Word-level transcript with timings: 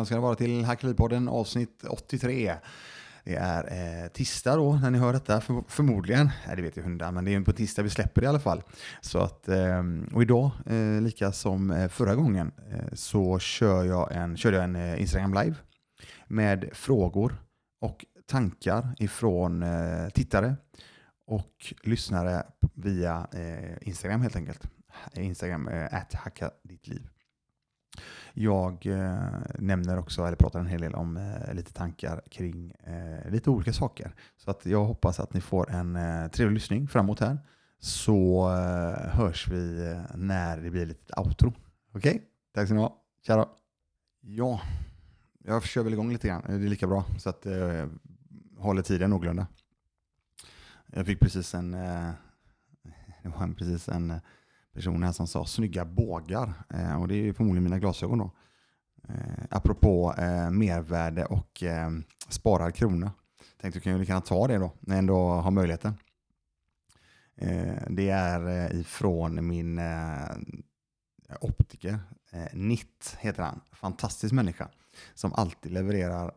välkomna 0.00 0.06
ska 0.06 0.14
ni 0.14 0.20
vara 0.20 0.34
till 0.34 0.64
Hackeripodden 0.64 1.28
avsnitt 1.28 1.84
83. 1.88 2.54
Det 3.24 3.34
är 3.34 3.64
eh, 4.04 4.08
tisdag 4.08 4.56
då 4.56 4.72
när 4.72 4.90
ni 4.90 4.98
hör 4.98 5.12
detta 5.12 5.40
för, 5.40 5.64
förmodligen. 5.68 6.30
Nej, 6.46 6.56
det 6.56 6.62
vet 6.62 6.76
ju 6.76 6.82
hundar, 6.82 7.12
men 7.12 7.24
det 7.24 7.34
är 7.34 7.40
på 7.40 7.52
tisdag 7.52 7.82
vi 7.82 7.90
släpper 7.90 8.20
det 8.20 8.24
i 8.24 8.28
alla 8.28 8.40
fall. 8.40 8.62
Så 9.00 9.18
att, 9.18 9.48
eh, 9.48 9.82
och 10.14 10.22
idag, 10.22 10.50
eh, 10.66 11.00
lika 11.02 11.32
som 11.32 11.70
eh, 11.70 11.88
förra 11.88 12.14
gången, 12.14 12.52
eh, 12.70 12.94
så 12.94 13.38
kör 13.38 13.84
jag 13.84 14.12
en, 14.12 14.36
körde 14.36 14.56
jag 14.56 14.64
en 14.64 14.76
eh, 14.76 15.00
Instagram 15.00 15.34
live 15.34 15.56
med 16.28 16.70
frågor 16.72 17.36
och 17.80 18.04
tankar 18.26 18.94
ifrån 18.98 19.62
eh, 19.62 20.08
tittare 20.08 20.56
och 21.26 21.74
lyssnare 21.82 22.42
via 22.74 23.26
eh, 23.32 23.88
Instagram 23.88 24.20
helt 24.20 24.36
enkelt. 24.36 24.62
Instagram, 25.14 25.68
eh, 25.68 25.94
att 25.94 26.14
hacka 26.14 26.50
ditt 26.64 26.88
liv. 26.88 27.08
Jag 28.34 28.86
eh, 28.86 29.28
nämner 29.58 29.98
också, 29.98 30.22
eller 30.22 30.36
pratar 30.36 30.60
en 30.60 30.66
hel 30.66 30.80
del 30.80 30.94
om 30.94 31.16
eh, 31.16 31.54
lite 31.54 31.72
tankar 31.72 32.22
kring 32.30 32.70
eh, 32.70 33.30
lite 33.30 33.50
olika 33.50 33.72
saker. 33.72 34.14
Så 34.36 34.50
att 34.50 34.66
jag 34.66 34.84
hoppas 34.84 35.20
att 35.20 35.34
ni 35.34 35.40
får 35.40 35.70
en 35.70 35.96
eh, 35.96 36.28
trevlig 36.28 36.54
lyssning 36.54 36.88
framåt 36.88 37.20
här. 37.20 37.38
Så 37.78 38.50
eh, 38.52 39.10
hörs 39.10 39.48
vi 39.48 39.90
eh, 39.90 40.16
när 40.16 40.60
det 40.60 40.70
blir 40.70 40.86
lite 40.86 41.14
outro. 41.16 41.52
Okej? 41.94 42.10
Okay? 42.10 42.20
Tack 42.54 42.66
ska 42.66 42.74
ni 42.74 42.80
ha. 42.80 42.96
Tja 43.26 43.36
då. 43.36 43.48
Ja, 44.20 44.60
jag 45.44 45.64
kör 45.64 45.82
väl 45.82 45.92
igång 45.92 46.12
lite 46.12 46.28
grann. 46.28 46.42
Det 46.46 46.54
är 46.54 46.58
lika 46.58 46.86
bra 46.86 47.04
så 47.18 47.30
att 47.30 47.46
eh, 47.46 47.86
håller 48.58 48.82
tiden 48.82 49.10
någorlunda. 49.10 49.46
Jag 50.86 51.06
fick 51.06 51.20
precis 51.20 51.54
en, 51.54 51.74
eh, 51.74 52.10
det 53.22 53.28
var 53.28 53.54
precis 53.54 53.88
en 53.88 54.10
eh, 54.10 54.18
personen 54.74 55.02
här 55.02 55.12
som 55.12 55.26
sa 55.26 55.44
snygga 55.44 55.84
bågar. 55.84 56.52
Eh, 56.70 57.00
och 57.00 57.08
det 57.08 57.14
är 57.14 57.32
förmodligen 57.32 57.64
mina 57.64 57.78
glasögon 57.78 58.18
då. 58.18 58.30
Eh, 59.08 59.44
apropå 59.50 60.14
eh, 60.18 60.50
mervärde 60.50 61.24
och 61.24 61.62
eh, 61.62 61.90
sparad 62.28 62.74
krona. 62.74 63.12
Tänkte 63.60 63.78
du 63.78 63.82
kan 63.82 63.92
ju 63.92 63.98
lika 63.98 64.20
ta 64.20 64.46
det 64.46 64.58
då, 64.58 64.72
när 64.80 64.94
jag 64.94 64.98
ändå 64.98 65.28
har 65.28 65.50
möjligheten. 65.50 65.94
Eh, 67.36 67.82
det 67.88 68.08
är 68.08 68.48
eh, 68.48 68.80
ifrån 68.80 69.46
min 69.46 69.78
eh, 69.78 70.36
optiker. 71.40 71.98
Eh, 72.30 72.46
Nitt 72.52 73.16
heter 73.20 73.42
han. 73.42 73.60
Fantastisk 73.72 74.32
människa. 74.34 74.68
Som 75.14 75.32
alltid 75.32 75.72
levererar 75.72 76.32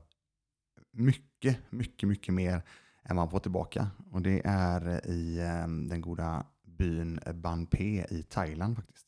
mycket, 0.91 1.57
mycket, 1.69 2.09
mycket 2.09 2.33
mer 2.33 2.63
än 3.03 3.15
man 3.15 3.29
får 3.29 3.39
tillbaka. 3.39 3.87
Och 4.11 4.21
det 4.21 4.41
är 4.45 5.07
i 5.07 5.39
eh, 5.39 5.67
den 5.67 6.01
goda 6.01 6.45
byn 6.77 7.19
Banpe 7.33 8.05
i 8.09 8.25
Thailand 8.29 8.75
faktiskt. 8.75 9.07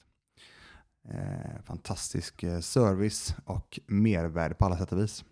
Eh, 1.09 1.61
fantastisk 1.63 2.44
eh, 2.44 2.59
service 2.59 3.35
och 3.45 3.80
mervärde 3.88 4.55
på 4.55 4.66
alla 4.66 4.77
sätt 4.77 4.91
och 4.91 4.99
vis. 4.99 5.25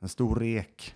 En 0.00 0.08
stor 0.08 0.36
rek. 0.36 0.94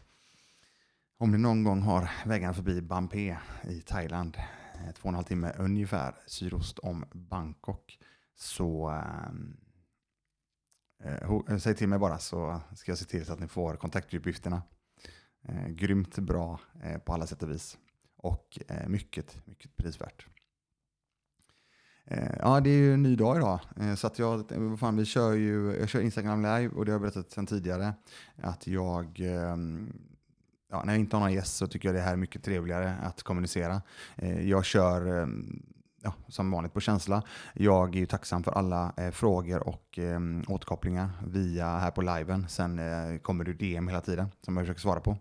Om 1.19 1.31
ni 1.31 1.39
någon 1.39 1.65
gång 1.65 1.83
har 1.83 2.11
vägarna 2.27 2.55
förbi 2.55 2.83
Banpe 2.83 3.39
i 3.63 3.81
Thailand, 3.87 4.37
eh, 4.75 4.93
två 4.95 5.03
och 5.03 5.09
en 5.09 5.15
halv 5.15 5.25
timme 5.25 5.53
ungefär 5.59 6.15
sydost 6.27 6.79
om 6.79 7.05
Bangkok, 7.13 7.99
så 8.37 8.91
eh, 8.91 9.31
eh, 11.05 11.31
eh, 11.49 11.59
säg 11.59 11.75
till 11.75 11.89
mig 11.89 11.99
bara 11.99 12.19
så 12.19 12.61
ska 12.75 12.91
jag 12.91 12.99
se 12.99 13.05
till 13.05 13.27
så 13.27 13.33
att 13.33 13.41
ni 13.41 13.49
får 13.49 13.77
kontaktuppgifterna. 13.77 14.63
Eh, 15.43 15.69
grymt 15.69 16.19
bra 16.19 16.61
eh, 16.83 16.99
på 16.99 17.13
alla 17.13 17.27
sätt 17.27 17.43
och 17.43 17.51
vis. 17.51 17.79
Och 18.17 18.59
eh, 18.69 18.89
mycket, 18.89 19.47
mycket 19.47 19.77
prisvärt. 19.77 20.27
Eh, 22.11 22.35
ja, 22.39 22.61
det 22.61 22.71
är 22.71 22.75
ju 22.75 22.95
en 22.95 23.03
ny 23.03 23.17
dag 23.17 23.37
idag. 23.37 23.61
Eh, 23.81 23.95
så 23.95 24.07
att 24.07 24.19
jag, 24.19 24.45
fan, 24.81 24.97
vi 24.97 25.05
kör 25.05 25.33
ju, 25.33 25.77
jag 25.81 25.89
kör 25.89 26.01
Instagram 26.01 26.43
live 26.43 26.69
och 26.69 26.85
det 26.85 26.91
har 26.91 26.95
jag 26.95 27.01
berättat 27.01 27.31
sedan 27.31 27.47
tidigare. 27.47 27.95
Att 28.43 28.67
jag, 28.67 29.21
ehm, 29.21 29.93
ja, 30.71 30.83
när 30.85 30.93
jag 30.93 31.01
inte 31.01 31.17
har 31.17 31.21
någon 31.21 31.33
gäst 31.33 31.57
så 31.57 31.67
tycker 31.67 31.89
jag 31.89 31.95
det 31.95 32.01
här 32.01 32.13
är 32.13 32.17
mycket 32.17 32.45
trevligare 32.45 32.95
att 33.03 33.23
kommunicera. 33.23 33.83
Eh, 34.17 34.49
jag 34.49 34.65
kör 34.65 35.23
ehm, 35.23 35.63
ja, 36.03 36.13
som 36.29 36.51
vanligt 36.51 36.75
på 36.75 36.81
känsla. 36.81 37.23
Jag 37.55 37.95
är 37.97 38.01
ju 38.01 38.07
tacksam 38.07 38.43
för 38.43 38.53
alla 38.53 38.93
eh, 38.97 39.11
frågor 39.11 39.69
och 39.69 39.99
eh, 39.99 40.21
återkopplingar 40.49 41.11
via 41.27 41.79
här 41.79 41.91
på 41.91 42.03
liven. 42.03 42.49
Sen 42.49 42.79
eh, 42.79 43.19
kommer 43.19 43.45
det 43.45 43.53
DM 43.53 43.89
hela 43.89 44.01
tiden 44.01 44.29
som 44.41 44.57
jag 44.57 44.67
försöker 44.67 44.81
svara 44.81 45.01
på. 45.01 45.17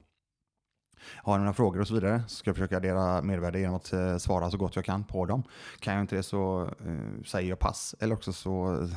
Har 1.15 1.37
ni 1.37 1.43
några 1.43 1.53
frågor 1.53 1.81
och 1.81 1.87
så 1.87 1.93
vidare 1.93 2.23
så 2.27 2.35
ska 2.35 2.49
jag 2.49 2.55
försöka 2.55 2.77
addera 2.77 3.21
mervärde 3.21 3.59
genom 3.59 3.75
att 3.75 3.93
eh, 3.93 4.17
svara 4.17 4.51
så 4.51 4.57
gott 4.57 4.75
jag 4.75 4.85
kan 4.85 5.03
på 5.03 5.25
dem. 5.25 5.43
Kan 5.79 5.93
jag 5.93 6.03
inte 6.03 6.15
det 6.15 6.23
så 6.23 6.63
eh, 6.85 7.23
säger 7.25 7.49
jag 7.49 7.59
pass 7.59 7.95
eller 7.99 8.15
också 8.15 8.33
så 8.33 8.87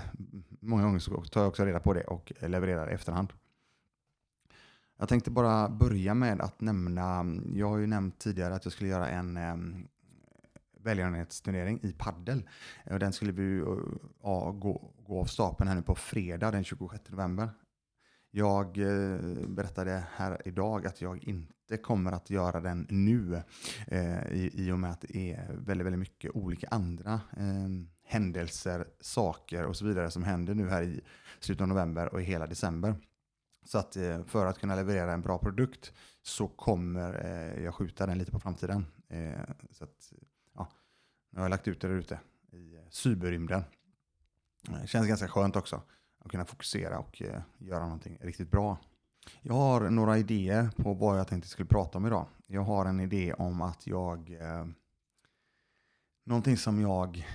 många 0.61 0.83
gånger 0.83 0.99
så 0.99 1.25
tar 1.25 1.41
jag 1.41 1.49
också 1.49 1.65
reda 1.65 1.81
på 1.81 1.93
det 1.93 2.05
och 2.05 2.33
levererar 2.41 2.91
i 2.91 2.95
efterhand. 2.95 3.33
Jag 4.99 5.09
tänkte 5.09 5.31
bara 5.31 5.69
börja 5.69 6.15
med 6.15 6.41
att 6.41 6.61
nämna, 6.61 7.25
jag 7.55 7.69
har 7.69 7.79
ju 7.79 7.87
nämnt 7.87 8.19
tidigare 8.19 8.55
att 8.55 8.65
jag 8.65 8.73
skulle 8.73 8.91
göra 8.91 9.09
en 9.09 9.37
eh, 9.37 9.57
välgörenhetsturnering 10.83 11.81
i 11.83 11.93
paddel. 11.93 12.49
Den 12.85 13.13
skulle 13.13 13.33
vi 13.33 13.59
eh, 13.59 13.67
ja, 14.23 14.51
gå, 14.51 14.93
gå 15.07 15.21
av 15.21 15.25
stapeln 15.25 15.69
här 15.69 15.77
nu 15.77 15.83
på 15.83 15.95
fredag 15.95 16.51
den 16.51 16.65
26 16.65 17.03
november. 17.09 17.51
Jag 18.33 18.79
eh, 18.79 19.19
berättade 19.49 20.05
här 20.15 20.43
idag 20.45 20.87
att 20.87 21.01
jag 21.01 21.25
inte 21.25 21.77
kommer 21.77 22.13
att 22.13 22.31
göra 22.31 22.61
den 22.61 22.87
nu 22.91 23.43
eh, 23.87 24.33
i, 24.33 24.51
i 24.55 24.73
och 24.73 24.79
med 24.79 24.91
att 24.91 25.01
det 25.01 25.33
är 25.33 25.53
väldigt, 25.53 25.87
väldigt 25.87 25.99
mycket 25.99 26.31
olika 26.37 26.69
andra 26.69 27.13
eh, 27.37 27.69
händelser, 28.05 28.87
saker 29.01 29.67
och 29.67 29.77
så 29.77 29.85
vidare 29.85 30.11
som 30.11 30.23
händer 30.23 30.55
nu 30.55 30.69
här 30.69 30.83
i 30.83 31.01
slutet 31.41 31.63
av 31.63 31.69
november 31.69 32.15
och 32.15 32.21
i 32.21 32.25
hela 32.25 32.47
december. 32.47 32.95
Så 33.65 33.79
att 33.79 33.97
för 34.27 34.47
att 34.47 34.59
kunna 34.59 34.75
leverera 34.75 35.13
en 35.13 35.21
bra 35.21 35.39
produkt 35.39 35.93
så 36.23 36.49
kommer 36.49 37.15
jag 37.61 37.75
skjuta 37.75 38.07
den 38.07 38.19
lite 38.19 38.31
på 38.31 38.41
framtiden. 38.41 38.87
Så 39.71 39.85
att, 39.85 40.13
ja, 40.55 40.69
nu 41.31 41.39
har 41.39 41.45
jag 41.45 41.51
lagt 41.51 41.69
ut 41.69 41.81
det 41.81 41.89
där 41.89 41.95
ute 41.95 42.21
i 42.53 42.79
cyberrymden. 42.91 43.63
Det 44.81 44.87
känns 44.87 45.09
ganska 45.09 45.29
skönt 45.29 45.57
också 45.57 45.83
att 46.25 46.31
kunna 46.31 46.45
fokusera 46.45 46.99
och 46.99 47.23
eh, 47.23 47.41
göra 47.59 47.85
någonting 47.85 48.19
riktigt 48.21 48.51
bra. 48.51 48.79
Jag 49.43 49.55
har 49.55 49.91
några 49.91 50.19
idéer 50.19 50.71
på 50.77 50.95
vad 50.95 51.19
jag 51.19 51.29
tänkte 51.29 51.49
skulle 51.49 51.69
prata 51.69 51.99
om 51.99 52.07
idag. 52.07 52.27
Jag 52.47 52.63
har 52.63 52.87
en 52.87 53.01
idé 53.01 53.33
om 53.33 53.63
att 53.63 53.87
jag... 53.87 54.31
Eh, 54.31 54.67
någonting 56.25 56.57
som 56.57 56.81
jag 56.81 57.27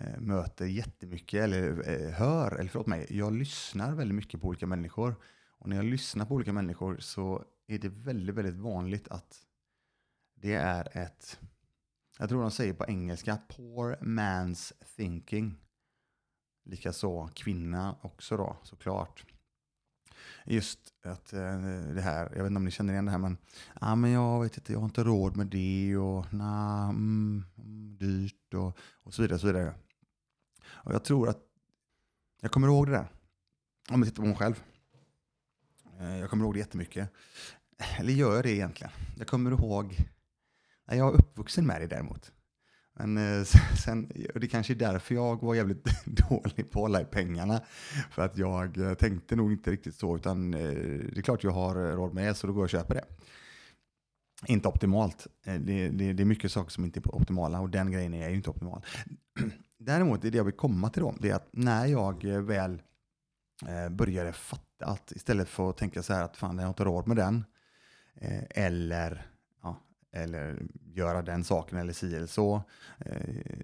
eh, 0.00 0.20
möter 0.20 0.66
jättemycket, 0.66 1.42
eller 1.44 1.90
eh, 1.90 2.12
hör, 2.12 2.52
eller 2.52 2.70
förlåt 2.70 2.86
mig, 2.86 3.06
jag 3.10 3.32
lyssnar 3.32 3.94
väldigt 3.94 4.14
mycket 4.14 4.40
på 4.40 4.48
olika 4.48 4.66
människor. 4.66 5.16
Och 5.58 5.68
när 5.68 5.76
jag 5.76 5.84
lyssnar 5.84 6.26
på 6.26 6.34
olika 6.34 6.52
människor 6.52 6.96
så 7.00 7.44
är 7.66 7.78
det 7.78 7.88
väldigt, 7.88 8.34
väldigt 8.34 8.56
vanligt 8.56 9.08
att 9.08 9.46
det 10.34 10.54
är 10.54 10.98
ett, 10.98 11.40
jag 12.18 12.28
tror 12.28 12.42
de 12.42 12.50
säger 12.50 12.74
på 12.74 12.86
engelska, 12.86 13.38
poor 13.48 13.96
man's 14.00 14.72
thinking. 14.96 15.61
Likaså 16.64 17.28
kvinna 17.34 17.96
också 18.02 18.36
då, 18.36 18.56
såklart. 18.62 19.24
Just 20.44 20.78
att 21.04 21.32
eh, 21.32 21.60
det 21.94 22.00
här, 22.00 22.22
jag 22.22 22.42
vet 22.42 22.46
inte 22.46 22.56
om 22.56 22.64
ni 22.64 22.70
känner 22.70 22.92
igen 22.92 23.04
det 23.04 23.10
här, 23.10 23.18
men, 23.18 23.36
ah, 23.74 23.96
men 23.96 24.10
jag 24.10 24.42
vet 24.42 24.56
inte, 24.56 24.72
jag 24.72 24.80
har 24.80 24.84
inte 24.84 25.04
råd 25.04 25.36
med 25.36 25.46
det 25.46 25.96
och 25.96 26.32
nah, 26.34 26.88
mm, 26.88 27.44
mm, 27.58 27.96
dyrt 27.96 28.54
och, 28.54 28.78
och 29.02 29.14
så 29.14 29.22
vidare. 29.22 29.38
Så 29.38 29.46
vidare. 29.46 29.74
Och 30.64 30.92
jag 30.92 31.04
tror 31.04 31.28
att 31.28 31.40
jag 32.40 32.52
kommer 32.52 32.68
ihåg 32.68 32.86
det 32.86 32.92
där. 32.92 33.08
Om 33.90 34.02
jag 34.02 34.08
tittar 34.08 34.22
på 34.22 34.28
mig 34.28 34.36
själv. 34.36 34.62
Eh, 36.00 36.18
jag 36.18 36.30
kommer 36.30 36.44
ihåg 36.44 36.54
det 36.54 36.58
jättemycket. 36.58 37.10
Eller 37.98 38.12
gör 38.12 38.34
jag 38.34 38.42
det 38.42 38.50
egentligen? 38.50 38.92
Jag 39.18 39.26
kommer 39.26 39.50
ihåg, 39.50 39.96
jag 40.84 41.14
är 41.14 41.18
uppvuxen 41.18 41.66
med 41.66 41.80
det 41.80 41.86
däremot. 41.86 42.32
Men 42.94 43.18
eh, 43.18 43.44
sen, 43.84 44.12
och 44.34 44.40
det 44.40 44.48
kanske 44.48 44.72
är 44.72 44.74
därför 44.74 45.14
jag 45.14 45.42
var 45.42 45.54
jävligt 45.54 45.84
dålig 46.04 46.70
på 46.70 46.78
att 46.78 46.82
hålla 46.82 47.00
i 47.00 47.04
pengarna. 47.04 47.60
För 48.10 48.22
att 48.22 48.38
jag 48.38 48.78
eh, 48.78 48.94
tänkte 48.94 49.36
nog 49.36 49.52
inte 49.52 49.70
riktigt 49.70 49.94
så, 49.94 50.16
utan 50.16 50.54
eh, 50.54 50.60
det 51.12 51.18
är 51.18 51.22
klart 51.22 51.44
jag 51.44 51.50
har 51.50 51.74
råd 51.74 52.14
med 52.14 52.26
det, 52.26 52.34
så 52.34 52.46
då 52.46 52.52
går 52.52 52.60
jag 52.60 52.64
och 52.64 52.70
köper 52.70 52.94
det. 52.94 53.04
Inte 54.46 54.68
optimalt. 54.68 55.26
Det, 55.44 55.58
det, 55.58 56.12
det 56.12 56.22
är 56.22 56.24
mycket 56.24 56.52
saker 56.52 56.70
som 56.70 56.84
inte 56.84 57.00
är 57.00 57.14
optimala 57.14 57.60
och 57.60 57.70
den 57.70 57.92
grejen 57.92 58.14
är 58.14 58.28
ju 58.28 58.34
inte 58.34 58.50
optimal. 58.50 58.84
Däremot, 59.78 60.22
det, 60.22 60.30
det 60.30 60.36
jag 60.36 60.44
vill 60.44 60.54
komma 60.54 60.90
till 60.90 61.02
då, 61.02 61.14
det 61.20 61.30
är 61.30 61.34
att 61.34 61.48
när 61.50 61.86
jag 61.86 62.24
väl 62.24 62.82
började 63.90 64.32
fatta 64.32 64.86
att 64.86 65.12
istället 65.12 65.48
för 65.48 65.70
att 65.70 65.76
tänka 65.76 66.02
så 66.02 66.14
här 66.14 66.22
att 66.22 66.36
fan 66.36 66.56
jag 66.56 66.64
har 66.64 66.68
inte 66.68 66.84
råd 66.84 67.06
med 67.06 67.16
den, 67.16 67.44
eller 68.50 69.31
eller 70.12 70.62
göra 70.94 71.22
den 71.22 71.44
saken 71.44 71.78
eller 71.78 71.92
si 71.92 72.16
eller 72.16 72.26
så. 72.26 72.62
Eh, 72.98 73.60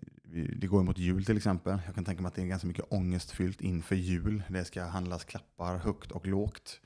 det 0.56 0.66
går 0.66 0.82
mot 0.82 0.98
jul 0.98 1.24
till 1.24 1.36
exempel. 1.36 1.78
Jag 1.86 1.94
kan 1.94 2.04
tänka 2.04 2.22
mig 2.22 2.28
att 2.28 2.34
det 2.34 2.42
är 2.42 2.46
ganska 2.46 2.68
mycket 2.68 2.92
ångestfyllt 2.92 3.60
inför 3.60 3.96
jul. 3.96 4.42
Det 4.48 4.64
ska 4.64 4.84
handlas 4.84 5.24
klappar 5.24 5.76
högt 5.76 6.10
och 6.10 6.26
lågt. 6.26 6.80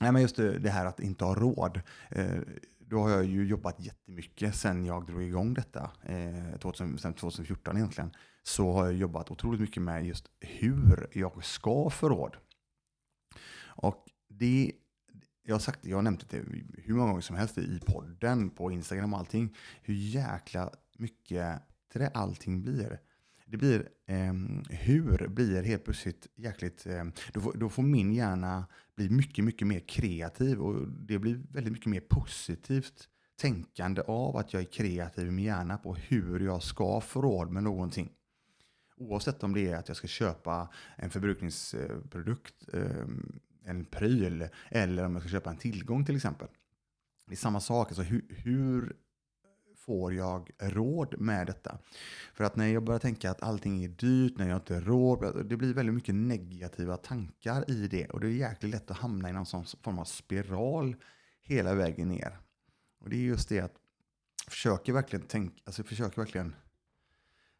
Nej, 0.00 0.12
men 0.12 0.22
just 0.22 0.36
det 0.36 0.70
här 0.70 0.86
att 0.86 1.00
inte 1.00 1.24
ha 1.24 1.34
råd. 1.34 1.80
Eh, 2.10 2.40
då 2.78 3.00
har 3.00 3.10
jag 3.10 3.24
ju 3.24 3.46
jobbat 3.46 3.80
jättemycket 3.80 4.54
sen 4.54 4.84
jag 4.84 5.06
drog 5.06 5.22
igång 5.22 5.54
detta, 5.54 5.90
eh, 6.02 6.72
sen 6.96 7.14
2014 7.14 7.76
egentligen. 7.76 8.10
Så 8.42 8.72
har 8.72 8.84
jag 8.84 8.94
jobbat 8.94 9.30
otroligt 9.30 9.60
mycket 9.60 9.82
med 9.82 10.06
just 10.06 10.28
hur 10.40 11.08
jag 11.12 11.44
ska 11.44 11.90
få 11.90 12.08
råd. 12.08 12.36
Och 13.64 14.04
det, 14.28 14.72
jag 15.46 15.54
har 15.54 15.60
sagt 15.60 15.86
jag 15.86 15.96
har 15.96 16.02
nämnt 16.02 16.28
det 16.30 16.42
hur 16.74 16.94
många 16.94 17.08
gånger 17.08 17.20
som 17.20 17.36
helst 17.36 17.58
i 17.58 17.80
podden, 17.86 18.50
på 18.50 18.70
Instagram 18.70 19.12
och 19.12 19.18
allting, 19.18 19.56
hur 19.82 19.94
jäkla 19.94 20.70
mycket 20.98 21.62
det 21.98 22.08
allting 22.08 22.62
blir. 22.62 23.00
Det 23.46 23.56
blir, 23.56 23.88
eh, 24.06 24.32
hur 24.70 25.28
blir 25.28 25.62
helt 25.62 25.84
plötsligt 25.84 26.26
jäkligt, 26.36 26.86
eh, 26.86 27.04
då, 27.32 27.40
får, 27.40 27.52
då 27.52 27.68
får 27.68 27.82
min 27.82 28.12
hjärna 28.12 28.66
bli 28.96 29.10
mycket, 29.10 29.44
mycket 29.44 29.66
mer 29.66 29.80
kreativ 29.80 30.60
och 30.60 30.88
det 30.88 31.18
blir 31.18 31.40
väldigt 31.50 31.72
mycket 31.72 31.86
mer 31.86 32.00
positivt 32.00 33.08
tänkande 33.40 34.02
av 34.02 34.36
att 34.36 34.52
jag 34.52 34.62
är 34.62 34.66
kreativ 34.66 35.28
i 35.28 35.30
min 35.30 35.44
hjärna 35.44 35.78
på 35.78 35.94
hur 35.94 36.40
jag 36.40 36.62
ska 36.62 37.00
få 37.00 37.22
råd 37.22 37.50
med 37.50 37.62
någonting. 37.62 38.12
Oavsett 38.96 39.42
om 39.42 39.54
det 39.54 39.68
är 39.68 39.76
att 39.76 39.88
jag 39.88 39.96
ska 39.96 40.06
köpa 40.06 40.68
en 40.96 41.10
förbrukningsprodukt, 41.10 42.54
eh, 42.72 43.06
en 43.66 43.84
pryl, 43.84 44.48
eller 44.68 45.04
om 45.04 45.12
jag 45.12 45.22
ska 45.22 45.30
köpa 45.30 45.50
en 45.50 45.56
tillgång 45.56 46.04
till 46.04 46.16
exempel. 46.16 46.48
Det 47.26 47.34
är 47.34 47.36
samma 47.36 47.60
sak, 47.60 47.88
alltså 47.88 48.02
hur, 48.02 48.24
hur 48.28 48.96
får 49.76 50.14
jag 50.14 50.50
råd 50.58 51.20
med 51.20 51.46
detta? 51.46 51.78
För 52.34 52.44
att 52.44 52.56
när 52.56 52.66
jag 52.66 52.84
börjar 52.84 52.98
tänka 52.98 53.30
att 53.30 53.42
allting 53.42 53.84
är 53.84 53.88
dyrt, 53.88 54.38
när 54.38 54.48
jag 54.48 54.56
inte 54.56 54.74
har 54.74 54.80
råd, 54.80 55.24
alltså, 55.24 55.42
det 55.42 55.56
blir 55.56 55.74
väldigt 55.74 55.94
mycket 55.94 56.14
negativa 56.14 56.96
tankar 56.96 57.70
i 57.70 57.88
det. 57.88 58.06
Och 58.06 58.20
det 58.20 58.26
är 58.26 58.30
jäkligt 58.30 58.72
lätt 58.72 58.90
att 58.90 58.96
hamna 58.96 59.30
i 59.30 59.32
någon 59.32 59.46
sån 59.46 59.64
form 59.82 59.98
av 59.98 60.04
spiral 60.04 60.96
hela 61.42 61.74
vägen 61.74 62.08
ner. 62.08 62.38
Och 63.00 63.10
det 63.10 63.16
är 63.16 63.20
just 63.20 63.48
det 63.48 63.60
att 63.60 63.74
försöker 64.48 64.92
verkligen 64.92 65.26
tänka, 65.26 65.62
alltså 65.64 65.82
försöker 65.82 66.16
verkligen 66.16 66.54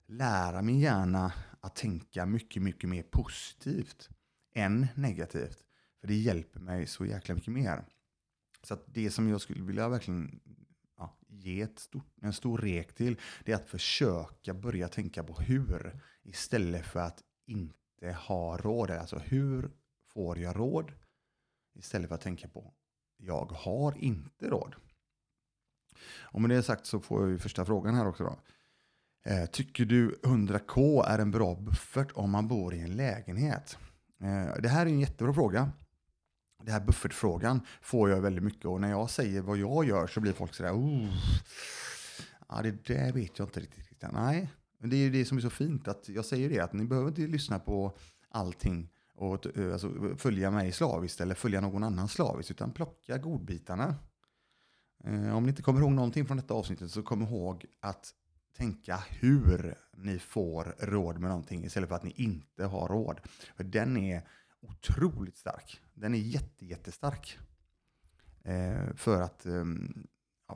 lära 0.07 0.63
min 0.63 0.81
hjärna 0.81 1.33
att 1.61 1.77
tänka 1.77 2.27
mycket, 2.27 2.63
mycket 2.63 2.91
mer 2.91 3.03
positivt 3.03 4.09
än 4.55 4.87
negativt. 4.95 5.66
För 6.07 6.13
det 6.13 6.19
hjälper 6.19 6.61
mig 6.61 6.87
så 6.87 7.07
jäkla 7.07 7.35
mycket 7.35 7.53
mer. 7.53 7.85
Så 8.63 8.75
att 8.75 8.85
det 8.87 9.11
som 9.11 9.29
jag 9.29 9.41
skulle 9.41 9.63
vilja 9.63 9.89
verkligen 9.89 10.41
ja, 10.99 11.19
ge 11.29 11.61
ett 11.61 11.79
stort, 11.79 12.07
en 12.23 12.33
stor 12.33 12.59
rek 12.59 12.95
till, 12.95 13.21
det 13.45 13.53
är 13.53 13.57
att 13.57 13.69
försöka 13.69 14.55
börja 14.55 14.89
tänka 14.89 15.25
på 15.25 15.35
hur 15.35 16.01
istället 16.23 16.87
för 16.87 17.01
att 17.01 17.23
inte 17.47 18.13
ha 18.13 18.57
råd. 18.57 18.91
Alltså 18.91 19.19
hur 19.19 19.71
får 20.09 20.39
jag 20.39 20.57
råd? 20.57 20.93
Istället 21.75 22.09
för 22.09 22.15
att 22.15 22.21
tänka 22.21 22.49
på 22.49 22.73
jag 23.17 23.53
har 23.53 23.99
inte 23.99 24.49
råd. 24.49 24.75
Och 26.19 26.41
med 26.41 26.51
det 26.51 26.63
sagt 26.63 26.87
så 26.87 27.01
får 27.01 27.23
jag 27.23 27.31
ju 27.31 27.39
första 27.39 27.65
frågan 27.65 27.95
här 27.95 28.07
också 28.07 28.25
då. 28.25 28.39
Eh, 29.31 29.47
tycker 29.47 29.85
du 29.85 30.21
100k 30.23 31.05
är 31.07 31.19
en 31.19 31.31
bra 31.31 31.55
buffert 31.55 32.13
om 32.15 32.31
man 32.31 32.49
bor 32.49 32.75
i 32.75 32.81
en 32.81 32.97
lägenhet? 32.97 33.79
Eh, 34.21 34.63
det 34.63 34.69
här 34.69 34.87
är 34.87 34.91
en 34.91 35.01
jättebra 35.01 35.35
fråga. 35.35 35.73
Den 36.59 36.73
här 36.73 36.81
buffertfrågan 36.81 37.61
får 37.81 38.11
jag 38.11 38.21
väldigt 38.21 38.45
mycket 38.45 38.65
och 38.65 38.81
när 38.81 38.91
jag 38.91 39.11
säger 39.11 39.43
vad 39.43 39.57
jag 39.57 39.85
gör 39.85 40.07
så 40.07 40.21
blir 40.21 40.33
folk 40.33 40.55
sådär 40.55 40.73
oh, 40.73 41.09
ja, 42.49 42.63
det 42.63 42.85
där 42.85 43.13
vet 43.13 43.39
jag 43.39 43.49
inte 43.49 43.61
riktigt. 43.61 44.05
Nej, 44.13 44.51
men 44.79 44.91
det 44.91 44.97
är 44.97 45.11
det 45.11 45.25
som 45.25 45.39
är 45.39 45.43
så 45.43 45.51
fint 45.51 45.89
att 45.89 46.09
jag 46.09 46.25
säger 46.25 46.49
det 46.49 46.61
att 46.61 46.73
ni 46.73 46.85
behöver 46.85 47.09
inte 47.09 47.21
lyssna 47.21 47.59
på 47.59 47.99
allting 48.31 48.89
och 49.15 49.47
alltså, 49.73 50.17
följa 50.17 50.51
mig 50.51 50.73
slaviskt 50.73 51.21
eller 51.21 51.35
följa 51.35 51.61
någon 51.61 51.85
annan 51.85 52.09
slaviskt 52.09 52.51
utan 52.51 52.73
plocka 52.73 53.19
godbitarna. 53.19 53.95
Eh, 55.05 55.37
om 55.37 55.43
ni 55.43 55.49
inte 55.49 55.63
kommer 55.63 55.81
ihåg 55.81 55.93
någonting 55.93 56.27
från 56.27 56.37
detta 56.37 56.55
avsnittet 56.55 56.91
så 56.91 57.03
kom 57.03 57.23
ihåg 57.23 57.67
att 57.81 58.13
tänka 58.57 58.97
hur 59.09 59.75
ni 59.97 60.19
får 60.19 60.75
råd 60.79 61.19
med 61.19 61.31
någonting 61.31 61.65
istället 61.65 61.89
för 61.89 61.97
att 61.97 62.05
ni 62.05 62.11
inte 62.17 62.65
har 62.65 62.89
råd. 62.89 63.21
För 63.57 63.65
den 63.65 63.97
är 63.97 64.29
otroligt 64.61 65.37
stark. 65.37 65.81
Den 65.95 66.15
är 66.15 66.19
jätte, 66.19 66.67
jättestark. 66.67 67.39
Eh, 68.45 68.95
för, 68.95 69.21
att, 69.23 69.47
eh, 69.47 69.65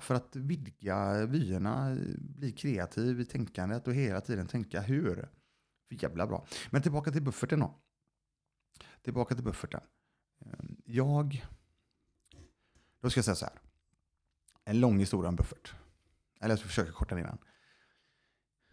för 0.01 0.15
att 0.15 0.37
vidga 0.37 1.27
vyerna, 1.27 1.97
bli 2.19 2.53
kreativ 2.53 3.21
i 3.21 3.25
tänkandet 3.25 3.87
och 3.87 3.95
hela 3.95 4.21
tiden 4.21 4.47
tänka 4.47 4.81
hur. 4.81 5.29
Jävla 5.91 6.27
bra. 6.27 6.47
Men 6.71 6.83
tillbaka 6.83 7.11
till 7.13 7.23
bufferten 7.23 7.61
då. 7.61 7.81
Tillbaka 9.03 9.35
till 9.35 9.45
bufferten. 9.45 9.81
Eh, 10.41 10.65
jag... 10.85 11.47
Då 13.01 13.11
ska 13.11 13.19
jag 13.19 13.25
säga 13.25 13.35
så 13.35 13.45
här. 13.45 13.61
En 14.65 14.81
lång 14.81 14.99
historia 14.99 15.29
om 15.29 15.37
buffert. 15.37 15.75
Eller 16.41 16.53
jag 16.53 16.59
ska 16.59 16.69
försöka 16.69 16.93
korta 16.93 17.15
ner 17.15 17.25
den. 17.25 17.39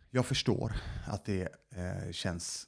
Jag 0.09 0.25
förstår 0.25 0.73
att 1.07 1.25
det 1.25 1.49
eh, 1.69 2.11
känns 2.11 2.67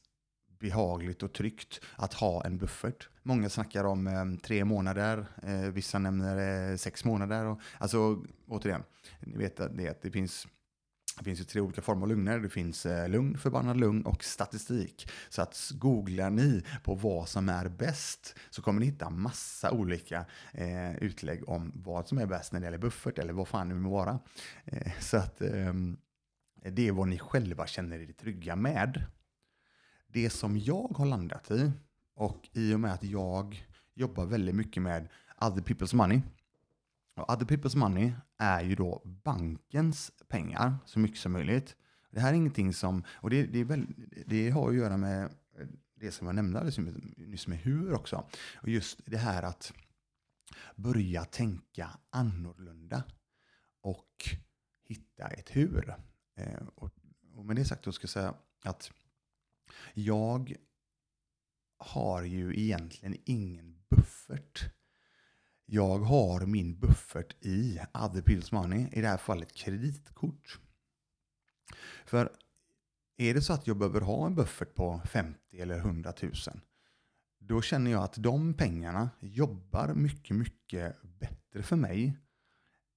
behagligt 0.60 1.24
och 1.24 1.34
tryggt 1.34 1.82
att 1.96 2.14
ha 2.14 2.46
en 2.46 2.58
buffert. 2.58 3.10
Många 3.24 3.50
snackar 3.50 3.84
om 3.84 4.08
eh, 4.08 4.26
tre 4.44 4.66
månader, 4.66 5.26
eh, 5.44 5.60
vissa 5.60 6.00
nämner 6.00 6.72
eh, 6.72 6.78
sex 6.78 7.06
månader. 7.06 7.46
Och, 7.46 7.60
alltså 7.78 8.24
återigen, 8.48 8.84
ni 9.20 9.38
vet 9.38 9.60
att 9.60 9.78
det, 9.78 10.02
det 10.02 10.12
finns 10.12 10.48
det 11.20 11.26
finns 11.26 11.40
ju 11.40 11.44
tre 11.44 11.62
olika 11.62 11.82
former 11.82 12.02
av 12.02 12.10
lugner. 12.10 12.40
Det 12.40 12.50
finns 12.50 12.86
eh, 12.86 13.10
lugn, 13.10 13.38
förbannad 13.38 13.78
lugn 13.78 14.06
och 14.06 14.24
statistik. 14.24 15.12
Så 15.30 15.42
att 15.42 15.72
googlar 15.74 16.30
ni 16.30 16.64
på 16.84 16.96
vad 16.96 17.30
som 17.30 17.50
är 17.50 17.70
bäst 17.70 18.36
så 18.50 18.62
kommer 18.62 18.80
ni 18.80 18.86
hitta 18.86 19.10
massa 19.10 19.72
olika 19.72 20.26
eh, 20.54 20.98
utlägg 20.98 21.50
om 21.50 21.72
vad 21.76 22.08
som 22.08 22.18
är 22.18 22.26
bäst 22.26 22.52
när 22.52 22.60
det 22.60 22.66
gäller 22.66 22.78
buffert 22.78 23.20
eller 23.20 23.34
vad 23.34 23.48
fan 23.48 23.70
det 23.70 23.76
må 23.76 23.90
vara. 23.90 24.20
Eh, 24.66 24.92
så 25.00 25.18
att 25.18 25.42
eh, 25.42 25.74
det 26.64 26.88
är 26.88 26.92
vad 26.92 27.08
ni 27.08 27.20
själva 27.20 27.68
känner 27.68 28.00
er 28.00 28.14
trygga 28.14 28.56
med. 28.56 29.06
Det 30.12 30.30
som 30.30 30.58
jag 30.58 30.88
har 30.98 31.06
landat 31.06 31.52
i, 31.52 31.72
och 32.16 32.50
i 32.54 32.74
och 32.74 32.80
med 32.80 32.94
att 32.94 33.04
jag 33.04 33.68
jobbar 33.94 34.26
väldigt 34.26 34.56
mycket 34.56 34.84
med 34.84 35.08
other 35.42 35.62
people's 35.62 35.96
money. 35.96 36.22
Och 37.16 37.30
other 37.34 37.46
people's 37.46 37.78
money 37.78 38.12
är 38.38 38.62
ju 38.62 38.76
då 38.76 39.02
bankens 39.06 40.12
pengar 40.28 40.78
så 40.86 41.00
mycket 41.00 41.20
som 41.20 41.32
möjligt. 41.32 41.76
Det 42.12 42.20
här 42.20 42.30
är 42.30 42.38
ingenting 42.38 42.74
som, 42.74 43.04
och 43.10 43.30
det, 43.30 43.46
det, 43.46 43.64
väl, 43.64 43.88
det 44.26 44.50
har 44.50 44.70
att 44.70 44.76
göra 44.76 44.98
med 44.98 45.30
det 45.96 46.12
som 46.12 46.28
jag 46.28 46.36
nämnde 46.36 46.72
nyss 47.18 47.48
med 47.48 47.58
hur 47.58 47.94
också. 47.94 48.26
Och 48.56 48.70
just 48.70 49.00
det 49.06 49.18
här 49.18 49.44
att 49.44 49.74
börja 50.76 51.26
tänka 51.26 51.90
annorlunda 52.10 53.04
och 53.82 54.30
hitta 54.84 55.28
ett 55.28 55.56
hur. 55.56 55.96
Eh, 56.36 56.68
och, 56.76 56.92
och 57.36 57.46
med 57.46 57.56
det 57.56 57.66
sagt 57.66 57.84
då 57.84 57.92
ska 57.92 58.04
jag 58.04 58.10
säga 58.10 58.34
att 58.64 58.92
jag 59.94 60.56
har 61.78 62.24
ju 62.24 62.60
egentligen 62.60 63.18
ingen 63.26 63.76
buffert. 63.90 64.72
Jag 65.66 66.00
har 66.00 66.46
min 66.46 66.80
buffert 66.80 67.46
i 67.46 67.80
other 67.94 68.22
pills 68.22 68.52
money, 68.52 68.88
i 68.92 69.02
det 69.02 69.08
här 69.08 69.18
fallet 69.18 69.54
kreditkort. 69.54 70.60
För 72.06 72.32
är 73.18 73.34
det 73.34 73.42
så 73.42 73.54
att 73.54 73.68
jag 73.68 73.78
behöver 73.78 74.02
ha 74.02 74.26
en 74.26 74.36
buffert 74.36 74.76
på 74.76 75.02
50 75.06 75.62
eller 75.62 75.78
100 75.78 76.14
000 76.22 76.34
då 77.40 77.62
känner 77.62 77.92
jag 77.92 78.04
att 78.04 78.14
de 78.14 78.54
pengarna 78.54 79.10
jobbar 79.20 79.94
mycket, 79.94 80.36
mycket 80.38 81.02
bättre 81.02 81.64
för 81.64 81.76
mig 81.76 82.18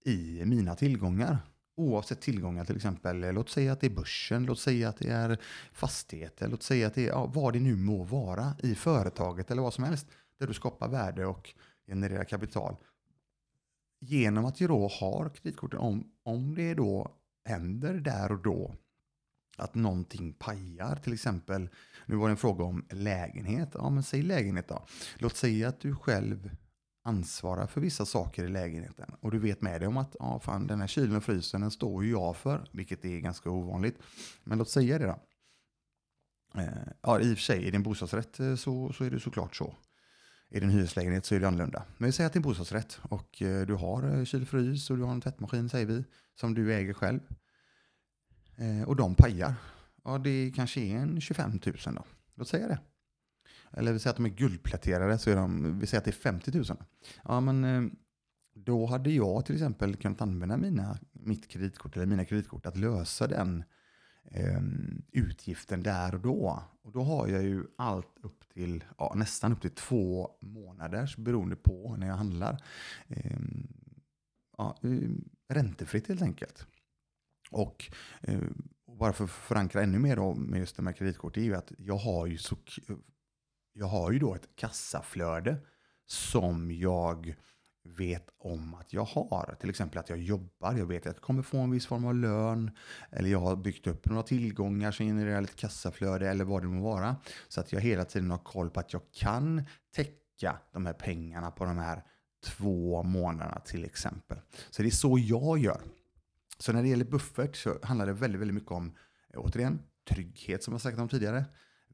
i 0.05 0.45
mina 0.45 0.75
tillgångar 0.75 1.39
oavsett 1.77 2.21
tillgångar 2.21 2.65
till 2.65 2.77
exempel. 2.77 3.25
Eh, 3.25 3.33
låt 3.33 3.51
säga 3.51 3.73
att 3.73 3.81
det 3.81 3.87
är 3.87 3.95
börsen, 3.95 4.47
låt 4.47 4.59
säga 4.59 4.89
att 4.89 4.97
det 4.97 5.09
är 5.09 5.39
fastigheter, 5.73 6.49
låt 6.49 6.63
säga 6.63 6.87
att 6.87 6.95
det 6.95 7.03
är 7.03 7.09
ja, 7.09 7.27
vad 7.27 7.53
det 7.53 7.61
nu 7.61 7.77
må 7.77 8.05
vara 8.05 8.55
i 8.63 8.75
företaget 8.75 9.51
eller 9.51 9.63
vad 9.63 9.75
som 9.75 9.85
helst 9.85 10.07
där 10.39 10.47
du 10.47 10.55
skapar 10.55 10.89
värde 10.89 11.27
och 11.27 11.55
genererar 11.87 12.25
kapital. 12.25 12.77
Genom 14.01 14.45
att 14.45 14.55
du 14.55 14.69
då 14.69 14.89
har 14.89 15.29
kreditkorten, 15.29 15.79
om, 15.79 16.11
om 16.23 16.55
det 16.55 16.75
då 16.75 17.11
händer 17.45 17.95
där 17.95 18.33
och 18.33 18.43
då 18.43 18.75
att 19.57 19.75
någonting 19.75 20.33
pajar, 20.33 20.97
till 20.97 21.13
exempel, 21.13 21.69
nu 22.07 22.17
var 22.17 22.29
det 22.29 22.33
en 22.33 22.37
fråga 22.37 22.65
om 22.65 22.85
lägenhet, 22.91 23.69
ja 23.75 23.91
men 23.91 24.03
säg 24.03 24.23
lägenhet 24.23 24.69
då. 24.69 24.87
Låt 25.19 25.37
säga 25.37 25.69
att 25.69 25.81
du 25.81 25.95
själv 25.95 26.51
ansvarar 27.03 27.67
för 27.67 27.81
vissa 27.81 28.07
saker 28.07 28.45
i 28.45 28.49
lägenheten. 28.49 29.15
Och 29.21 29.31
du 29.31 29.39
vet 29.39 29.63
med 29.63 29.81
dig 29.81 29.89
om 29.89 29.97
att 29.97 30.17
ja, 30.19 30.41
fan, 30.41 30.67
den 30.67 30.81
här 30.81 30.87
kylen 30.87 31.17
och 31.17 31.25
frysen 31.25 31.61
den 31.61 31.71
står 31.71 32.05
ju 32.05 32.11
jag 32.11 32.37
för, 32.37 32.69
vilket 32.73 33.05
är 33.05 33.21
ganska 33.21 33.51
ovanligt. 33.51 33.99
Men 34.45 34.59
låt 34.59 34.69
säga 34.69 34.99
det 34.99 35.07
då. 35.07 35.21
Eh, 36.61 36.69
ja, 37.03 37.21
i 37.21 37.35
och 37.35 37.37
för 37.37 37.43
sig, 37.43 37.65
i 37.65 37.71
din 37.71 37.83
bostadsrätt 37.83 38.41
eh, 38.41 38.55
så, 38.57 38.93
så 38.93 39.05
är 39.05 39.11
det 39.11 39.21
såklart 39.21 39.57
så. 39.57 39.77
I 40.51 40.61
din 40.61 40.71
hyreslägenhet 40.71 41.25
så 41.25 41.35
är 41.35 41.41
det 41.41 41.49
annorlunda. 41.49 41.85
Men 41.99 42.07
vi 42.07 42.13
säger 42.13 42.27
att 42.27 42.33
det 42.33 42.37
är 42.37 42.41
en 42.41 42.43
bostadsrätt 42.43 43.01
och 43.03 43.43
eh, 43.43 43.67
du 43.67 43.75
har 43.75 44.19
eh, 44.19 44.25
kyl 44.25 44.43
och 44.43 44.49
frys 44.49 44.91
och 44.91 44.97
du 44.97 45.03
har 45.03 45.13
en 45.13 45.21
tvättmaskin, 45.21 45.69
säger 45.69 45.87
vi, 45.87 46.05
som 46.35 46.55
du 46.55 46.75
äger 46.75 46.93
själv. 46.93 47.21
Eh, 48.57 48.89
och 48.89 48.97
de 48.97 49.15
pajar. 49.15 49.55
Ja, 50.05 50.19
det 50.19 50.53
kanske 50.57 50.81
är 50.81 50.97
en 50.97 51.21
25 51.21 51.51
000 51.51 51.61
då. 51.85 52.05
Låt 52.35 52.49
säga 52.49 52.69
det 52.69 52.79
eller 53.73 53.93
vi 53.93 53.99
säger 53.99 54.11
att 54.11 54.17
de 54.17 54.27
är 54.27 54.31
guldpläterade, 54.31 55.19
så 55.19 55.31
är 55.31 55.37
de, 55.37 55.79
vi 55.79 55.87
säger 55.87 55.99
att 55.99 56.05
det 56.05 56.11
är 56.11 56.13
50 56.13 56.51
000. 56.55 56.65
Ja, 57.25 57.41
men 57.41 57.65
eh, 57.65 57.93
då 58.55 58.87
hade 58.87 59.11
jag 59.11 59.47
till 59.47 59.55
exempel 59.55 59.97
kunnat 59.97 60.21
använda 60.21 60.57
mina, 60.57 60.99
mitt 61.13 61.49
kreditkort 61.49 61.97
eller 61.97 62.07
mina 62.07 62.25
kreditkort 62.25 62.67
att 62.67 62.77
lösa 62.77 63.27
den 63.27 63.65
eh, 64.31 64.63
utgiften 65.13 65.83
där 65.83 66.15
och 66.15 66.21
då. 66.21 66.63
Och 66.83 66.93
då 66.93 67.03
har 67.03 67.29
jag 67.29 67.43
ju 67.43 67.65
allt 67.79 68.19
upp 68.23 68.49
till, 68.49 68.85
ja, 68.99 69.13
nästan 69.17 69.53
upp 69.53 69.61
till 69.61 69.75
två 69.75 70.31
månaders 70.41 71.17
beroende 71.17 71.57
på 71.57 71.97
när 71.99 72.07
jag 72.07 72.15
handlar. 72.15 72.63
Eh, 73.09 73.39
ja, 74.59 74.79
ehm, 74.83 75.25
räntefritt 75.49 76.09
helt 76.09 76.23
enkelt. 76.23 76.67
Och 77.51 77.91
eh, 78.21 78.41
bara 78.87 79.13
för 79.13 79.25
att 79.25 79.31
förankra 79.31 79.83
ännu 79.83 79.99
mer 79.99 80.17
då 80.17 80.35
med 80.35 80.61
just 80.61 80.77
det 80.77 80.83
med 80.83 80.97
kreditkort, 80.97 81.37
är 81.37 81.41
ju 81.43 81.55
att 81.55 81.73
jag 81.79 81.97
har 81.97 82.27
ju, 82.27 82.39
så, 82.39 82.57
jag 83.73 83.87
har 83.87 84.13
ju 84.13 84.19
då 84.19 84.35
ett 84.35 84.57
kassaflöde 84.57 85.57
som 86.07 86.73
jag 86.73 87.35
vet 87.85 88.27
om 88.39 88.75
att 88.75 88.93
jag 88.93 89.05
har. 89.05 89.57
Till 89.61 89.71
exempel 89.71 89.99
att 89.99 90.09
jag 90.09 90.19
jobbar, 90.19 90.77
jag 90.77 90.87
vet 90.87 91.07
att 91.07 91.17
jag 91.17 91.23
kommer 91.23 91.43
få 91.43 91.59
en 91.59 91.71
viss 91.71 91.87
form 91.87 92.05
av 92.05 92.15
lön, 92.15 92.71
eller 93.11 93.31
jag 93.31 93.41
har 93.41 93.57
byggt 93.57 93.87
upp 93.87 94.07
några 94.07 94.23
tillgångar 94.23 94.93
som 94.93 95.07
genererar 95.07 95.41
lite 95.41 95.55
kassaflöde 95.55 96.29
eller 96.29 96.45
vad 96.45 96.63
det 96.63 96.69
må 96.69 96.83
vara. 96.83 97.17
Så 97.49 97.61
att 97.61 97.73
jag 97.73 97.81
hela 97.81 98.05
tiden 98.05 98.31
har 98.31 98.39
koll 98.39 98.71
på 98.71 98.81
att 98.81 98.93
jag 98.93 99.03
kan 99.13 99.63
täcka 99.95 100.59
de 100.73 100.87
här 100.87 100.93
pengarna 100.93 101.51
på 101.51 101.65
de 101.65 101.79
här 101.79 102.03
två 102.45 103.03
månaderna 103.03 103.61
till 103.61 103.85
exempel. 103.85 104.39
Så 104.71 104.83
det 104.83 104.89
är 104.89 104.91
så 104.91 105.19
jag 105.19 105.59
gör. 105.59 105.83
Så 106.59 106.73
när 106.73 106.83
det 106.83 106.89
gäller 106.89 107.05
buffert 107.05 107.57
så 107.57 107.79
handlar 107.83 108.07
det 108.07 108.13
väldigt, 108.13 108.41
väldigt 108.41 108.55
mycket 108.55 108.71
om, 108.71 108.95
återigen, 109.35 109.83
trygghet 110.09 110.63
som 110.63 110.75
jag 110.75 110.81
sagt 110.81 110.99
om 110.99 111.09
tidigare. 111.09 111.45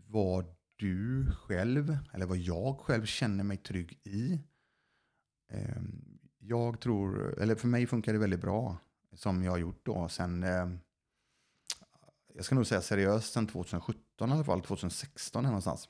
Vad 0.07 0.58
du 0.79 1.33
själv, 1.33 1.99
eller 2.13 2.27
vad 2.27 2.39
jag 2.39 2.79
själv 2.79 3.05
känner 3.07 3.45
mig 3.45 3.57
trygg 3.57 4.01
i. 4.05 4.41
Ehm, 5.51 6.19
jag 6.39 6.81
tror, 6.81 7.39
eller 7.41 7.55
för 7.55 7.69
mig 7.69 7.87
funkar 7.87 8.13
det 8.13 8.19
väldigt 8.19 8.41
bra 8.41 8.77
som 9.13 9.43
jag 9.43 9.53
har 9.53 9.59
gjort 9.59 9.81
då 9.87 10.09
sen, 10.09 10.43
ehm, 10.43 10.79
jag 12.35 12.45
ska 12.45 12.55
nog 12.55 12.67
säga 12.67 12.83
seriöst 12.83 13.33
sen 13.33 13.47
2017 13.47 14.31
i 14.31 14.33
alla 14.33 14.45
fall, 14.45 14.63
2016 14.63 15.45
någonstans. 15.45 15.89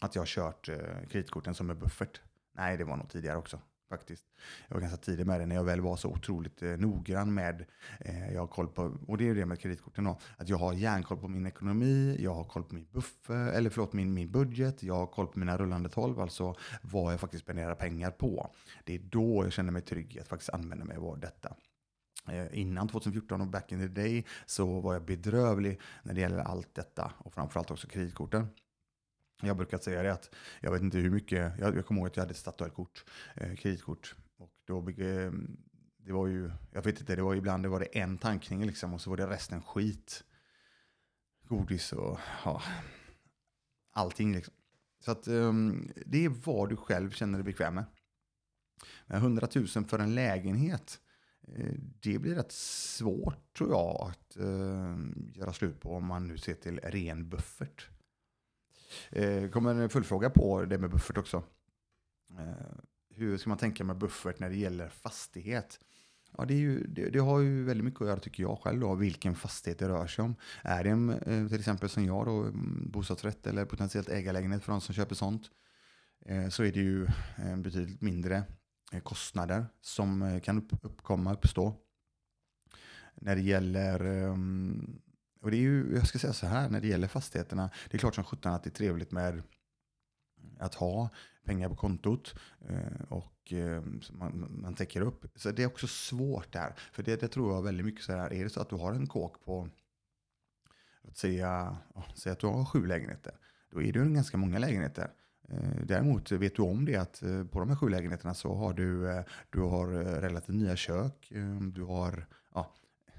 Att 0.00 0.14
jag 0.14 0.22
har 0.22 0.26
kört 0.26 0.68
eh, 0.68 1.08
kreditkorten 1.10 1.54
som 1.54 1.70
en 1.70 1.78
buffert. 1.78 2.20
Nej, 2.52 2.76
det 2.76 2.84
var 2.84 2.96
nog 2.96 3.10
tidigare 3.10 3.36
också 3.36 3.60
faktiskt. 3.90 4.24
Jag 4.68 4.74
var 4.74 4.80
ganska 4.80 4.96
tidig 4.96 5.26
med 5.26 5.40
det 5.40 5.46
när 5.46 5.56
jag 5.56 5.64
väl 5.64 5.80
var 5.80 5.96
så 5.96 6.08
otroligt 6.08 6.62
eh, 6.62 6.70
noggrann 6.70 7.34
med, 7.34 7.64
eh, 8.00 8.32
jag 8.32 8.40
har 8.40 8.46
koll 8.46 8.68
på, 8.68 8.98
och 9.06 9.18
det 9.18 9.28
är 9.28 9.34
det 9.34 9.46
med 9.46 9.60
kreditkorten 9.60 10.04
då, 10.04 10.18
att 10.36 10.48
jag 10.48 10.56
har 10.56 10.72
järnkoll 10.72 11.18
på 11.18 11.28
min 11.28 11.46
ekonomi, 11.46 12.16
jag 12.20 12.34
har 12.34 12.44
koll 12.44 12.64
på 12.64 12.74
min 12.74 12.86
buffer, 12.92 13.52
eller 13.52 13.70
förlåt 13.70 13.92
min, 13.92 14.14
min 14.14 14.30
budget, 14.30 14.82
jag 14.82 14.94
har 14.94 15.06
koll 15.06 15.26
på 15.26 15.38
mina 15.38 15.56
rullande 15.58 15.88
12, 15.88 16.20
alltså 16.20 16.54
vad 16.82 17.12
jag 17.12 17.20
faktiskt 17.20 17.44
spenderar 17.44 17.74
pengar 17.74 18.10
på. 18.10 18.50
Det 18.84 18.94
är 18.94 18.98
då 18.98 19.44
jag 19.44 19.52
känner 19.52 19.72
mig 19.72 19.82
trygg 19.82 20.18
att 20.18 20.28
faktiskt 20.28 20.50
använda 20.50 20.84
mig 20.84 20.96
av 20.96 21.20
detta. 21.20 21.56
Eh, 22.28 22.58
innan 22.60 22.88
2014 22.88 23.40
och 23.40 23.46
back 23.46 23.72
in 23.72 23.78
the 23.78 23.88
day 23.88 24.24
så 24.46 24.80
var 24.80 24.92
jag 24.92 25.04
bedrövlig 25.04 25.80
när 26.02 26.14
det 26.14 26.20
gäller 26.20 26.38
allt 26.38 26.74
detta 26.74 27.12
och 27.18 27.34
framförallt 27.34 27.70
också 27.70 27.88
kreditkorten. 27.88 28.46
Jag 29.40 29.56
brukar 29.56 29.78
säga 29.78 30.02
det 30.02 30.12
att 30.12 30.34
jag 30.60 30.72
vet 30.72 30.82
inte 30.82 30.98
hur 30.98 31.10
mycket, 31.10 31.58
jag, 31.58 31.76
jag 31.76 31.86
kommer 31.86 32.00
ihåg 32.00 32.08
att 32.08 32.16
jag 32.16 32.22
hade 32.22 32.32
ett 32.32 32.36
Statoil-kort, 32.36 33.04
eh, 33.34 33.54
kreditkort. 33.54 34.14
Och 34.38 34.52
då, 34.64 34.78
eh, 34.78 35.32
det 35.96 36.12
var 36.12 36.26
ju, 36.26 36.50
jag 36.72 36.82
vet 36.82 37.00
inte, 37.00 37.16
det 37.16 37.22
var 37.22 37.34
ibland 37.34 37.62
det 37.62 37.68
var 37.68 37.80
det 37.80 37.98
en 37.98 38.18
tankning 38.18 38.66
liksom 38.66 38.94
och 38.94 39.00
så 39.00 39.10
var 39.10 39.16
det 39.16 39.26
resten 39.26 39.62
skit. 39.62 40.24
Godis 41.48 41.92
och 41.92 42.18
ja, 42.44 42.62
allting 43.92 44.34
liksom. 44.34 44.54
Så 45.04 45.10
att 45.10 45.26
eh, 45.26 45.52
det 46.06 46.24
är 46.24 46.28
vad 46.44 46.68
du 46.68 46.76
själv 46.76 47.10
känner 47.10 47.38
dig 47.38 47.44
bekväm 47.44 47.74
med. 47.74 47.84
Men 49.06 49.18
100 49.18 49.48
000 49.54 49.66
för 49.66 49.98
en 49.98 50.14
lägenhet, 50.14 51.00
eh, 51.48 51.74
det 52.00 52.18
blir 52.18 52.34
rätt 52.34 52.52
svårt 52.52 53.56
tror 53.56 53.70
jag 53.70 54.10
att 54.10 54.36
ehm, 54.36 55.32
göra 55.34 55.52
slut 55.52 55.80
på 55.80 55.94
om 55.94 56.06
man 56.06 56.28
nu 56.28 56.38
ser 56.38 56.54
till 56.54 56.78
ren 56.78 57.28
buffert. 57.28 57.88
Eh, 59.10 59.48
kommer 59.48 59.74
en 59.74 59.90
fullfråga 59.90 60.30
på 60.30 60.64
det 60.64 60.78
med 60.78 60.90
buffert 60.90 61.18
också. 61.18 61.42
Eh, 62.38 62.78
hur 63.14 63.38
ska 63.38 63.48
man 63.48 63.58
tänka 63.58 63.84
med 63.84 63.98
buffert 63.98 64.38
när 64.38 64.50
det 64.50 64.56
gäller 64.56 64.88
fastighet? 64.88 65.78
Ja, 66.36 66.44
det, 66.44 66.54
ju, 66.54 66.86
det, 66.86 67.10
det, 67.10 67.18
har 67.18 67.40
ju 67.40 67.64
väldigt 67.64 67.84
mycket 67.84 68.00
att 68.00 68.08
göra 68.08 68.20
tycker 68.20 68.42
jag 68.42 68.58
själv 68.58 68.80
då, 68.80 68.94
vilken 68.94 69.34
fastighet 69.34 69.78
det 69.78 69.88
rör 69.88 70.06
sig 70.06 70.22
om. 70.22 70.34
Är 70.62 70.84
det 70.84 70.90
en, 70.90 71.10
eh, 71.10 71.48
till 71.48 71.58
exempel 71.58 71.88
som 71.88 72.04
jag 72.04 72.26
då, 72.26 72.42
mm, 72.42 72.90
bostadsrätt 72.90 73.46
eller 73.46 73.64
potentiellt 73.64 74.08
ägarlägenhet 74.08 74.64
för 74.64 74.72
de 74.72 74.80
som 74.80 74.94
köper 74.94 75.14
sånt, 75.14 75.50
eh, 76.26 76.48
så 76.48 76.64
är 76.64 76.72
det 76.72 76.80
ju 76.80 77.04
eh, 77.36 77.56
betydligt 77.56 78.00
mindre 78.00 78.42
eh, 78.92 79.00
kostnader 79.00 79.66
som 79.80 80.22
eh, 80.22 80.40
kan 80.40 80.68
uppkomma, 80.82 81.34
uppstå. 81.34 81.74
När 83.14 83.36
det 83.36 83.42
gäller 83.42 84.06
um, 84.06 85.00
och 85.40 85.50
det 85.50 85.56
är 85.56 85.60
ju, 85.60 85.94
jag 85.94 86.06
ska 86.06 86.18
säga 86.18 86.32
så 86.32 86.46
här, 86.46 86.68
när 86.68 86.80
det 86.80 86.88
gäller 86.88 87.08
fastigheterna, 87.08 87.70
det 87.90 87.96
är 87.96 87.98
klart 87.98 88.14
som 88.14 88.24
sjutton 88.24 88.52
att 88.52 88.62
det 88.62 88.68
är 88.68 88.74
trevligt 88.74 89.12
med 89.12 89.42
att 90.58 90.74
ha 90.74 91.10
pengar 91.44 91.68
på 91.68 91.76
kontot 91.76 92.34
eh, 92.68 93.02
och 93.08 93.52
eh, 93.52 93.82
man, 94.10 94.60
man 94.60 94.74
täcker 94.74 95.00
upp. 95.00 95.26
Så 95.34 95.50
det 95.50 95.62
är 95.62 95.66
också 95.66 95.86
svårt 95.86 96.52
där. 96.52 96.74
För 96.92 97.02
det, 97.02 97.20
det 97.20 97.28
tror 97.28 97.54
jag 97.54 97.62
väldigt 97.62 97.86
mycket 97.86 98.04
så 98.04 98.12
här, 98.12 98.32
är 98.32 98.44
det 98.44 98.50
så 98.50 98.60
att 98.60 98.70
du 98.70 98.76
har 98.76 98.92
en 98.92 99.06
kåk 99.06 99.44
på, 99.44 99.68
att 101.08 101.16
säga, 101.16 101.76
säg 102.14 102.32
att 102.32 102.38
du 102.38 102.46
har 102.46 102.64
sju 102.64 102.86
lägenheter, 102.86 103.34
då 103.70 103.82
är 103.82 103.92
det 103.92 103.98
ju 103.98 104.14
ganska 104.14 104.36
många 104.36 104.58
lägenheter. 104.58 105.10
Eh, 105.48 105.84
däremot 105.84 106.32
vet 106.32 106.56
du 106.56 106.62
om 106.62 106.84
det 106.84 106.96
att 106.96 107.22
på 107.50 107.60
de 107.60 107.68
här 107.68 107.76
sju 107.76 107.88
lägenheterna 107.88 108.34
så 108.34 108.54
har 108.54 108.72
du, 108.72 109.22
du 109.50 109.60
har 109.60 109.86
relativt 110.20 110.56
nya 110.56 110.76
kök, 110.76 111.32
du 111.72 111.82
har, 111.82 112.26
ja, 112.54 112.74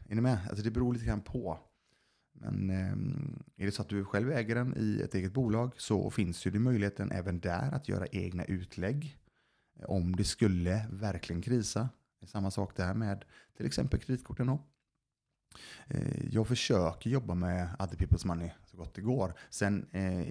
är 0.10 0.16
ni 0.16 0.22
med? 0.22 0.38
Alltså 0.50 0.63
det 0.63 0.72
beror 0.72 0.94
lite 0.94 1.06
grann 1.06 1.22
på. 1.22 1.60
Men 2.41 2.69
ehm, 2.69 3.43
är 3.55 3.65
det 3.65 3.71
så 3.71 3.81
att 3.81 3.89
du 3.89 4.05
själv 4.05 4.31
äger 4.31 4.55
den 4.55 4.74
i 4.77 5.01
ett 5.01 5.15
eget 5.15 5.33
bolag 5.33 5.74
så 5.77 6.10
finns 6.10 6.45
ju 6.45 6.51
det 6.51 6.60
möjligheten 6.60 7.12
även 7.12 7.39
där 7.39 7.71
att 7.71 7.89
göra 7.89 8.07
egna 8.07 8.45
utlägg. 8.45 9.17
Eh, 9.79 9.89
om 9.89 10.15
det 10.15 10.24
skulle 10.24 10.88
verkligen 10.91 11.41
krisa. 11.41 11.89
Det 12.19 12.25
är 12.25 12.27
samma 12.27 12.51
sak 12.51 12.75
där 12.75 12.93
med 12.93 13.25
till 13.57 13.65
exempel 13.65 14.00
kreditkorten. 14.00 14.48
Då. 14.48 14.60
Eh, 15.88 16.33
jag 16.33 16.48
försöker 16.48 17.10
jobba 17.10 17.33
med 17.33 17.69
other 17.79 17.98
people's 17.98 18.27
money 18.27 18.51
så 18.65 18.77
gott 18.77 18.93
det 18.93 19.01
går. 19.01 19.33
Sen 19.50 19.88
eh, 19.91 20.29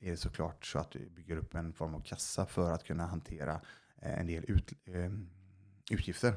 är 0.00 0.10
det 0.10 0.16
såklart 0.16 0.66
så 0.66 0.78
att 0.78 0.90
du 0.90 1.08
bygger 1.10 1.36
upp 1.36 1.54
en 1.54 1.72
form 1.72 1.94
av 1.94 2.00
kassa 2.00 2.46
för 2.46 2.72
att 2.72 2.84
kunna 2.84 3.06
hantera 3.06 3.60
en 4.00 4.26
del 4.26 4.44
ut, 4.48 4.72
utgifter 5.90 6.34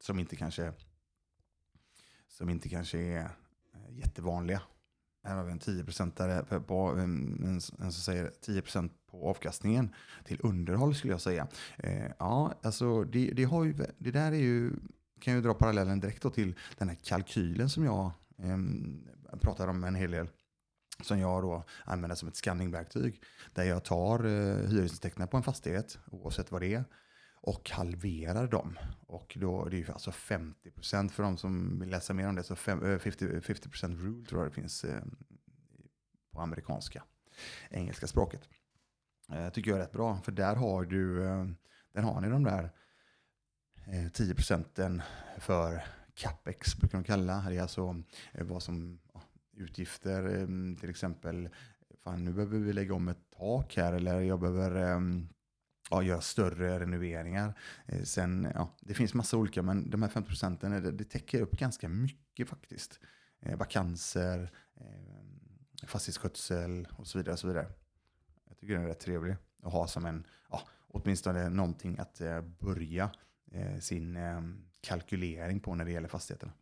som 0.00 0.18
inte 0.18 0.36
kanske 0.36 0.72
som 2.28 2.50
inte 2.50 2.68
kanske 2.68 2.98
är 2.98 3.30
jättevanliga. 3.92 4.62
Här 5.24 5.36
har 5.36 5.44
vi 5.44 5.52
en 5.52 5.60
10% 5.60 6.60
på, 6.60 6.74
en, 6.74 7.44
en 7.44 7.60
som 7.60 7.92
säger 7.92 8.30
10% 8.46 8.90
på 9.10 9.28
avkastningen 9.28 9.94
till 10.24 10.40
underhåll 10.42 10.94
skulle 10.94 11.12
jag 11.12 11.20
säga. 11.20 11.48
Eh, 11.78 12.06
ja, 12.18 12.54
alltså 12.62 13.04
det, 13.04 13.30
det, 13.30 13.44
har 13.44 13.64
ju, 13.64 13.74
det 13.98 14.10
där 14.10 14.32
är 14.32 14.36
ju, 14.36 14.72
kan 15.20 15.34
ju 15.34 15.40
dra 15.40 15.54
parallellen 15.54 16.00
direkt 16.00 16.22
då 16.22 16.30
till 16.30 16.54
den 16.78 16.88
här 16.88 16.96
kalkylen 17.02 17.70
som 17.70 17.84
jag 17.84 18.10
eh, 18.38 18.58
pratar 19.40 19.68
om 19.68 19.84
en 19.84 19.94
hel 19.94 20.10
del 20.10 20.28
som 21.02 21.18
jag 21.18 21.42
då 21.42 21.64
använder 21.84 22.16
som 22.16 22.28
ett 22.28 22.36
scanningverktyg. 22.36 23.22
Där 23.54 23.64
jag 23.64 23.84
tar 23.84 24.24
eh, 24.24 24.68
hyresintäkterna 24.68 25.26
på 25.26 25.36
en 25.36 25.42
fastighet, 25.42 25.98
oavsett 26.10 26.52
vad 26.52 26.60
det 26.60 26.74
är, 26.74 26.84
och 27.40 27.70
halverar 27.70 28.46
dem. 28.46 28.78
Och 29.06 29.36
då, 29.40 29.64
det 29.64 29.76
är 29.76 29.78
ju 29.78 29.92
alltså 29.92 30.10
50% 30.10 31.08
för 31.08 31.22
de 31.22 31.36
som 31.36 31.80
vill 31.80 31.90
läsa 31.90 32.14
mer 32.14 32.28
om 32.28 32.34
det, 32.34 32.42
så 32.42 32.54
50%, 32.54 32.98
50 32.98 33.84
eh, 33.84 33.88
rule 33.88 34.26
tror 34.26 34.40
jag 34.40 34.50
det 34.50 34.54
finns 34.54 34.84
eh, 34.84 35.02
på 36.32 36.40
amerikanska, 36.40 37.04
engelska 37.70 38.06
språket. 38.06 38.48
Det 39.28 39.50
tycker 39.50 39.70
jag 39.70 39.78
är 39.78 39.82
rätt 39.82 39.92
bra, 39.92 40.20
för 40.24 40.32
där 40.32 40.56
har 40.56 40.84
du, 40.84 41.14
där 41.92 42.02
har 42.02 42.20
ni 42.20 42.28
de 42.28 42.44
där 42.44 42.70
10 44.12 44.34
procenten 44.34 45.02
för 45.38 45.84
capex 46.14 46.76
brukar 46.76 46.98
de 46.98 47.04
kalla. 47.04 47.44
Det 47.48 47.56
är 47.56 47.62
alltså 47.62 48.02
vad 48.32 48.62
som 48.62 49.00
utgifter, 49.56 50.46
till 50.80 50.90
exempel, 50.90 51.48
fan 52.04 52.24
nu 52.24 52.32
behöver 52.32 52.58
vi 52.58 52.72
lägga 52.72 52.94
om 52.94 53.08
ett 53.08 53.30
tak 53.38 53.76
här 53.76 53.92
eller 53.92 54.20
jag 54.20 54.40
behöver 54.40 55.00
ja, 55.90 56.02
göra 56.02 56.20
större 56.20 56.80
renoveringar. 56.80 57.54
Eh, 57.86 58.02
sen, 58.02 58.48
ja, 58.54 58.76
det 58.80 58.94
finns 58.94 59.14
massa 59.14 59.36
olika, 59.36 59.62
men 59.62 59.90
de 59.90 60.02
här 60.02 60.08
50 60.08 60.28
procenten 60.28 60.70
det, 60.70 60.92
det 60.92 61.04
täcker 61.04 61.40
upp 61.40 61.58
ganska 61.58 61.88
mycket 61.88 62.48
faktiskt. 62.48 63.00
Eh, 63.40 63.58
vakanser, 63.58 64.50
eh, 64.74 65.86
fastighetsskötsel 65.86 66.88
och 66.96 67.06
så 67.06 67.18
vidare. 67.18 67.32
Och 67.32 67.38
så 67.38 67.46
vidare. 67.46 67.66
Jag 68.48 68.58
tycker 68.58 68.74
den 68.74 68.82
är 68.82 68.88
rätt 68.88 69.00
trevlig 69.00 69.36
att 69.62 69.72
ha 69.72 69.86
som 69.86 70.06
en, 70.06 70.26
ja, 70.50 70.62
åtminstone 70.88 71.48
någonting 71.48 71.98
att 71.98 72.20
eh, 72.20 72.40
börja 72.40 73.10
eh, 73.52 73.78
sin 73.78 74.16
eh, 74.16 74.40
kalkylering 74.80 75.60
på 75.60 75.74
när 75.74 75.84
det 75.84 75.92
gäller 75.92 76.08
fastigheterna. 76.08 76.52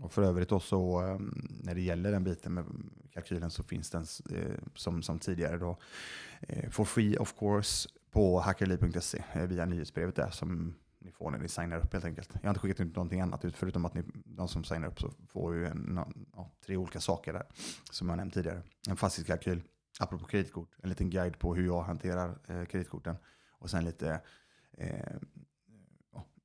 Och 0.00 0.12
för 0.12 0.22
övrigt 0.22 0.52
också 0.52 0.76
eh, 0.76 1.18
när 1.62 1.74
det 1.74 1.80
gäller 1.80 2.12
den 2.12 2.24
biten 2.24 2.54
med 2.54 2.64
kalkylen 3.12 3.50
så 3.50 3.62
finns 3.62 3.90
den 3.90 4.06
eh, 4.30 4.58
som, 4.74 5.02
som 5.02 5.18
tidigare 5.18 5.58
då 5.58 5.78
eh, 6.40 6.70
for 6.70 6.84
free 6.84 7.16
of 7.16 7.34
course 7.38 7.88
på 8.16 8.40
hackerly.se 8.40 9.24
eh, 9.32 9.46
via 9.46 9.66
nyhetsbrevet 9.66 10.16
där 10.16 10.30
som 10.30 10.74
ni 10.98 11.12
får 11.12 11.30
när 11.30 11.38
ni 11.38 11.48
signar 11.48 11.78
upp 11.78 11.92
helt 11.92 12.04
enkelt. 12.04 12.30
Jag 12.32 12.42
har 12.42 12.48
inte 12.48 12.60
skickat 12.60 12.80
ut 12.80 12.96
någonting 12.96 13.20
annat 13.20 13.44
ut 13.44 13.56
förutom 13.56 13.84
att 13.84 13.94
ni, 13.94 14.02
de 14.24 14.48
som 14.48 14.64
signar 14.64 14.88
upp 14.88 15.00
så 15.00 15.10
får 15.28 15.54
ju 15.54 15.66
en, 15.66 16.00
ja, 16.32 16.52
tre 16.66 16.76
olika 16.76 17.00
saker 17.00 17.32
där 17.32 17.46
som 17.90 18.08
jag 18.08 18.16
nämnt 18.16 18.34
tidigare. 18.34 18.62
En 18.88 18.96
fastighetskalkyl, 18.96 19.62
apropå 20.00 20.24
kreditkort, 20.24 20.76
en 20.82 20.88
liten 20.88 21.10
guide 21.10 21.38
på 21.38 21.54
hur 21.54 21.66
jag 21.66 21.82
hanterar 21.82 22.38
eh, 22.48 22.64
kreditkorten 22.64 23.16
och 23.58 23.70
sen 23.70 23.84
lite 23.84 24.20
eh, 24.78 25.16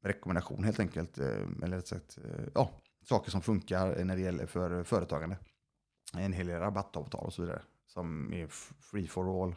rekommendation 0.04 0.64
helt 0.64 0.80
enkelt. 0.80 1.18
Eh, 1.18 1.48
eller 1.64 1.76
rätt 1.78 1.88
sagt, 1.88 2.18
eh, 2.18 2.46
ja, 2.56 2.72
saker 3.04 3.32
som 3.32 3.42
funkar 3.42 4.04
när 4.04 4.16
det 4.16 4.22
gäller 4.22 4.46
för 4.46 4.84
företagande. 4.84 5.38
En 6.18 6.34
hel 6.34 6.48
del 6.48 6.60
rabattavtal 6.60 7.26
och 7.26 7.34
så 7.34 7.42
vidare 7.42 7.62
som 7.86 8.34
är 8.34 8.48
free 8.92 9.08
for 9.08 9.44
all. 9.44 9.56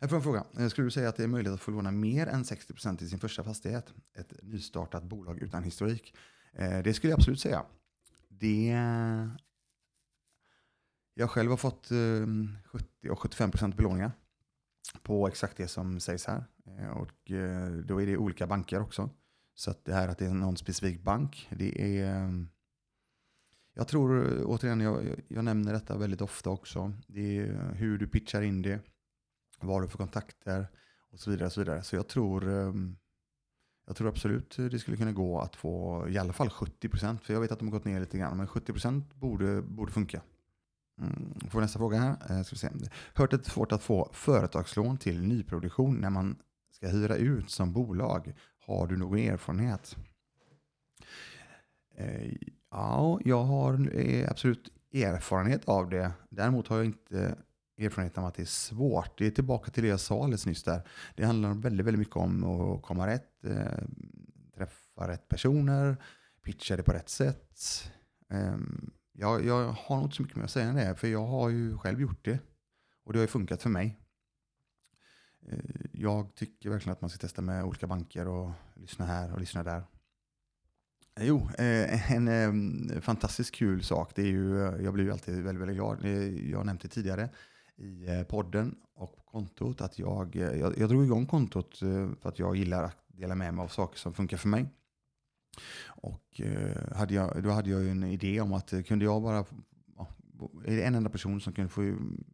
Jag 0.00 0.10
får 0.10 0.16
en 0.16 0.22
fråga. 0.22 0.44
Eh, 0.58 0.68
skulle 0.68 0.86
du 0.86 0.90
säga 0.90 1.08
att 1.08 1.16
det 1.16 1.24
är 1.24 1.28
möjligt 1.28 1.52
att 1.52 1.60
få 1.60 1.70
låna 1.70 1.90
mer 1.90 2.26
än 2.26 2.42
60% 2.44 3.02
i 3.02 3.08
sin 3.08 3.18
första 3.18 3.44
fastighet? 3.44 3.94
Ett 4.14 4.32
nystartat 4.42 5.04
bolag 5.04 5.38
utan 5.38 5.62
historik? 5.64 6.14
Eh, 6.52 6.82
det 6.82 6.94
skulle 6.94 7.10
jag 7.10 7.18
absolut 7.18 7.40
säga. 7.40 7.64
Det... 8.28 8.76
Jag 11.14 11.30
själv 11.30 11.50
har 11.50 11.56
fått 11.56 11.90
eh, 11.90 12.26
70 12.64 13.10
och 13.10 13.18
75% 13.18 13.76
belåningar 13.76 14.12
på 15.02 15.28
exakt 15.28 15.56
det 15.56 15.68
som 15.68 16.00
sägs 16.00 16.26
här. 16.26 16.44
Och 16.94 17.30
då 17.84 18.02
är 18.02 18.06
det 18.06 18.16
olika 18.16 18.46
banker 18.46 18.82
också. 18.82 19.10
Så 19.54 19.70
att 19.70 19.84
det 19.84 19.94
här 19.94 20.08
att 20.08 20.18
det 20.18 20.26
är 20.26 20.34
någon 20.34 20.56
specifik 20.56 21.02
bank, 21.02 21.48
det 21.50 22.00
är... 22.00 22.46
Jag 23.74 23.88
tror, 23.88 24.42
återigen, 24.44 24.80
jag, 24.80 25.22
jag 25.28 25.44
nämner 25.44 25.72
detta 25.72 25.98
väldigt 25.98 26.20
ofta 26.20 26.50
också. 26.50 26.92
Det 27.06 27.38
är 27.38 27.72
hur 27.74 27.98
du 27.98 28.06
pitchar 28.06 28.42
in 28.42 28.62
det, 28.62 28.80
vad 29.60 29.82
du 29.82 29.88
för 29.88 29.98
kontakter 29.98 30.66
och 31.12 31.20
så 31.20 31.30
vidare. 31.30 31.46
Och 31.46 31.52
så, 31.52 31.60
vidare. 31.60 31.82
så 31.82 31.96
jag 31.96 32.08
tror, 32.08 32.48
ehm, 32.48 32.96
jag 33.86 33.96
tror 33.96 34.08
absolut 34.08 34.56
det 34.56 34.78
skulle 34.78 34.96
kunna 34.96 35.12
gå 35.12 35.40
att 35.40 35.56
få 35.56 36.06
i 36.08 36.18
alla 36.18 36.32
fall 36.32 36.50
70%. 36.50 37.18
För 37.24 37.32
jag 37.32 37.40
vet 37.40 37.52
att 37.52 37.58
de 37.58 37.68
har 37.68 37.72
gått 37.72 37.84
ner 37.84 38.00
lite 38.00 38.18
grann, 38.18 38.36
men 38.36 38.46
70% 38.46 39.14
borde, 39.14 39.62
borde 39.62 39.92
funka. 39.92 40.22
Mm, 41.00 41.34
får 41.50 41.60
nästa 41.60 41.78
fråga 41.78 41.98
här. 41.98 42.16
Eh, 42.30 42.42
ska 42.42 42.54
vi 42.54 42.58
se. 42.58 42.68
Hört 43.14 43.32
att 43.32 43.44
det 43.44 43.48
är 43.48 43.50
svårt 43.50 43.72
att 43.72 43.82
få 43.82 44.10
företagslån 44.12 44.98
till 44.98 45.22
nyproduktion 45.22 45.96
när 45.96 46.10
man 46.10 46.36
ska 46.72 46.88
hyra 46.88 47.16
ut 47.16 47.50
som 47.50 47.72
bolag. 47.72 48.34
Har 48.66 48.86
du 48.86 48.96
någon 48.96 49.18
erfarenhet? 49.18 49.96
Eh, 51.96 52.32
ja, 52.70 53.20
jag 53.24 53.42
har 53.42 53.96
eh, 53.96 54.30
absolut 54.30 54.72
erfarenhet 54.92 55.64
av 55.64 55.90
det. 55.90 56.12
Däremot 56.28 56.68
har 56.68 56.76
jag 56.76 56.86
inte 56.86 57.36
Erfarenheten 57.80 58.22
av 58.22 58.28
att 58.28 58.34
det 58.34 58.42
är 58.42 58.46
svårt. 58.46 59.18
Det 59.18 59.26
är 59.26 59.30
tillbaka 59.30 59.70
till 59.70 59.82
det 59.82 59.88
jag 59.88 60.00
sa 60.00 60.24
alldeles 60.24 60.46
nyss 60.46 60.62
där. 60.62 60.88
Det 61.16 61.24
handlar 61.24 61.54
väldigt, 61.54 61.86
väldigt 61.86 61.98
mycket 61.98 62.16
om 62.16 62.44
att 62.44 62.82
komma 62.82 63.06
rätt, 63.06 63.44
eh, 63.44 63.84
träffa 64.56 65.08
rätt 65.08 65.28
personer, 65.28 65.96
pitcha 66.42 66.76
det 66.76 66.82
på 66.82 66.92
rätt 66.92 67.08
sätt. 67.08 67.90
Eh, 68.30 68.56
jag, 69.12 69.44
jag 69.44 69.68
har 69.68 69.96
nog 69.96 70.04
inte 70.04 70.16
så 70.16 70.22
mycket 70.22 70.36
mer 70.36 70.44
att 70.44 70.50
säga 70.50 70.68
än 70.68 70.74
det, 70.74 70.94
för 70.96 71.08
jag 71.08 71.26
har 71.26 71.48
ju 71.48 71.78
själv 71.78 72.00
gjort 72.00 72.24
det. 72.24 72.38
Och 73.04 73.12
det 73.12 73.18
har 73.18 73.24
ju 73.24 73.28
funkat 73.28 73.62
för 73.62 73.70
mig. 73.70 74.00
Eh, 75.48 75.58
jag 75.92 76.34
tycker 76.34 76.70
verkligen 76.70 76.92
att 76.92 77.00
man 77.00 77.10
ska 77.10 77.18
testa 77.18 77.42
med 77.42 77.64
olika 77.64 77.86
banker 77.86 78.28
och 78.28 78.50
lyssna 78.76 79.04
här 79.04 79.32
och 79.32 79.40
lyssna 79.40 79.62
där. 79.62 79.84
Eh, 81.20 81.26
jo, 81.26 81.48
eh, 81.58 82.12
en 82.12 82.28
ehm, 82.28 83.00
fantastiskt 83.00 83.54
kul 83.54 83.82
sak, 83.82 84.12
det 84.14 84.22
är 84.22 84.26
ju, 84.26 84.66
eh, 84.66 84.84
jag 84.84 84.94
blir 84.94 85.04
ju 85.04 85.12
alltid 85.12 85.34
väldigt, 85.34 85.60
väldigt 85.60 85.76
glad. 85.76 86.04
Jag 86.50 86.58
har 86.58 86.64
nämnt 86.64 86.82
det 86.82 86.88
tidigare 86.88 87.28
i 87.80 88.08
eh, 88.08 88.22
podden 88.22 88.76
och 88.94 89.16
på 89.16 89.22
kontot 89.22 89.80
att 89.80 89.98
jag, 89.98 90.36
eh, 90.36 90.42
jag, 90.42 90.78
jag 90.78 90.88
drog 90.88 91.04
igång 91.04 91.26
kontot 91.26 91.82
eh, 91.82 92.08
för 92.20 92.28
att 92.28 92.38
jag 92.38 92.56
gillar 92.56 92.82
att 92.82 92.96
dela 93.08 93.34
med 93.34 93.54
mig 93.54 93.64
av 93.64 93.68
saker 93.68 93.98
som 93.98 94.14
funkar 94.14 94.36
för 94.36 94.48
mig. 94.48 94.66
Och 95.86 96.40
hade 96.94 97.14
jag, 97.14 97.42
då 97.42 97.50
hade 97.50 97.70
jag 97.70 97.82
ju 97.82 97.90
en 97.90 98.04
idé 98.04 98.40
om 98.40 98.52
att 98.52 98.86
kunde 98.86 99.04
jag 99.04 99.22
bara 99.22 99.44
är 100.64 100.76
det 100.76 100.82
en 100.82 100.94
enda 100.94 101.10
person 101.10 101.40
som 101.40 101.52
kunde 101.52 101.70
få 101.70 101.80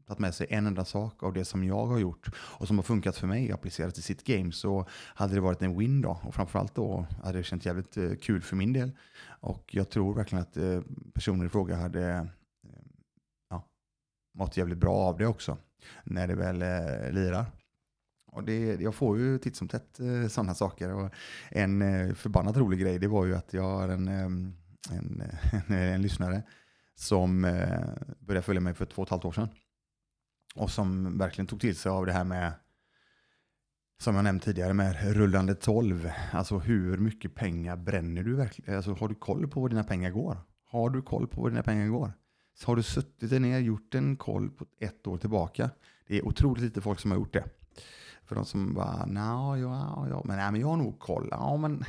tagit 0.07 0.19
med 0.19 0.35
sig 0.35 0.47
en 0.51 0.67
enda 0.67 0.85
sak 0.85 1.23
av 1.23 1.33
det 1.33 1.45
som 1.45 1.65
jag 1.65 1.87
har 1.87 1.99
gjort 1.99 2.29
och 2.37 2.67
som 2.67 2.79
har 2.79 2.83
funkat 2.83 3.17
för 3.17 3.27
mig 3.27 3.53
applicerat 3.53 3.99
i 3.99 4.03
sitt 4.03 4.25
game 4.25 4.53
så 4.53 4.87
hade 4.91 5.35
det 5.35 5.41
varit 5.41 5.63
en 5.63 5.79
win 5.79 6.01
då. 6.01 6.21
Och 6.23 6.35
framförallt 6.35 6.75
då 6.75 7.07
hade 7.23 7.39
det 7.39 7.45
känts 7.45 7.67
jävligt 7.67 8.23
kul 8.23 8.43
för 8.43 8.57
min 8.57 8.73
del. 8.73 8.91
Och 9.27 9.75
jag 9.75 9.91
tror 9.91 10.15
verkligen 10.15 10.43
att 10.43 10.85
personer 11.15 11.47
i 11.47 11.49
fråga 11.49 11.77
hade 11.77 12.29
mått 14.37 14.57
jävligt 14.57 14.79
bra 14.79 14.95
av 14.95 15.19
det 15.19 15.27
också 15.27 15.59
när 16.05 16.27
det 16.27 16.35
väl 16.35 16.63
eh, 16.63 17.13
lirar. 17.13 17.47
Och 18.33 18.45
det, 18.45 18.81
jag 18.81 18.95
får 18.95 19.19
ju 19.19 19.39
titt 19.39 19.57
som 19.57 19.69
tätt 19.69 20.01
eh, 20.01 20.29
sådana 20.29 20.55
saker. 20.55 20.95
Och 20.95 21.11
en 21.51 21.83
eh, 21.83 22.15
förbannat 22.15 22.57
rolig 22.57 22.81
grej 22.81 22.99
det 22.99 23.09
var 23.09 23.27
ju 23.27 23.37
att 23.37 23.53
jag 23.53 23.63
har 23.63 23.89
en, 23.89 24.09
eh, 24.09 24.25
en, 24.97 25.23
en, 25.69 25.75
en 25.75 26.03
lyssnare 26.03 26.43
som 26.95 27.45
eh, 27.45 27.81
började 28.19 28.43
följa 28.43 28.61
mig 28.61 28.75
för 28.75 28.85
två 28.85 29.03
och 29.03 29.09
ett 29.09 29.11
halvt 29.11 29.25
år 29.25 29.33
sedan. 29.33 29.49
Och 30.55 30.71
som 30.71 31.19
verkligen 31.19 31.47
tog 31.47 31.61
till 31.61 31.77
sig 31.77 31.91
av 31.91 32.07
det 32.07 32.13
här 32.13 32.25
med, 32.25 32.53
som 34.03 34.15
jag 34.15 34.25
nämnt 34.25 34.43
tidigare, 34.43 34.75
med 34.75 35.15
rullande 35.17 35.55
12. 35.55 36.11
Alltså 36.33 36.59
hur 36.59 36.99
mycket 36.99 37.35
pengar 37.35 37.77
bränner 37.77 38.23
du 38.23 38.35
verkligen? 38.35 38.77
Alltså 38.77 38.93
har 38.95 39.09
du 39.09 39.15
koll 39.15 39.49
på 39.49 39.61
var 39.61 39.69
dina 39.69 39.85
pengar 39.85 40.11
går? 40.11 40.39
Har 40.65 40.91
du 40.91 41.03
koll 41.03 41.29
på 41.29 41.43
var 41.43 41.51
dina 41.51 41.63
pengar 41.63 41.89
går? 41.89 42.13
Så 42.59 42.67
har 42.67 42.77
du 42.77 42.83
suttit 42.83 43.43
ner 43.43 43.57
och 43.57 43.63
gjort 43.63 43.95
en 43.95 44.17
koll 44.17 44.51
på 44.51 44.67
ett 44.79 45.07
år 45.07 45.19
tillbaka? 45.19 45.71
Det 46.07 46.19
är 46.19 46.27
otroligt 46.27 46.63
lite 46.63 46.81
folk 46.81 47.01
som 47.01 47.11
har 47.11 47.19
gjort 47.19 47.33
det. 47.33 47.45
För 48.25 48.35
de 48.35 48.45
som 48.45 48.75
bara, 48.75 49.09
ja, 49.15 49.59
ja, 49.59 50.07
ja, 50.11 50.23
men, 50.25 50.37
nej, 50.37 50.53
men 50.53 50.61
jag 50.61 50.69
har 50.69 50.77
nog 50.77 50.99
koll. 50.99 51.29
Ja, 51.31 51.57
men 51.57 51.85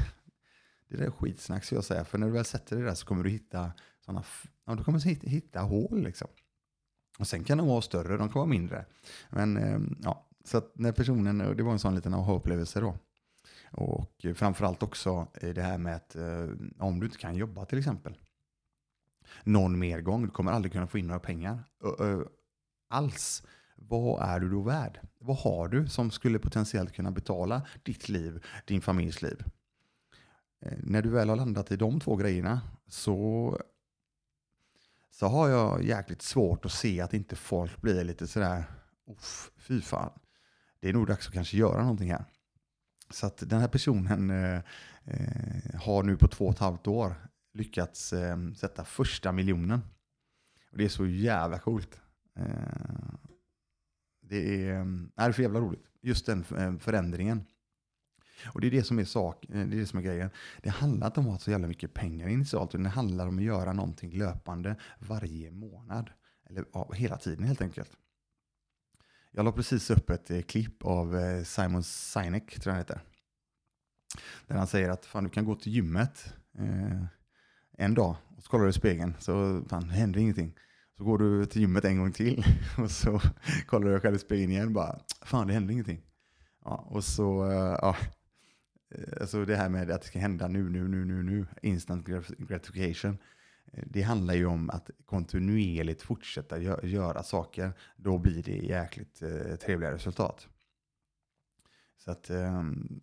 det 0.90 0.98
där 0.98 1.06
är 1.06 1.12
skitsnack 1.12 1.64
ska 1.64 1.76
jag 1.76 1.84
säga. 1.84 2.06
För 2.06 2.18
när 2.18 2.28
du 2.28 2.34
väl 2.34 2.46
sätter 2.46 2.76
dig 2.76 2.86
där 2.86 2.94
så 2.94 3.06
kommer 3.06 3.24
du 3.24 3.30
hitta 3.30 3.72
sådana, 4.06 4.24
ja, 4.66 4.76
du 4.76 4.84
kommer 4.84 5.00
hitta, 5.00 5.28
hitta 5.28 5.62
hål 5.62 6.04
liksom. 6.04 6.28
Och 7.20 7.28
sen 7.28 7.44
kan 7.44 7.58
de 7.58 7.68
vara 7.68 7.82
större, 7.82 8.18
de 8.18 8.30
kan 8.30 8.40
vara 8.40 8.46
mindre. 8.46 8.86
Men 9.30 9.58
eh, 9.58 9.80
ja, 10.04 10.28
så 10.44 10.58
att 10.58 10.72
när 10.76 10.92
personen, 10.92 11.38
det 11.38 11.64
var 11.64 11.72
en 11.72 11.80
sån 11.80 11.96
liten 11.96 12.14
aha-upplevelse 12.14 12.80
då. 12.80 12.98
Och 13.72 14.26
framförallt 14.36 14.84
också 14.84 15.28
det 15.42 15.62
här 15.62 15.78
med 15.78 15.96
att 15.96 16.16
eh, 16.16 16.48
om 16.78 17.00
du 17.00 17.06
inte 17.06 17.18
kan 17.18 17.36
jobba 17.36 17.66
till 17.66 17.80
exempel. 17.80 18.18
Någon 19.44 19.80
mer 19.80 20.02
gång, 20.02 20.26
du 20.26 20.32
kommer 20.32 20.52
aldrig 20.52 20.72
kunna 20.72 20.88
få 20.88 20.98
in 20.98 21.08
några 21.08 21.20
pengar. 21.20 21.64
alls 22.90 23.44
vad 23.78 24.30
är 24.30 24.40
du 24.40 24.50
då 24.50 24.62
värd? 24.62 25.00
Vad 25.20 25.38
har 25.38 25.68
du 25.68 25.88
som 25.88 26.12
skulle 26.12 26.40
potentiellt 26.40 26.94
kunna 26.94 27.12
betala 27.12 27.62
ditt 27.84 28.10
liv, 28.10 28.46
din 28.66 28.82
familjs 28.82 29.22
liv? 29.22 29.44
Eh, 30.62 30.78
när 30.84 31.02
du 31.02 31.10
väl 31.10 31.30
har 31.30 31.36
landat 31.36 31.72
i 31.72 31.76
de 31.76 32.00
två 32.00 32.16
grejerna 32.16 32.62
så, 32.88 33.60
så 35.12 35.28
har 35.28 35.50
jag 35.50 35.84
jäkligt 35.84 36.22
svårt 36.22 36.66
att 36.66 36.72
se 36.72 37.02
att 37.02 37.14
inte 37.14 37.36
folk 37.36 37.82
blir 37.82 38.04
lite 38.04 38.28
sådär, 38.28 38.64
Uff, 39.12 39.52
fy 39.58 39.82
fan. 39.82 40.12
Det 40.80 40.90
är 40.90 40.94
nog 40.94 41.08
dags 41.08 41.28
att 41.28 41.34
kanske 41.34 41.58
göra 41.58 41.82
någonting 41.82 42.12
här. 42.12 42.26
Så 43.10 43.28
att 43.28 43.44
den 43.50 43.60
här 43.60 43.68
personen 43.68 44.30
eh, 44.30 44.62
eh 45.04 45.82
har 45.82 46.04
nu 46.04 46.18
på 46.18 46.28
två 46.28 46.46
och 46.46 46.54
ett 46.54 46.60
halvt 46.60 46.88
år 46.88 47.16
lyckats 47.58 48.14
eh, 48.14 48.38
sätta 48.56 48.86
första 48.86 49.32
miljonen. 49.32 49.82
Och 50.72 50.78
det 50.78 50.86
är 50.86 50.90
så 50.90 51.08
jävla 51.08 51.60
coolt. 51.60 52.02
Eh, 52.36 52.46
det 54.22 54.68
är, 54.68 54.86
det 55.16 55.24
är 55.24 55.32
för 55.32 55.42
jävla 55.42 55.60
roligt. 55.60 55.86
Just 56.02 56.26
den 56.26 56.46
eh, 56.58 56.78
förändringen. 56.78 57.46
Och 58.46 58.62
det 58.62 58.68
är 58.68 58.72
det 58.72 58.84
som 58.84 59.00
är 59.00 59.06
sak, 59.06 59.46
eh, 59.46 59.68
det 59.68 59.76
är 59.76 59.80
det 59.80 59.86
som 59.86 60.00
är 60.00 60.04
grejen. 60.04 60.30
Det 60.62 60.70
handlar 60.70 61.08
inte 61.08 61.20
om 61.20 61.26
att 61.26 61.32
ha 61.32 61.40
så 61.40 61.52
jävla 61.52 61.68
mycket 61.68 61.94
pengar 61.94 62.28
initialt, 62.28 62.70
utan 62.70 62.84
det 62.84 62.90
handlar 62.90 63.28
om 63.28 63.38
att 63.38 63.44
göra 63.44 63.74
någonting 63.74 64.18
löpande 64.18 64.76
varje 65.00 65.52
månad. 65.52 66.10
Eller 66.50 66.66
ja, 66.74 66.92
hela 66.94 67.18
tiden 67.18 67.44
helt 67.44 67.62
enkelt. 67.62 67.92
Jag 69.32 69.46
la 69.46 69.52
precis 69.52 69.90
upp 69.90 70.10
ett 70.10 70.32
eh, 70.32 70.42
klipp 70.42 70.86
av 70.86 71.44
Simon 71.44 71.84
Sinek, 71.84 72.60
tror 72.60 72.66
jag 72.66 72.74
han 72.74 72.82
heter. 72.82 73.02
Där 74.48 74.56
han 74.56 74.68
säger 74.68 74.90
att 74.90 75.06
fan, 75.06 75.24
du 75.24 75.30
kan 75.30 75.46
gå 75.46 75.56
till 75.56 75.72
gymmet 75.72 76.34
eh, 76.58 77.06
en 77.78 77.94
dag 77.94 78.16
och 78.38 78.44
så 78.44 78.50
kollar 78.50 78.64
du 78.64 78.70
i 78.70 78.74
spegeln 78.74 79.14
så 79.20 79.64
fan, 79.70 79.90
händer 79.90 80.20
ingenting. 80.20 80.54
Så 80.98 81.04
går 81.04 81.18
du 81.18 81.46
till 81.46 81.62
gymmet 81.62 81.86
en 81.86 81.98
gång 81.98 82.12
till 82.12 82.46
och 82.78 82.92
så 82.92 83.22
kollar 83.66 83.92
du 83.92 84.00
själv 84.00 84.16
i 84.16 84.20
spegeln 84.20 84.52
igen 84.52 84.74
bara, 84.74 85.00
fan 85.22 85.48
det 85.48 85.54
händer 85.54 85.72
ingenting. 85.72 86.02
Ja, 86.66 86.88
och 86.90 87.04
så, 87.04 87.52
eh, 87.52 87.78
ja, 87.82 87.96
alltså 89.22 89.46
det 89.46 89.56
här 89.56 89.70
med 89.70 89.92
att 89.92 90.02
det 90.02 90.08
ska 90.08 90.20
hända 90.20 90.48
nu, 90.48 90.70
nu, 90.70 90.88
nu, 90.88 91.06
nu, 91.06 91.24
nu, 91.24 91.46
instant 91.62 92.08
gratification. 92.38 93.18
Eh, 93.74 93.84
det 93.88 94.02
handlar 94.02 94.34
ju 94.34 94.46
om 94.46 94.70
att 94.70 94.90
kontinuerligt 95.06 96.02
fortsätta 96.02 96.60
göra 96.84 97.24
saker. 97.24 97.72
Då 97.96 98.18
blir 98.18 98.44
det 98.44 98.58
jäkligt 98.58 99.22
trevliga 99.62 99.92
resultat. 99.92 100.48
Så 101.98 102.12
att 102.12 102.30
ehm, 102.30 103.02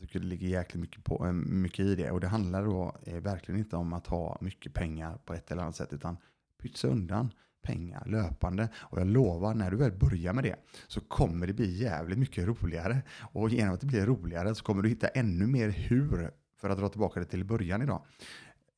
jag 0.00 0.08
tycker 0.08 0.20
det 0.20 0.26
ligger 0.26 0.48
jäkligt 0.48 0.80
mycket, 0.80 1.04
på, 1.04 1.26
eh, 1.26 1.32
mycket 1.32 1.86
i 1.86 1.94
det. 1.94 2.10
Och 2.10 2.20
det 2.20 2.26
handlar 2.28 2.64
då 2.64 2.96
eh, 3.06 3.20
verkligen 3.20 3.60
inte 3.60 3.76
om 3.76 3.92
att 3.92 4.06
ha 4.06 4.38
mycket 4.40 4.74
pengar 4.74 5.18
på 5.24 5.34
ett 5.34 5.50
eller 5.50 5.62
annat 5.62 5.76
sätt, 5.76 5.92
utan 5.92 6.16
pytsa 6.62 6.88
undan 6.88 7.30
pengar 7.62 8.06
löpande. 8.06 8.68
Och 8.76 9.00
jag 9.00 9.06
lovar, 9.06 9.54
när 9.54 9.70
du 9.70 9.76
väl 9.76 9.92
börjar 9.92 10.32
med 10.32 10.44
det 10.44 10.56
så 10.88 11.00
kommer 11.00 11.46
det 11.46 11.52
bli 11.52 11.82
jävligt 11.82 12.18
mycket 12.18 12.46
roligare. 12.46 13.02
Och 13.32 13.48
genom 13.50 13.74
att 13.74 13.80
det 13.80 13.86
blir 13.86 14.06
roligare 14.06 14.54
så 14.54 14.64
kommer 14.64 14.82
du 14.82 14.88
hitta 14.88 15.08
ännu 15.08 15.46
mer 15.46 15.68
hur, 15.68 16.30
för 16.56 16.70
att 16.70 16.78
dra 16.78 16.88
tillbaka 16.88 17.20
det 17.20 17.26
till 17.26 17.44
början 17.44 17.82
idag, 17.82 18.02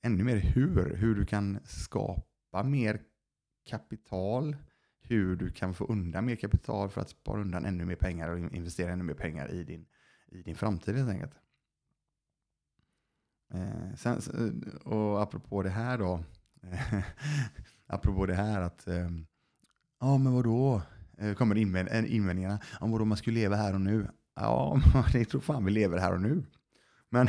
ännu 0.02 0.24
mer 0.24 0.36
hur, 0.36 0.96
hur 0.96 1.14
du 1.14 1.26
kan 1.26 1.58
skapa 1.64 2.62
mer 2.64 3.00
kapital, 3.68 4.56
hur 5.00 5.36
du 5.36 5.50
kan 5.50 5.74
få 5.74 5.84
undan 5.84 6.26
mer 6.26 6.36
kapital 6.36 6.90
för 6.90 7.00
att 7.00 7.10
spara 7.10 7.40
undan 7.40 7.64
ännu 7.64 7.84
mer 7.84 7.96
pengar 7.96 8.28
och 8.28 8.38
investera 8.38 8.92
ännu 8.92 9.04
mer 9.04 9.14
pengar 9.14 9.50
i 9.50 9.64
din, 9.64 9.86
i 10.30 10.42
din 10.42 10.56
framtid 10.56 10.96
helt 10.96 11.10
enkelt. 11.10 11.34
Eh, 13.54 13.94
sen, 13.96 14.20
eh, 14.34 14.74
och 14.92 15.22
apropå 15.22 15.62
det 15.62 15.70
här 15.70 15.98
då, 15.98 16.24
apropå 17.86 18.26
det 18.26 18.34
här 18.34 18.60
att, 18.60 18.86
eh, 18.86 19.10
ja 20.00 20.18
men 20.18 20.32
vadå, 20.32 20.82
eh, 21.18 21.34
kommer 21.34 21.56
invänd, 21.56 21.88
eh, 21.88 22.14
invändningarna, 22.14 22.60
ja 22.80 22.86
vadå 22.86 23.04
man 23.04 23.18
skulle 23.18 23.40
leva 23.40 23.56
här 23.56 23.74
och 23.74 23.80
nu. 23.80 24.08
Ja, 24.34 24.80
det 25.12 25.24
tror 25.24 25.40
fan 25.40 25.64
vi 25.64 25.70
lever 25.70 25.98
här 25.98 26.12
och 26.12 26.20
nu. 26.20 26.44
Men 27.08 27.28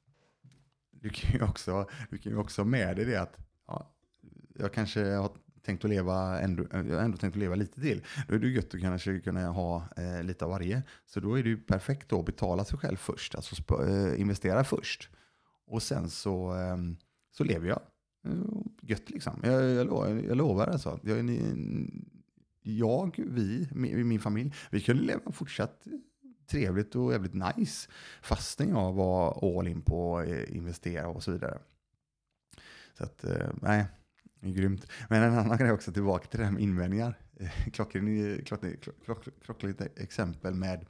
du 0.90 1.08
kan 1.08 1.32
ju 1.32 1.42
också, 1.42 1.88
du 2.10 2.18
kan 2.18 2.32
ju 2.32 2.38
också 2.38 2.64
med 2.64 2.96
dig 2.96 3.04
det 3.04 3.16
att 3.16 3.36
ja, 3.66 3.94
jag 4.54 4.72
kanske 4.72 5.04
har 5.14 5.30
tänkt 5.66 5.84
att 5.84 5.90
leva, 5.90 6.40
ändå, 6.40 6.62
eh, 6.62 6.86
jag 6.88 6.96
har 6.96 7.04
ändå 7.04 7.16
tänkt 7.16 7.34
att 7.34 7.40
leva 7.40 7.54
lite 7.54 7.80
till. 7.80 8.04
Då 8.28 8.34
är 8.34 8.38
det 8.38 8.48
gött 8.48 8.74
att 8.74 8.80
kanske 8.80 9.20
kunna 9.20 9.48
ha 9.48 9.88
eh, 9.96 10.22
lite 10.22 10.44
av 10.44 10.50
varje. 10.50 10.82
Så 11.06 11.20
då 11.20 11.38
är 11.38 11.42
det 11.42 11.48
ju 11.48 11.56
perfekt 11.56 12.12
att 12.12 12.26
betala 12.26 12.64
sig 12.64 12.78
själv 12.78 12.96
först, 12.96 13.34
alltså 13.34 13.84
eh, 13.84 14.20
investera 14.20 14.64
först. 14.64 15.08
Och 15.66 15.82
sen 15.82 16.10
så, 16.10 16.54
eh, 16.56 16.76
så 17.30 17.44
lever 17.44 17.68
jag. 17.68 17.80
Eh, 18.26 18.32
gött 18.82 19.10
liksom. 19.10 19.40
Jag, 19.42 19.64
jag, 19.64 19.86
lovar, 19.86 20.08
jag 20.08 20.36
lovar 20.36 20.66
alltså. 20.66 21.00
Jag, 21.02 21.40
jag, 22.62 23.24
vi, 23.26 23.68
min, 23.72 24.08
min 24.08 24.20
familj, 24.20 24.54
vi 24.70 24.80
kunde 24.80 25.02
leva 25.02 25.32
fortsatt 25.32 25.86
trevligt 26.46 26.94
och 26.94 27.12
jävligt 27.12 27.34
nice. 27.34 27.88
Fastän 28.22 28.68
jag 28.68 28.92
var 28.92 29.58
all 29.58 29.68
in 29.68 29.82
på 29.82 30.18
att 30.18 30.48
investera 30.48 31.08
och 31.08 31.22
så 31.22 31.32
vidare. 31.32 31.58
Så 32.98 33.04
att, 33.04 33.24
eh, 33.24 33.50
nej, 33.62 33.86
grymt. 34.40 34.86
Men 35.08 35.22
en 35.22 35.38
annan 35.38 35.58
grej 35.58 35.72
också, 35.72 35.92
tillbaka 35.92 36.26
till 36.26 36.38
det 36.38 36.44
här 36.44 36.52
med 36.52 36.62
invändningar. 36.62 37.18
Eh, 37.40 37.50
Klockrent 39.42 39.80
exempel 39.96 40.54
med 40.54 40.86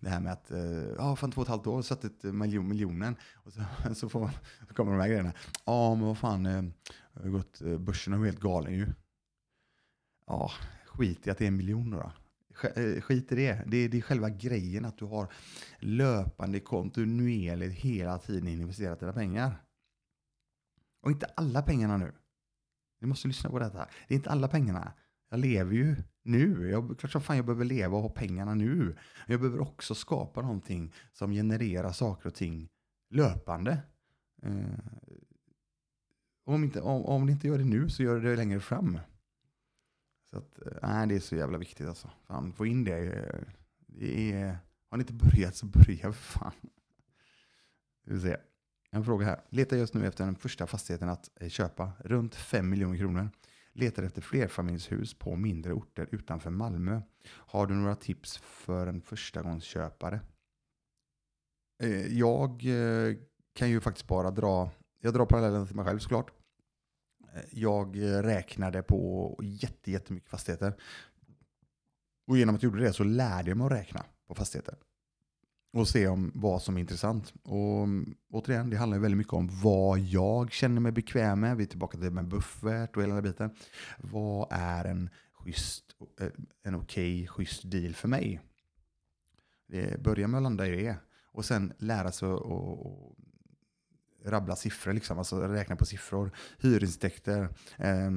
det 0.00 0.08
här 0.08 0.20
med 0.20 0.32
att 0.32 0.50
eh, 0.50 0.60
ja, 0.98 1.16
fan 1.16 1.32
två 1.32 1.40
och 1.40 1.46
ett 1.46 1.50
halvt 1.50 1.66
år 1.66 1.82
satt 1.82 2.04
ett 2.04 2.22
miljon, 2.22 2.68
miljonen. 2.68 3.16
Och 3.34 3.52
så, 3.52 3.62
så, 3.94 4.08
får, 4.08 4.30
så 4.68 4.74
kommer 4.74 4.92
de 4.92 5.00
här 5.00 5.08
grejerna. 5.08 5.32
Ja, 5.64 5.94
men 5.94 6.04
vad 6.06 6.18
fan, 6.18 6.46
eh, 6.46 6.64
har 7.12 7.28
gått, 7.28 7.60
börsen 7.78 8.12
är 8.12 8.24
helt 8.24 8.40
galen 8.40 8.74
ju. 8.74 8.86
Ja, 10.26 10.50
skit 10.86 11.26
i 11.26 11.30
att 11.30 11.38
det 11.38 11.44
är 11.44 11.48
en 11.48 11.56
miljon 11.56 11.90
då. 11.90 12.12
Skit 13.00 13.32
i 13.32 13.34
det. 13.34 13.62
det. 13.66 13.76
är, 13.76 13.88
det 13.88 13.98
är 13.98 14.00
själva 14.00 14.30
grejen 14.30 14.84
att 14.84 14.98
du 14.98 15.04
har 15.04 15.32
löpande 15.78 16.60
kontinuerligt 16.60 17.74
hela 17.74 18.18
tiden 18.18 18.48
investerat 18.48 19.00
dina 19.00 19.12
pengar. 19.12 19.62
Och 21.02 21.10
inte 21.10 21.26
alla 21.36 21.62
pengarna 21.62 21.96
nu. 21.96 22.12
Ni 23.00 23.06
måste 23.06 23.28
lyssna 23.28 23.50
på 23.50 23.58
detta. 23.58 23.88
Det 24.08 24.14
är 24.14 24.16
inte 24.16 24.30
alla 24.30 24.48
pengarna. 24.48 24.92
Jag 25.30 25.40
lever 25.40 25.74
ju 25.74 25.96
nu. 26.22 26.70
Jag, 26.70 26.98
klart 26.98 27.12
som 27.12 27.20
fan 27.20 27.36
jag 27.36 27.46
behöver 27.46 27.64
leva 27.64 27.96
och 27.96 28.02
ha 28.02 28.08
pengarna 28.08 28.54
nu. 28.54 28.84
Men 28.84 28.96
jag 29.26 29.40
behöver 29.40 29.60
också 29.60 29.94
skapa 29.94 30.42
någonting 30.42 30.94
som 31.12 31.32
genererar 31.32 31.92
saker 31.92 32.28
och 32.28 32.34
ting 32.34 32.68
löpande. 33.10 33.78
Eh, 34.42 34.78
om, 36.44 36.64
inte, 36.64 36.80
om, 36.80 37.04
om 37.04 37.26
det 37.26 37.32
inte 37.32 37.48
gör 37.48 37.58
det 37.58 37.64
nu 37.64 37.88
så 37.88 38.02
gör 38.02 38.20
det 38.20 38.30
det 38.30 38.36
längre 38.36 38.60
fram. 38.60 38.98
Så 40.30 40.38
att, 40.38 40.66
eh, 40.66 40.72
nej, 40.82 41.06
det 41.08 41.14
är 41.14 41.20
så 41.20 41.36
jävla 41.36 41.58
viktigt 41.58 41.88
alltså. 41.88 42.10
Fan, 42.26 42.52
få 42.52 42.66
in 42.66 42.84
det. 42.84 42.98
Eh, 42.98 43.40
det 43.86 44.32
är, 44.32 44.58
har 44.90 44.98
ni 44.98 45.02
inte 45.02 45.12
börjat 45.12 45.56
så 45.56 45.66
börja 45.66 46.12
för 46.12 46.12
fan. 46.12 46.52
Vi 48.04 48.14
får 48.14 48.28
se. 48.28 48.36
En 48.90 49.04
fråga 49.04 49.26
här. 49.26 49.40
Letar 49.48 49.76
just 49.76 49.94
nu 49.94 50.06
efter 50.06 50.24
den 50.24 50.36
första 50.36 50.66
fastigheten 50.66 51.08
att 51.08 51.30
eh, 51.40 51.48
köpa. 51.48 51.92
Runt 51.98 52.34
5 52.34 52.68
miljoner 52.68 52.98
kronor. 52.98 53.30
Letar 53.72 54.02
efter 54.02 54.22
flerfamiljshus 54.22 55.14
på 55.14 55.36
mindre 55.36 55.72
orter 55.72 56.08
utanför 56.10 56.50
Malmö. 56.50 57.00
Har 57.26 57.66
du 57.66 57.74
några 57.74 57.94
tips 57.94 58.38
för 58.38 58.86
en 58.86 59.00
förstagångsköpare? 59.00 60.20
Eh, 61.82 62.18
jag 62.18 62.50
eh, 62.50 63.16
kan 63.54 63.70
ju 63.70 63.80
faktiskt 63.80 64.06
bara 64.06 64.30
dra, 64.30 64.70
jag 65.00 65.14
drar 65.14 65.26
parallellen 65.26 65.66
till 65.66 65.76
mig 65.76 65.84
själv 65.84 65.98
såklart. 65.98 66.30
Jag 67.50 67.96
räknade 68.02 68.82
på 68.82 69.40
jättemycket 69.84 70.30
fastigheter. 70.30 70.74
Och 72.26 72.38
genom 72.38 72.54
att 72.54 72.62
jag 72.62 72.72
gjorde 72.72 72.84
det 72.84 72.92
så 72.92 73.04
lärde 73.04 73.50
jag 73.50 73.56
mig 73.56 73.64
att 73.64 73.72
räkna 73.72 74.04
på 74.28 74.34
fastigheter. 74.34 74.74
Och 75.72 75.88
se 75.88 76.08
om 76.08 76.32
vad 76.34 76.62
som 76.62 76.76
är 76.76 76.80
intressant. 76.80 77.32
Och 77.42 77.82
mm, 77.82 78.14
återigen, 78.30 78.70
det 78.70 78.76
handlar 78.76 78.98
väldigt 78.98 79.18
mycket 79.18 79.32
om 79.32 79.50
vad 79.62 79.98
jag 79.98 80.52
känner 80.52 80.80
mig 80.80 80.92
bekväm 80.92 81.40
med. 81.40 81.56
Vi 81.56 81.64
är 81.64 81.68
tillbaka 81.68 81.98
till 81.98 82.04
det 82.04 82.10
med 82.10 82.28
buffert 82.28 82.96
och 82.96 83.02
hela 83.02 83.14
den 83.14 83.22
biten. 83.24 83.50
Vad 83.98 84.48
är 84.50 84.84
en 84.84 85.10
schysst, 85.32 85.84
eh, 86.20 86.28
en 86.62 86.74
okej, 86.74 87.22
okay, 87.22 87.26
schysst 87.26 87.70
deal 87.70 87.94
för 87.94 88.08
mig? 88.08 88.40
Börja 89.98 90.28
med 90.28 90.38
att 90.38 90.42
landa 90.42 90.66
i 90.66 90.70
det. 90.70 90.96
Och 91.32 91.44
sen 91.44 91.72
lära 91.78 92.12
sig 92.12 92.28
att 92.28 92.42
rabbla 94.24 94.56
siffror, 94.56 94.92
liksom, 94.92 95.18
alltså 95.18 95.40
räkna 95.40 95.76
på 95.76 95.86
siffror. 95.86 96.30
Hyresintäkter, 96.58 97.48
eh, 97.76 98.10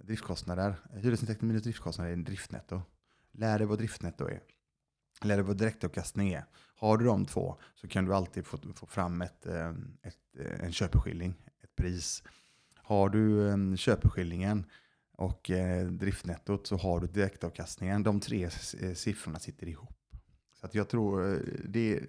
driftkostnader. 0.00 0.74
Hyresintäkter 0.92 1.46
minus 1.46 1.62
driftkostnader 1.62 2.12
är 2.12 2.16
driftnetto. 2.16 2.82
Lär 3.32 3.58
dig 3.58 3.66
vad 3.66 3.78
driftnetto 3.78 4.28
är. 4.28 4.40
Eller 5.22 5.42
vad 5.42 5.56
direktavkastning 5.56 6.32
är. 6.32 6.44
Har 6.76 6.96
du 6.96 7.04
de 7.04 7.24
två 7.24 7.56
så 7.74 7.88
kan 7.88 8.04
du 8.04 8.14
alltid 8.14 8.46
få, 8.46 8.58
få 8.74 8.86
fram 8.86 9.22
ett, 9.22 9.46
eh, 9.46 9.68
ett, 10.02 10.38
eh, 10.38 10.64
en 10.64 10.72
köpeskilling, 10.72 11.34
ett 11.62 11.76
pris. 11.76 12.22
Har 12.76 13.08
du 13.08 13.50
ehm, 13.50 13.76
köpeskillingen 13.76 14.64
och 15.12 15.50
eh, 15.50 15.86
driftnettot 15.86 16.66
så 16.66 16.76
har 16.76 17.00
du 17.00 17.06
direktavkastningen. 17.06 18.02
De 18.02 18.20
tre 18.20 18.50
siffrorna 18.94 19.38
sitter 19.38 19.68
ihop. 19.68 19.94
Så 20.60 20.66
att 20.66 20.74
jag 20.74 20.88
tror, 20.88 21.42
det, 21.64 22.02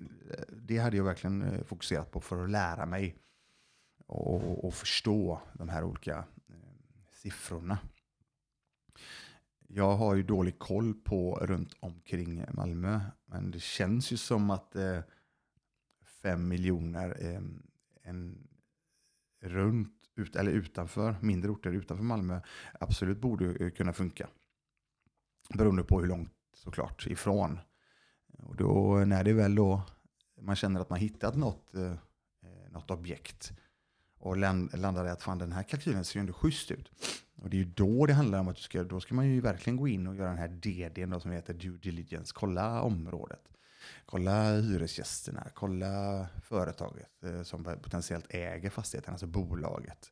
det 0.49 0.77
hade 0.77 0.97
jag 0.97 1.03
verkligen 1.03 1.63
fokuserat 1.65 2.11
på 2.11 2.21
för 2.21 2.43
att 2.43 2.49
lära 2.49 2.85
mig 2.85 3.15
och, 4.07 4.65
och 4.65 4.73
förstå 4.73 5.41
de 5.53 5.69
här 5.69 5.83
olika 5.83 6.23
siffrorna. 7.11 7.77
Jag 9.71 9.95
har 9.95 10.15
ju 10.15 10.23
dålig 10.23 10.59
koll 10.59 10.93
på 10.93 11.35
runt 11.41 11.73
omkring 11.79 12.45
Malmö, 12.53 12.99
men 13.25 13.51
det 13.51 13.59
känns 13.59 14.11
ju 14.11 14.17
som 14.17 14.49
att 14.49 14.75
eh, 14.75 14.99
fem 16.21 16.47
miljoner 16.47 17.17
eh, 17.19 17.41
en, 18.03 18.47
runt, 19.41 19.93
ut, 20.15 20.35
eller 20.35 20.51
utanför, 20.51 21.15
mindre 21.21 21.51
orter 21.51 21.71
utanför 21.71 22.03
Malmö 22.03 22.41
absolut 22.79 23.21
borde 23.21 23.65
eh, 23.65 23.69
kunna 23.69 23.93
funka. 23.93 24.29
Beroende 25.53 25.83
på 25.83 25.99
hur 25.99 26.07
långt 26.07 26.33
såklart 26.53 27.07
ifrån 27.07 27.59
och 28.37 28.55
då 28.55 29.03
när 29.05 29.23
det 29.23 29.33
väl 29.33 29.55
då 29.55 29.81
man 30.41 30.55
känner 30.55 30.81
att 30.81 30.89
man 30.89 30.99
hittat 30.99 31.35
något, 31.35 31.75
eh, 31.75 31.91
eh 32.43 32.71
något 32.71 32.91
objekt 32.91 33.51
och 34.19 34.37
landar 34.37 35.05
i 35.05 35.09
att 35.09 35.21
fan 35.21 35.37
den 35.37 35.51
här 35.51 35.63
kalkylen 35.63 36.05
ser 36.05 36.15
ju 36.15 36.21
ändå 36.21 36.33
schysst 36.33 36.71
ut. 36.71 36.91
Och 37.35 37.49
det 37.49 37.57
är 37.57 37.59
ju 37.59 37.65
då 37.65 38.05
det 38.05 38.13
handlar 38.13 38.39
om 38.39 38.47
att 38.47 38.55
du 38.55 38.61
ska, 38.61 38.83
då 38.83 38.99
ska 38.99 39.15
man 39.15 39.27
ju 39.27 39.41
verkligen 39.41 39.77
gå 39.77 39.87
in 39.87 40.07
och 40.07 40.15
göra 40.15 40.29
den 40.29 40.37
här 40.37 40.47
DDn 40.47 41.09
då, 41.09 41.19
som 41.19 41.31
heter 41.31 41.53
due 41.53 41.77
diligence. 41.77 42.33
Kolla 42.35 42.81
området. 42.81 43.41
Kolla 44.05 44.51
hyresgästerna, 44.51 45.47
kolla 45.53 46.27
företaget 46.43 47.23
eh, 47.23 47.43
som 47.43 47.63
potentiellt 47.63 48.25
äger 48.29 48.69
fastigheten, 48.69 49.13
alltså 49.13 49.27
bolaget. 49.27 50.11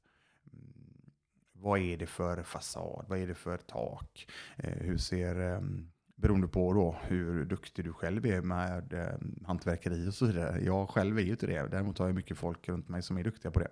Mm. 0.53 1.11
Vad 1.53 1.79
är 1.79 1.97
det 1.97 2.05
för 2.05 2.43
fasad? 2.43 3.05
Vad 3.07 3.19
är 3.19 3.27
det 3.27 3.35
för 3.35 3.57
tak? 3.57 4.27
Eh, 4.57 4.73
hur 4.73 4.97
ser 4.97 5.39
ehm, 5.39 5.91
beroende 6.15 6.47
på 6.47 6.73
då 6.73 6.95
hur 7.01 7.45
duktig 7.45 7.85
du 7.85 7.93
själv 7.93 8.25
är 8.25 8.41
med 8.41 8.93
eh, 8.93 9.47
hantverkeri 9.47 10.09
och 10.09 10.13
så 10.13 10.25
vidare. 10.25 10.61
Jag 10.63 10.89
själv 10.89 11.17
är 11.17 11.23
ju 11.23 11.31
inte 11.31 11.47
det. 11.47 11.67
Däremot 11.67 11.97
har 11.97 12.05
jag 12.05 12.15
mycket 12.15 12.37
folk 12.37 12.69
runt 12.69 12.89
mig 12.89 13.01
som 13.01 13.17
är 13.17 13.23
duktiga 13.23 13.51
på 13.51 13.59
det. 13.59 13.71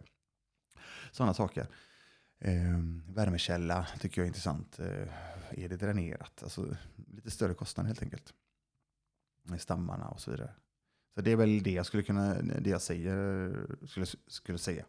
Sådana 1.15 1.33
saker. 1.33 1.67
Eh, 2.39 2.79
värmekälla 3.07 3.87
tycker 3.99 4.21
jag 4.21 4.25
är 4.25 4.27
intressant. 4.27 4.79
Eh, 4.79 5.07
är 5.51 5.69
det 5.69 5.77
dränerat? 5.77 6.43
Alltså 6.43 6.75
lite 7.07 7.31
större 7.31 7.53
kostnad 7.53 7.87
helt 7.87 8.01
enkelt. 8.01 8.33
Stammarna 9.59 10.07
och 10.07 10.21
så 10.21 10.31
vidare. 10.31 10.53
Så 11.15 11.21
det 11.21 11.31
är 11.31 11.35
väl 11.35 11.63
det 11.63 11.71
jag 11.71 11.85
skulle 11.85 12.03
kunna, 12.03 12.41
det 12.41 12.69
jag 12.69 12.81
säger, 12.81 13.67
skulle, 13.87 14.05
skulle 14.27 14.57
säga. 14.57 14.85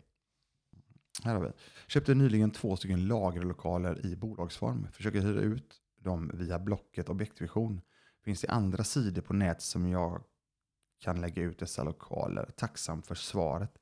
Här 1.25 1.35
har 1.35 1.43
vi. 1.43 1.53
Köpte 1.87 2.15
nyligen 2.15 2.51
två 2.51 2.77
stycken 2.77 3.07
lagerlokaler 3.07 4.07
i 4.07 4.17
bolagsform. 4.17 4.89
Försöker 4.93 5.21
hyra 5.21 5.41
ut 5.41 5.75
dem 5.99 6.31
via 6.35 6.59
Blocket 6.59 7.09
Objektvision. 7.09 7.81
Finns 8.25 8.41
det 8.41 8.49
andra 8.49 8.85
sidor 8.85 9.23
på 9.23 9.33
nät 9.33 9.63
som 9.63 9.89
jag 9.89 10.25
kan 10.99 11.21
lägga 11.21 11.43
ut 11.43 11.59
dessa 11.59 11.85
lokaler? 11.85 12.51
Tacksam 12.57 13.03
för 13.03 13.15
svaret. 13.15 13.79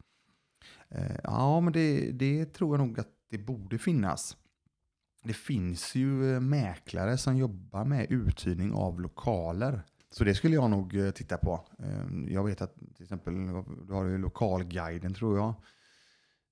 Eh, 0.95 1.17
ja, 1.25 1.61
men 1.61 1.73
det, 1.73 2.13
det, 2.13 2.45
tror 2.47 2.79
jag 2.79 2.87
nog 2.87 3.01
att 3.01 3.09
det 3.31 3.39
borde 3.39 3.79
finnas. 3.79 4.37
det 5.23 5.33
finns 5.33 5.95
ju 5.95 6.35
eh, 6.35 6.41
mäklare 6.41 7.19
som 7.19 7.37
jobbar 7.37 7.85
med 7.85 8.07
uthyrning 8.11 8.73
av 8.73 9.01
lokaler. 9.01 9.83
Så 10.11 10.25
det 10.25 10.35
skulle 10.35 10.55
jag 10.55 10.71
nog 10.71 10.97
eh, 10.97 11.11
titta 11.11 11.37
på. 11.39 11.67
Jag 12.29 12.45
vet 12.45 12.63
att 12.63 12.75
till 12.95 13.03
exempel, 13.03 13.35
du 13.87 13.93
har 13.93 14.05
ju 14.05 14.19
lokalguiden 14.19 15.15
tror 15.15 15.39
jag. 15.39 15.55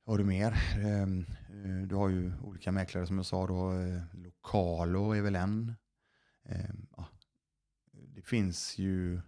Har 0.06 0.18
du 0.18 0.24
mer? 0.24 0.54
Ehm, 0.78 1.26
du 1.86 1.94
har 1.94 2.08
ju 2.08 2.32
olika 2.42 2.72
mäklare 2.72 3.06
som 3.06 3.16
jag 3.16 3.26
sa 3.26 3.46
då. 3.46 3.72
Lokalo 4.12 5.12
är 5.12 5.22
väl 5.22 5.36
en. 5.36 5.74
Ehm, 6.44 6.86
det 7.92 8.22
finns 8.22 8.78
ju 8.78 9.20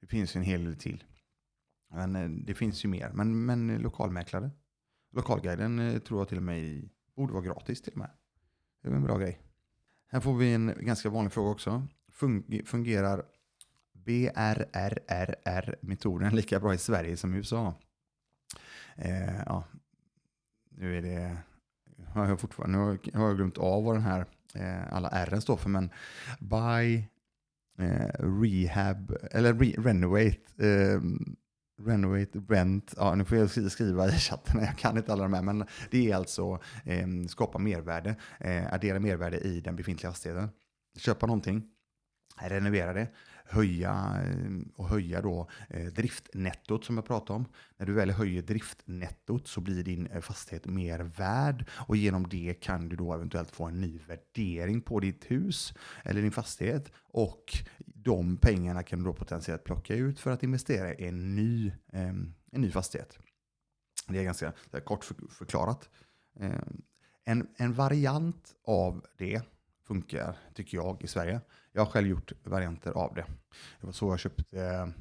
det 0.00 0.06
finns 0.06 0.36
en 0.36 0.42
hel 0.42 0.64
del 0.64 0.76
till. 0.76 1.04
Men 1.90 2.16
eh, 2.16 2.28
det 2.28 2.54
finns 2.54 2.84
ju 2.84 2.88
mer. 2.88 3.10
Men, 3.14 3.44
men 3.44 3.78
lokalmäklare. 3.78 4.50
Lokalguiden 5.12 5.78
eh, 5.78 5.98
tror 5.98 6.20
jag 6.20 6.28
till 6.28 6.38
och 6.38 6.42
med 6.42 6.88
borde 7.16 7.32
vara 7.32 7.44
gratis 7.44 7.82
till 7.82 7.92
och 7.92 7.98
med. 7.98 8.10
Det 8.82 8.88
är 8.88 8.92
en 8.92 9.02
bra 9.02 9.18
grej. 9.18 9.40
Här 10.08 10.20
får 10.20 10.34
vi 10.34 10.54
en 10.54 10.74
ganska 10.80 11.10
vanlig 11.10 11.32
fråga 11.32 11.50
också. 11.50 11.86
Fungerar 12.64 13.24
BRRRR-metoden 13.92 16.34
lika 16.36 16.60
bra 16.60 16.74
i 16.74 16.78
Sverige 16.78 17.16
som 17.16 17.34
i 17.34 17.36
USA? 17.36 17.74
Eh, 18.96 19.36
ja, 19.46 19.64
nu 20.70 20.98
är 20.98 21.02
det... 21.02 21.36
Har 22.06 22.26
jag 22.26 22.40
fortfarande, 22.40 22.78
nu 22.78 22.84
har 23.18 23.26
jag 23.26 23.36
glömt 23.36 23.58
av 23.58 23.84
vad 23.84 23.94
den 23.94 24.02
här 24.02 24.26
eh, 24.54 24.92
alla 24.92 25.08
R 25.08 25.40
står 25.40 25.56
för, 25.56 25.68
men 25.68 25.90
BY, 26.40 27.08
eh, 27.78 28.10
rehab, 28.42 29.16
eller 29.30 29.54
re, 29.54 29.74
renovate, 29.78 30.38
eh, 30.58 31.00
renovate, 31.78 32.38
rent, 32.48 32.94
ja 32.96 33.14
nu 33.14 33.24
får 33.24 33.38
jag 33.38 33.72
skriva 33.72 34.08
i 34.08 34.12
chatten, 34.12 34.60
jag 34.60 34.78
kan 34.78 34.96
inte 34.96 35.12
alla 35.12 35.22
de 35.22 35.32
här, 35.32 35.42
men 35.42 35.66
det 35.90 36.10
är 36.10 36.16
alltså 36.16 36.60
eh, 36.84 37.06
skapa 37.28 37.58
mervärde, 37.58 38.16
eh, 38.40 38.74
addera 38.74 39.00
mervärde 39.00 39.38
i 39.38 39.60
den 39.60 39.76
befintliga 39.76 40.10
fastigheten. 40.10 40.48
Köpa 40.98 41.26
någonting, 41.26 41.62
renovera 42.40 42.92
det, 42.92 43.08
höja 43.48 44.22
eh, 44.24 44.50
och 44.74 44.88
höja 44.88 45.22
då 45.22 45.48
eh, 45.68 45.86
driftnettot 45.86 46.84
som 46.84 46.96
jag 46.96 47.06
pratade 47.06 47.36
om. 47.36 47.46
När 47.76 47.86
du 47.86 47.92
väl 47.92 48.10
höjer 48.10 48.42
driftnettot 48.42 49.48
så 49.48 49.60
blir 49.60 49.84
din 49.84 50.06
eh, 50.06 50.20
fastighet 50.20 50.66
mer 50.66 50.98
värd 50.98 51.64
och 51.70 51.96
genom 51.96 52.28
det 52.28 52.54
kan 52.60 52.88
du 52.88 52.96
då 52.96 53.14
eventuellt 53.14 53.50
få 53.50 53.64
en 53.64 53.80
ny 53.80 53.98
värdering 53.98 54.80
på 54.80 55.00
ditt 55.00 55.30
hus 55.30 55.74
eller 56.04 56.22
din 56.22 56.32
fastighet 56.32 56.92
och 56.96 57.44
de 57.84 58.36
pengarna 58.36 58.82
kan 58.82 58.98
du 58.98 59.04
då 59.04 59.12
potentiellt 59.12 59.64
plocka 59.64 59.94
ut 59.94 60.20
för 60.20 60.30
att 60.30 60.42
investera 60.42 60.94
i 60.94 61.08
en 61.08 61.34
ny, 61.34 61.72
ehm, 61.92 62.34
en 62.52 62.60
ny 62.60 62.70
fastighet. 62.70 63.18
Det 64.08 64.18
är 64.18 64.24
ganska 64.24 64.52
kort 64.84 65.04
förklarat. 65.30 65.88
Ehm, 66.40 66.82
en, 67.24 67.48
en 67.56 67.72
variant 67.72 68.54
av 68.64 69.06
det 69.16 69.42
funkar, 69.86 70.36
tycker 70.54 70.76
jag, 70.76 71.02
i 71.02 71.06
Sverige. 71.06 71.40
Jag 71.72 71.84
har 71.84 71.90
själv 71.90 72.08
gjort 72.08 72.32
varianter 72.44 72.92
av 72.92 73.14
det. 73.14 73.24
Det 73.80 73.86
var 73.86 73.92
så 73.92 74.12
jag 74.12 74.18
köpte, 74.18 74.92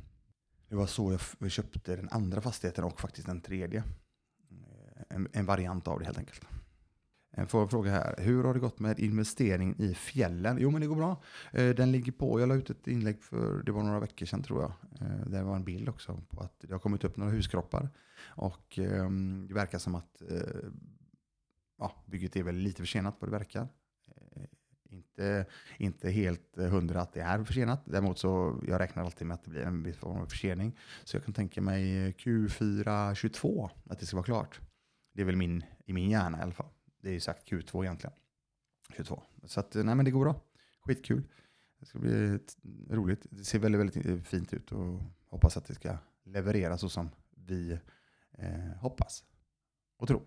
det 0.70 0.76
var 0.76 0.86
så 0.86 1.18
jag 1.40 1.52
köpte 1.52 1.96
den 1.96 2.10
andra 2.12 2.42
fastigheten 2.42 2.84
och 2.84 3.02
faktiskt 3.02 3.28
den 3.28 3.42
tredje. 3.42 3.84
Eh, 4.52 5.04
en, 5.10 5.28
en 5.34 5.46
variant 5.46 5.88
av 5.88 6.00
det 6.00 6.06
helt 6.06 6.18
enkelt. 6.18 6.46
Eh, 7.34 7.42
en 7.42 7.48
fråga 7.48 7.92
här. 7.92 8.16
Hur 8.18 8.44
har 8.44 8.54
det 8.54 8.60
gått 8.60 8.80
med 8.80 9.00
investeringen 9.00 9.82
i 9.82 9.94
fjällen? 9.94 10.58
Jo, 10.60 10.72
men 10.72 10.82
det 10.82 10.88
går 10.88 10.96
bra. 10.96 11.22
Eh, 11.54 11.70
den 11.70 11.92
ligger 11.92 12.12
på. 12.12 12.40
Jag 12.40 12.50
la 12.50 12.56
ut 12.56 12.70
ett 12.70 12.88
inlägg 12.88 13.24
för, 13.24 13.64
det 13.64 13.72
var 13.72 13.84
några 13.84 14.00
veckor 14.00 14.26
sedan 14.26 14.44
tror 14.44 14.62
jag. 14.62 14.74
Det 15.28 15.44
var 15.44 15.56
en 15.56 15.64
bild 15.66 15.90
också 15.90 16.22
på 16.30 16.42
att 16.42 16.60
det 16.60 16.74
har 16.74 16.80
kommit 16.80 17.04
upp 17.04 17.18
några 17.18 17.32
huskroppar. 17.32 17.90
Och 18.26 18.80
ehm, 18.80 19.46
det 19.48 19.54
verkar 19.54 19.78
som 19.78 19.96
att 19.96 20.22
ja, 21.78 22.04
bygget 22.06 22.36
är 22.36 22.44
väl 22.44 22.56
lite 22.56 22.82
försenat 22.82 23.16
vad 23.20 23.30
det 23.30 23.38
verkar 23.38 23.68
inte, 24.96 25.46
inte 25.78 26.10
helt 26.10 26.58
hundra 26.58 27.02
att 27.02 27.14
det 27.14 27.22
är 27.22 27.44
försenat. 27.44 27.82
Däremot 27.86 28.20
så 28.20 28.62
jag 28.68 28.80
räknar 28.80 29.04
alltid 29.04 29.28
med 29.28 29.36
att 29.36 29.44
det 29.44 29.50
blir 29.50 29.62
en 29.62 29.84
viss 29.84 29.98
form 29.98 30.22
av 30.22 30.26
försening. 30.26 30.78
Så 31.04 31.16
jag 31.16 31.24
kan 31.24 31.34
tänka 31.34 31.62
mig 31.62 32.12
Q4 32.12 33.14
22 33.14 33.70
att 33.90 34.00
det 34.00 34.06
ska 34.06 34.16
vara 34.18 34.26
klart. 34.26 34.62
Det 35.14 35.22
är 35.22 35.26
väl 35.26 35.36
min, 35.36 35.64
i 35.86 35.94
min 35.94 36.10
hjärna 36.10 36.40
i 36.40 36.42
alla 36.42 36.54
fall. 36.54 36.70
Det 37.02 37.10
är 37.10 37.14
ju 37.14 37.20
sagt 37.20 37.52
Q2 37.52 37.84
egentligen. 37.84 38.16
22. 38.96 39.24
Så 39.44 39.60
att, 39.60 39.74
nej 39.74 39.96
men 39.96 40.06
det 40.06 40.12
går 40.12 40.24
bra. 40.24 40.42
Skitkul. 40.80 41.24
Det 41.80 41.86
ska 41.86 42.00
bli 42.00 42.40
roligt. 42.90 43.26
Det 43.30 43.44
ser 43.44 43.60
väldigt, 43.60 43.82
väldigt 43.82 44.28
fint 44.28 44.54
ut 44.54 44.72
och 44.72 45.02
hoppas 45.30 45.58
att 45.58 45.66
det 45.66 45.76
ska 45.76 45.98
leverera 46.24 46.78
så 46.78 46.90
som 46.90 47.10
vi 47.30 47.80
eh, 48.32 48.78
hoppas 48.80 49.24
och 49.98 50.08
tror. 50.08 50.22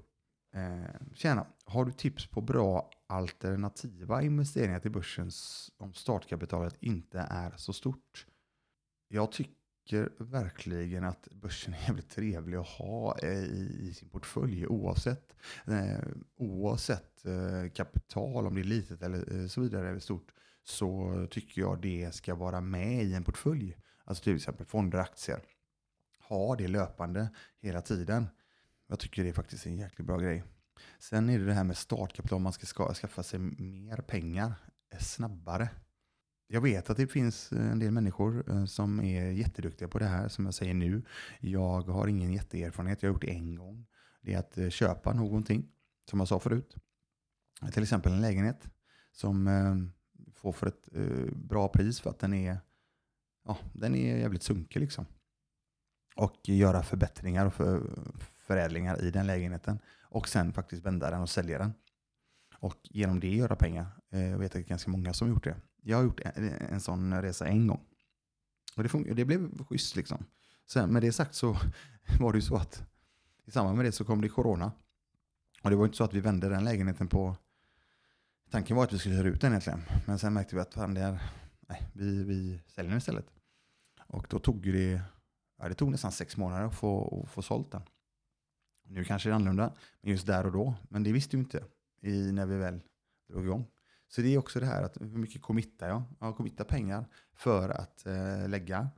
Eh, 0.55 1.15
tjena, 1.15 1.47
har 1.65 1.85
du 1.85 1.93
tips 1.93 2.27
på 2.27 2.41
bra 2.41 2.91
alternativa 3.07 4.23
investeringar 4.23 4.81
till 4.81 4.91
börsen 4.91 5.31
om 5.77 5.95
startkapitalet 5.95 6.77
inte 6.81 7.27
är 7.31 7.53
så 7.57 7.73
stort? 7.73 8.27
Jag 9.09 9.33
tycker 9.33 10.13
verkligen 10.19 11.05
att 11.05 11.29
börsen 11.31 11.75
är 11.75 11.79
jävligt 11.83 12.11
trevlig 12.11 12.57
att 12.57 12.69
ha 12.69 13.19
eh, 13.19 13.45
i, 13.45 13.89
i 13.91 13.95
sin 13.95 14.09
portfölj 14.09 14.67
oavsett, 14.67 15.35
eh, 15.67 15.99
oavsett 16.37 17.25
eh, 17.25 17.71
kapital, 17.75 18.47
om 18.47 18.55
det 18.55 18.61
är 18.61 18.65
litet 18.65 19.03
eller 19.03 19.41
eh, 19.41 19.47
så 19.47 19.61
vidare 19.61 19.89
eller 19.89 20.01
stort, 20.01 20.33
så 20.65 21.27
tycker 21.31 21.61
jag 21.61 21.81
det 21.81 22.15
ska 22.15 22.35
vara 22.35 22.61
med 22.61 23.05
i 23.05 23.15
en 23.15 23.25
portfölj. 23.25 23.77
Alltså 24.05 24.25
till 24.25 24.37
exempel 24.37 24.67
fonder 24.67 24.99
och 24.99 25.05
aktier. 25.05 25.41
Ha 26.29 26.57
det 26.57 26.69
löpande 26.69 27.29
hela 27.61 27.81
tiden. 27.81 28.27
Jag 28.89 28.99
tycker 28.99 29.23
det 29.23 29.29
är 29.29 29.33
faktiskt 29.33 29.67
en 29.67 29.77
jäkligt 29.77 30.07
bra 30.07 30.19
grej. 30.19 30.45
Sen 30.99 31.31
är 31.31 31.39
det 31.39 31.45
det 31.45 31.55
här 31.55 31.65
med 31.65 31.77
startkapital, 31.77 32.41
man 32.41 32.53
ska 32.53 32.95
skaffa 32.95 33.23
sig 33.23 33.39
mer 33.59 33.97
pengar 33.97 34.55
eh, 34.93 34.99
snabbare. 34.99 35.71
Jag 36.47 36.61
vet 36.61 36.91
att 36.91 36.97
det 36.97 37.07
finns 37.07 37.53
eh, 37.53 37.71
en 37.71 37.79
del 37.79 37.91
människor 37.91 38.51
eh, 38.51 38.65
som 38.65 39.01
är 39.01 39.31
jätteduktiga 39.31 39.89
på 39.89 39.99
det 39.99 40.07
här, 40.07 40.29
som 40.29 40.45
jag 40.45 40.55
säger 40.55 40.75
nu. 40.75 41.03
Jag 41.41 41.83
har 41.83 42.07
ingen 42.07 42.33
jätteerfarenhet, 42.33 43.03
jag 43.03 43.11
har 43.11 43.15
gjort 43.15 43.23
det 43.23 43.31
en 43.31 43.57
gång. 43.57 43.87
Det 44.21 44.35
är 44.35 44.39
att 44.39 44.73
köpa 44.73 45.13
någonting, 45.13 45.69
som 46.11 46.19
jag 46.19 46.29
sa 46.29 46.41
förut. 46.41 46.77
Till 47.73 47.83
exempel 47.83 48.13
en 48.13 48.21
lägenhet 48.21 48.69
som 49.13 49.91
får 50.35 50.53
för 50.53 50.67
ett 50.67 50.89
bra 51.33 51.69
pris 51.69 52.01
för 52.01 52.11
att 52.11 52.19
den 52.19 52.35
är, 52.35 52.61
ja, 53.45 53.59
den 53.73 53.95
är 53.95 54.17
jävligt 54.17 54.43
sunkig 54.43 54.81
liksom. 54.81 55.07
Och 56.17 56.41
göra 56.45 56.83
förbättringar 56.83 57.47
och 57.47 57.55
för, 57.55 57.83
förädlingar 58.49 59.03
i 59.05 59.11
den 59.11 59.27
lägenheten 59.27 59.79
och 60.03 60.29
sen 60.29 60.53
faktiskt 60.53 60.87
vända 60.87 61.11
den 61.11 61.21
och 61.21 61.31
sälja 61.31 61.59
den. 61.59 61.73
Och 62.59 62.77
genom 62.83 63.21
det 63.21 63.35
göra 63.35 63.57
pengar. 63.57 63.87
Eh, 64.11 64.31
Jag 64.31 64.39
vet 64.39 64.47
att 64.47 64.53
det 64.53 64.59
är 64.59 64.63
ganska 64.63 64.91
många 64.91 65.13
som 65.13 65.29
har 65.29 65.35
gjort 65.35 65.45
det. 65.45 65.57
Jag 65.83 65.97
har 65.97 66.05
gjort 66.05 66.21
en, 66.21 66.49
en 66.49 66.81
sån 66.81 67.23
resa 67.23 67.47
en 67.47 67.67
gång. 67.67 67.81
Och 68.77 68.83
det, 68.83 69.15
det 69.15 69.25
blev 69.25 69.65
schysst 69.65 69.97
liksom. 69.97 70.25
Sen 70.67 70.93
med 70.93 71.03
det 71.03 71.13
sagt 71.13 71.35
så 71.35 71.57
var 72.21 72.33
det 72.33 72.39
ju 72.39 72.43
så 72.43 72.57
att 72.57 72.83
i 73.47 73.51
samband 73.51 73.77
med 73.77 73.87
det 73.87 73.93
så 73.93 74.05
kom 74.05 74.21
det 74.21 74.29
corona. 74.29 74.73
Och 75.63 75.71
det 75.71 75.77
var 75.77 75.85
inte 75.85 75.97
så 75.97 76.05
att 76.05 76.15
vi 76.15 76.21
vände 76.21 76.49
den 76.49 76.65
lägenheten 76.65 77.09
på... 77.09 77.37
Tanken 78.51 78.77
var 78.77 78.85
att 78.85 78.93
vi 78.93 78.99
skulle 78.99 79.15
hyra 79.15 79.29
ut 79.29 79.41
den 79.41 79.53
egentligen. 79.53 79.83
Men 80.07 80.19
sen 80.19 80.33
märkte 80.35 80.55
vi 80.55 80.61
att 80.61 80.75
fan, 80.75 80.95
det 80.95 81.01
är, 81.01 81.23
nej, 81.69 81.89
vi, 81.93 82.25
vi 82.25 82.61
säljer 82.69 82.91
den 82.91 82.99
istället. 82.99 83.27
Och 84.07 84.27
då 84.31 84.39
tog 84.39 84.63
det, 84.63 85.01
ja, 85.59 85.69
det 85.69 85.75
tog 85.75 85.91
nästan 85.91 86.13
sex 86.13 86.37
månader 86.37 86.65
att 86.65 86.75
få, 86.75 87.23
att 87.25 87.31
få 87.31 87.43
sålt 87.43 87.73
den. 87.73 87.83
Nu 88.89 89.05
kanske 89.05 89.29
det 89.29 89.33
är 89.33 89.35
annorlunda, 89.35 89.75
men 90.01 90.13
just 90.13 90.27
där 90.27 90.47
och 90.47 90.53
då. 90.53 90.75
Men 90.89 91.03
det 91.03 91.13
visste 91.13 91.37
vi 91.37 91.43
inte 91.43 91.65
i, 92.01 92.33
när 92.33 92.47
vi 92.47 92.57
väl 92.57 92.81
drog 93.29 93.45
igång. 93.45 93.67
Så 94.09 94.21
det 94.21 94.35
är 94.35 94.39
också 94.39 94.61
det 94.61 94.67
här 94.67 94.83
att 94.83 95.01
hur 95.01 95.19
mycket 95.19 95.43
committar 95.43 95.89
jag? 95.89 96.03
Jag 96.21 96.37
committar 96.37 96.65
pengar 96.65 97.05
för 97.35 97.69
att 97.69 98.07
eh, 98.07 98.49
lägga 98.49 98.91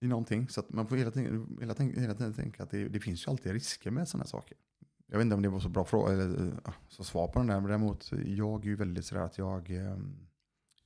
i 0.00 0.06
någonting. 0.08 0.48
Så 0.48 0.60
att 0.60 0.70
man 0.70 0.86
får 0.86 0.96
hela 0.96 1.10
tiden, 1.10 1.58
hela, 1.60 1.74
hela 1.74 2.14
tiden 2.14 2.34
tänka 2.34 2.62
att 2.62 2.70
det, 2.70 2.88
det, 2.88 3.00
finns 3.00 3.26
ju 3.26 3.30
alltid 3.30 3.52
risker 3.52 3.90
med 3.90 4.08
sådana 4.08 4.26
saker. 4.26 4.56
Jag 5.06 5.18
vet 5.18 5.24
inte 5.24 5.34
om 5.34 5.42
det 5.42 5.48
var 5.48 5.60
så 5.60 5.68
bra 5.68 5.84
fråga, 5.84 6.12
eller, 6.12 6.46
eh, 6.46 6.72
så 6.88 7.04
svar 7.04 7.28
på 7.28 7.38
den 7.38 7.46
där, 7.46 7.60
men 7.60 7.68
däremot 7.68 8.12
jag 8.12 8.64
är 8.64 8.68
ju 8.68 8.76
väldigt 8.76 9.06
sådär 9.06 9.22
att 9.22 9.38
jag, 9.38 9.70
eh, 9.70 9.96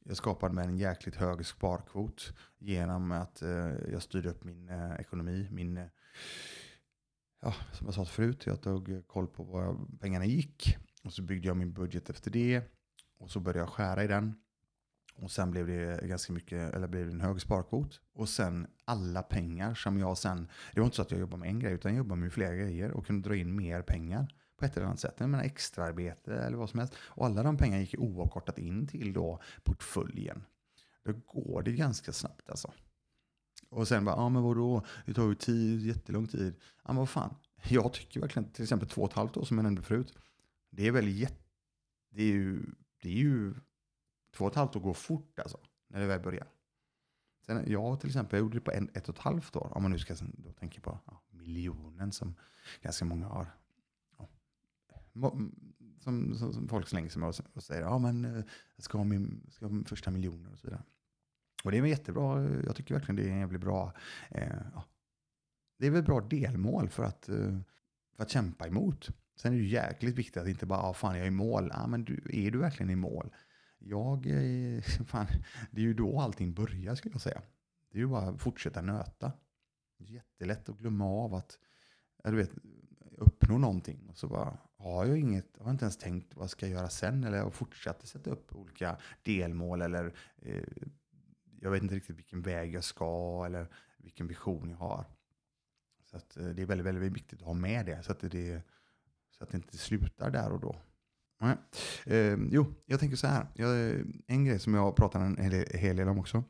jag 0.05 0.17
skapade 0.17 0.55
med 0.55 0.65
en 0.65 0.79
jäkligt 0.79 1.17
hög 1.17 1.47
sparkvot 1.47 2.33
genom 2.59 3.13
att 3.13 3.43
eh, 3.43 3.75
jag 3.93 4.03
styrde 4.03 4.31
upp 4.31 4.45
min 4.45 4.69
eh, 4.69 4.93
ekonomi, 5.01 5.49
min 5.51 5.77
eh, 5.77 5.87
ja, 7.41 7.55
som 7.73 7.87
jag 7.87 7.95
sa 7.95 8.05
förut, 8.05 8.47
jag 8.47 8.63
tog 8.63 9.07
koll 9.07 9.27
på 9.27 9.43
var 9.43 9.77
pengarna 10.01 10.25
gick. 10.25 10.77
Och 11.03 11.13
så 11.13 11.23
byggde 11.23 11.49
jag 11.49 11.57
min 11.57 11.73
budget 11.73 12.11
efter 12.11 12.31
det. 12.31 12.63
Och 13.19 13.31
så 13.31 13.41
började 13.41 13.59
jag 13.59 13.69
skära 13.69 14.05
i 14.05 14.07
den. 14.07 14.35
Och 15.15 15.31
sen 15.31 15.51
blev 15.51 15.67
det 15.67 16.07
ganska 16.09 16.33
mycket, 16.33 16.75
eller 16.75 16.89
blev 16.89 17.07
det 17.07 17.13
en 17.13 17.21
hög 17.21 17.41
sparkvot. 17.41 18.01
Och 18.15 18.29
sen 18.29 18.67
alla 18.85 19.23
pengar 19.23 19.75
som 19.75 19.99
jag 19.99 20.19
sen, 20.19 20.49
det 20.75 20.81
var 20.81 20.85
inte 20.85 20.97
så 20.97 21.03
att 21.03 21.11
jag 21.11 21.21
jobbade 21.21 21.41
med 21.41 21.49
en 21.49 21.59
grej, 21.59 21.73
utan 21.73 21.93
jag 21.93 21.99
jobbade 21.99 22.21
med 22.21 22.33
flera 22.33 22.55
grejer 22.55 22.91
och 22.91 23.07
kunde 23.07 23.29
dra 23.29 23.37
in 23.37 23.57
mer 23.57 23.83
pengar 23.83 24.35
på 24.59 24.65
ett 24.65 24.77
eller 24.77 24.87
annat 24.87 25.01
sätt. 25.01 25.15
Jag 25.19 25.31
menar 25.31 25.45
extraarbete 25.45 26.35
eller 26.35 26.57
vad 26.57 26.71
som 26.71 26.79
helst. 26.79 26.95
Och 26.99 27.27
alla 27.27 27.43
de 27.43 27.57
pengarna 27.57 27.81
gick 27.81 27.95
oavkortat 27.99 28.59
in 28.59 28.87
till 28.87 29.13
då 29.13 29.43
portföljen. 29.63 30.45
Då 31.05 31.13
går 31.13 31.63
det 31.63 31.73
ganska 31.73 32.13
snabbt 32.13 32.51
alltså. 32.51 32.73
Och 33.71 33.89
sen 33.89 34.05
bara, 34.05 34.17
ja 34.17 34.29
men 34.29 34.43
vadå, 34.43 34.85
det 35.07 35.15
tar 35.15 35.29
ju 35.29 35.35
tid, 35.35 35.81
jättelång 35.87 36.27
tid. 36.27 36.55
Ja 36.61 36.93
men 36.93 36.97
vad 36.97 37.09
fan, 37.09 37.35
jag 37.69 37.93
tycker 37.93 38.21
verkligen 38.21 38.51
till 38.51 38.63
exempel 38.63 38.89
två 38.89 39.03
och 39.03 39.11
ett 39.11 39.17
halvt 39.17 39.37
år 39.37 39.45
som 39.45 39.59
jag 39.59 39.65
nämnde 39.65 39.83
förut. 39.83 40.15
Det 40.71 40.87
är 40.87 40.93
väl 40.93 41.09
jätte 41.09 41.41
det 42.11 42.23
är 42.23 42.33
ju, 42.33 42.63
det 43.03 43.09
är 43.09 43.15
ju 43.15 43.55
två 44.37 44.45
och 44.45 44.51
ett 44.51 44.57
halvt 44.57 44.77
år 44.77 44.81
går 44.81 44.95
fort 44.95 45.39
alltså, 45.39 45.59
när 45.89 46.01
det 46.01 46.07
väl 46.07 46.21
börjar. 46.21 46.47
Sen, 47.47 47.71
jag 47.71 48.01
till 48.01 48.09
exempel, 48.09 48.37
jag 48.37 48.45
gjorde 48.45 48.57
det 48.57 48.61
på 48.61 48.71
en, 48.71 48.91
ett 48.95 49.09
och 49.09 49.15
ett 49.15 49.21
halvt 49.21 49.57
år, 49.57 49.73
om 49.75 49.83
man 49.83 49.91
nu 49.91 49.99
ska 49.99 50.15
då 50.21 50.53
tänka 50.53 50.81
på 50.81 50.99
ja, 51.07 51.23
miljonen 51.31 52.13
som 52.13 52.35
ganska 52.83 53.05
många 53.05 53.27
har. 53.27 53.47
Ja. 54.19 54.29
Som, 55.99 56.35
som, 56.35 56.53
som, 56.53 56.69
folk 56.69 56.89
slänger 56.89 57.09
sig 57.09 57.21
med 57.21 57.29
och, 57.29 57.35
och 57.53 57.63
säger, 57.63 57.83
ja 57.83 57.99
men 57.99 58.25
jag 58.77 58.85
ska 58.85 58.99
ha 58.99 59.05
min, 59.05 59.47
ska 59.51 59.65
ha 59.65 59.73
min 59.73 59.85
första 59.85 60.11
miljoner 60.11 60.53
och 60.53 60.59
så 60.59 60.67
vidare. 60.67 60.83
Och 61.65 61.71
det 61.71 61.79
är 61.79 61.87
jättebra, 61.87 62.43
jag 62.65 62.77
tycker 62.77 62.95
verkligen 62.95 63.17
det 63.17 63.23
är 63.23 63.33
en 63.33 63.39
jävligt 63.39 63.61
bra, 63.61 63.93
eh, 64.31 64.57
ja, 64.75 64.85
det 65.79 65.87
är 65.87 65.91
väl 65.91 66.01
ett 66.01 66.07
bra 66.07 66.21
delmål 66.21 66.89
för 66.89 67.05
att, 67.05 67.29
eh, 67.29 67.59
för 68.17 68.23
att 68.23 68.31
kämpa 68.31 68.67
emot. 68.67 69.09
Sen 69.37 69.53
är 69.53 69.57
det 69.57 69.63
ju 69.63 69.69
jäkligt 69.69 70.15
viktigt 70.15 70.37
att 70.37 70.49
inte 70.49 70.67
bara, 70.67 70.81
ah, 70.81 70.95
fan 70.95 71.17
jag 71.17 71.23
är 71.23 71.29
i 71.29 71.31
mål. 71.31 71.71
Ja, 71.73 71.87
men 71.87 72.05
du, 72.05 72.23
är 72.33 72.51
du 72.51 72.59
verkligen 72.59 72.91
i 72.91 72.97
mål? 72.97 73.35
Jag, 73.79 74.27
eh, 74.27 74.83
fan, 75.07 75.27
det 75.71 75.81
är 75.81 75.85
ju 75.85 75.95
då 75.95 76.21
allting 76.21 76.55
börjar 76.55 76.95
skulle 76.95 77.15
jag 77.15 77.23
säga. 77.23 77.43
Det 77.91 77.99
är 77.99 78.01
ju 78.01 78.07
bara 78.07 78.29
att 78.29 78.43
fortsätta 78.43 78.83
nöta. 78.83 79.33
Det 79.99 80.05
är 80.05 80.09
jättelätt 80.09 80.69
att 80.69 80.79
glömma 80.79 81.05
av 81.05 81.35
att, 81.35 81.59
du 82.25 82.37
vet, 82.37 82.51
uppnå 83.11 83.59
någonting. 83.59 84.09
Och 84.09 84.17
så 84.17 84.29
bara, 84.29 84.59
har 84.77 85.07
jag 85.07 85.19
inget, 85.19 85.57
har 85.59 85.65
jag 85.65 85.75
inte 85.75 85.85
ens 85.85 85.99
tänkt 85.99 86.37
vad 86.37 86.51
ska 86.51 86.67
jag 86.67 86.77
göra 86.77 86.89
sen? 86.89 87.25
Eller 87.25 87.39
jag 87.39 87.55
fortsätter 87.55 88.07
sätta 88.07 88.31
upp 88.31 88.57
olika 88.57 88.97
delmål 89.23 89.83
eller 89.83 90.15
eh, 90.37 90.63
jag 91.61 91.71
vet 91.71 91.83
inte 91.83 91.95
riktigt 91.95 92.19
vilken 92.19 92.43
väg 92.43 92.75
jag 92.75 92.85
ska 92.85 93.43
eller 93.47 93.67
vilken 93.99 94.27
vision 94.27 94.71
jag 94.71 94.77
har. 94.77 95.05
Så 96.11 96.17
att, 96.17 96.37
eh, 96.37 96.47
det 96.47 96.63
är 96.63 96.67
väldigt, 96.67 96.87
väldigt 96.87 97.13
viktigt 97.13 97.41
att 97.41 97.47
ha 97.47 97.55
med 97.55 97.87
det 97.87 98.03
så 98.03 98.13
att 98.13 98.21
det, 98.21 98.63
så 99.31 99.45
att 99.45 99.51
det 99.51 99.57
inte 99.57 99.79
slutar 99.79 100.31
där 100.31 100.53
och 100.53 100.61
då. 100.61 100.77
Nej. 101.41 101.57
Eh, 102.07 102.39
jo, 102.51 102.75
jag 102.87 103.01
tänker 103.01 103.17
så 103.17 103.27
här. 103.27 103.47
Jag, 103.55 103.91
eh, 103.91 104.01
en 104.27 104.45
grej 104.45 104.59
som 104.59 104.75
jag 104.75 104.97
pratar 104.97 105.21
en 105.21 105.37
hel, 105.37 105.53
hel 105.75 105.97
del 105.97 106.09
om 106.09 106.19
också. 106.19 106.45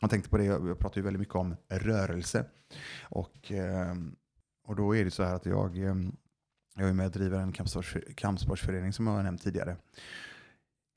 Jag 0.00 0.10
tänkte 0.10 0.30
på 0.30 0.38
det, 0.38 0.44
jag 0.44 0.78
pratar 0.78 0.96
ju 0.96 1.02
väldigt 1.02 1.20
mycket 1.20 1.34
om 1.34 1.56
rörelse. 1.68 2.44
Och, 3.02 3.52
eh, 3.52 3.94
och 4.64 4.76
då 4.76 4.96
är 4.96 5.04
det 5.04 5.10
så 5.10 5.22
här 5.22 5.34
att 5.34 5.46
jag, 5.46 5.78
ehm, 5.78 6.16
jag 6.74 6.88
är 6.88 6.92
med 6.92 7.06
och 7.06 7.12
driver 7.12 7.40
en 7.40 7.52
kampsportsförening 8.16 8.92
som 8.92 9.06
jag 9.06 9.14
har 9.14 9.22
nämnt 9.22 9.42
tidigare. 9.42 9.76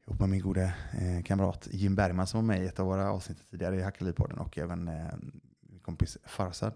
Ihop 0.10 0.20
med 0.20 0.30
min 0.30 0.42
gode 0.42 0.74
eh, 0.94 1.24
kamrat 1.24 1.68
Jim 1.72 1.96
Bergman 1.96 2.28
som 2.28 2.38
var 2.38 2.56
med 2.56 2.64
i 2.64 2.68
ett 2.68 2.80
av 2.80 2.86
våra 2.86 3.12
avsnitt 3.12 3.50
tidigare 3.50 3.76
i 3.76 3.82
Hackelipodden 3.82 4.38
och 4.38 4.58
även 4.58 4.88
eh, 4.88 5.14
min 5.62 5.80
kompis 5.80 6.18
Farsad. 6.24 6.74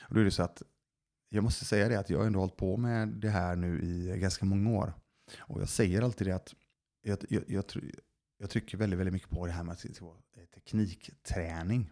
Och 0.00 0.14
då 0.14 0.20
är 0.20 0.24
det 0.24 0.30
så 0.30 0.42
att 0.42 0.62
jag 1.28 1.44
måste 1.44 1.64
säga 1.64 1.88
det 1.88 1.98
att 1.98 2.10
jag 2.10 2.18
har 2.18 2.26
ändå 2.26 2.40
hållit 2.40 2.56
på 2.56 2.76
med 2.76 3.08
det 3.08 3.28
här 3.28 3.56
nu 3.56 3.80
i 3.82 4.18
ganska 4.18 4.44
många 4.44 4.78
år. 4.78 4.92
Och 5.38 5.60
jag 5.60 5.68
säger 5.68 6.02
alltid 6.02 6.26
det 6.26 6.32
att 6.32 6.54
jag, 7.02 7.18
jag, 7.28 7.44
jag, 7.46 7.64
jag 8.38 8.50
trycker 8.50 8.78
väldigt, 8.78 8.98
väldigt 8.98 9.14
mycket 9.14 9.30
på 9.30 9.46
det 9.46 9.52
här 9.52 9.62
med 9.62 9.76
eh, 9.84 10.44
teknikträning. 10.54 11.90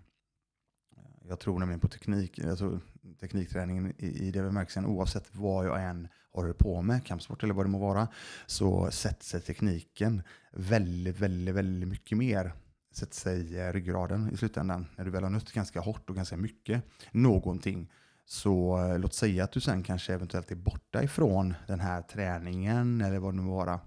Jag 1.28 1.40
tror 1.40 1.58
nämligen 1.58 1.80
på 1.80 1.88
teknik, 1.88 2.38
alltså 2.44 2.80
teknikträningen 3.20 3.94
i, 3.98 4.06
i 4.06 4.30
det 4.30 4.42
bemärkelsen 4.42 4.86
oavsett 4.86 5.34
vad 5.34 5.66
jag 5.66 5.84
än 5.84 6.08
håller 6.32 6.52
på 6.52 6.82
med, 6.82 7.06
kampsport 7.06 7.42
eller 7.42 7.54
vad 7.54 7.64
det 7.66 7.70
må 7.70 7.78
vara, 7.78 8.08
så 8.46 8.90
sätter 8.90 9.24
sig 9.24 9.40
tekniken 9.40 10.22
väldigt, 10.52 11.20
väldigt, 11.20 11.54
väldigt 11.54 11.88
mycket 11.88 12.18
mer 12.18 12.52
sätter 12.98 13.14
sig 13.14 13.54
i 13.54 13.72
ryggraden 13.72 14.30
i 14.32 14.36
slutändan. 14.36 14.86
När 14.96 15.04
du 15.04 15.10
väl 15.10 15.22
har 15.22 15.30
nött 15.30 15.52
ganska 15.52 15.80
hårt 15.80 16.10
och 16.10 16.16
ganska 16.16 16.36
mycket 16.36 16.82
någonting 17.10 17.92
så 18.24 18.78
eh, 18.78 18.98
låt 18.98 19.14
säga 19.14 19.44
att 19.44 19.52
du 19.52 19.60
sen 19.60 19.82
kanske 19.82 20.14
eventuellt 20.14 20.50
är 20.50 20.56
borta 20.56 21.02
ifrån 21.02 21.54
den 21.66 21.80
här 21.80 22.02
träningen 22.02 23.00
eller 23.00 23.18
vad 23.18 23.34
det 23.34 23.42
nu 23.42 23.48
vara 23.48 23.80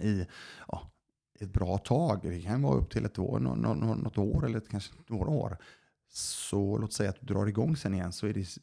i 0.00 0.26
ja, 0.68 0.90
ett 1.40 1.52
bra 1.52 1.78
tag. 1.78 2.20
Det 2.22 2.42
kan 2.42 2.62
vara 2.62 2.76
upp 2.76 2.90
till 2.90 3.04
ett 3.04 3.18
år, 3.18 3.38
något 3.38 4.18
år 4.18 4.46
eller 4.46 4.60
kanske 4.60 4.94
några 5.08 5.28
år. 5.30 5.58
Så 6.16 6.78
låt 6.78 6.92
säga 6.92 7.10
att 7.10 7.20
du 7.20 7.34
drar 7.34 7.46
igång 7.46 7.76
sen 7.76 7.94
igen 7.94 8.12
så 8.12 8.26
är 8.26 8.34
det 8.34 8.58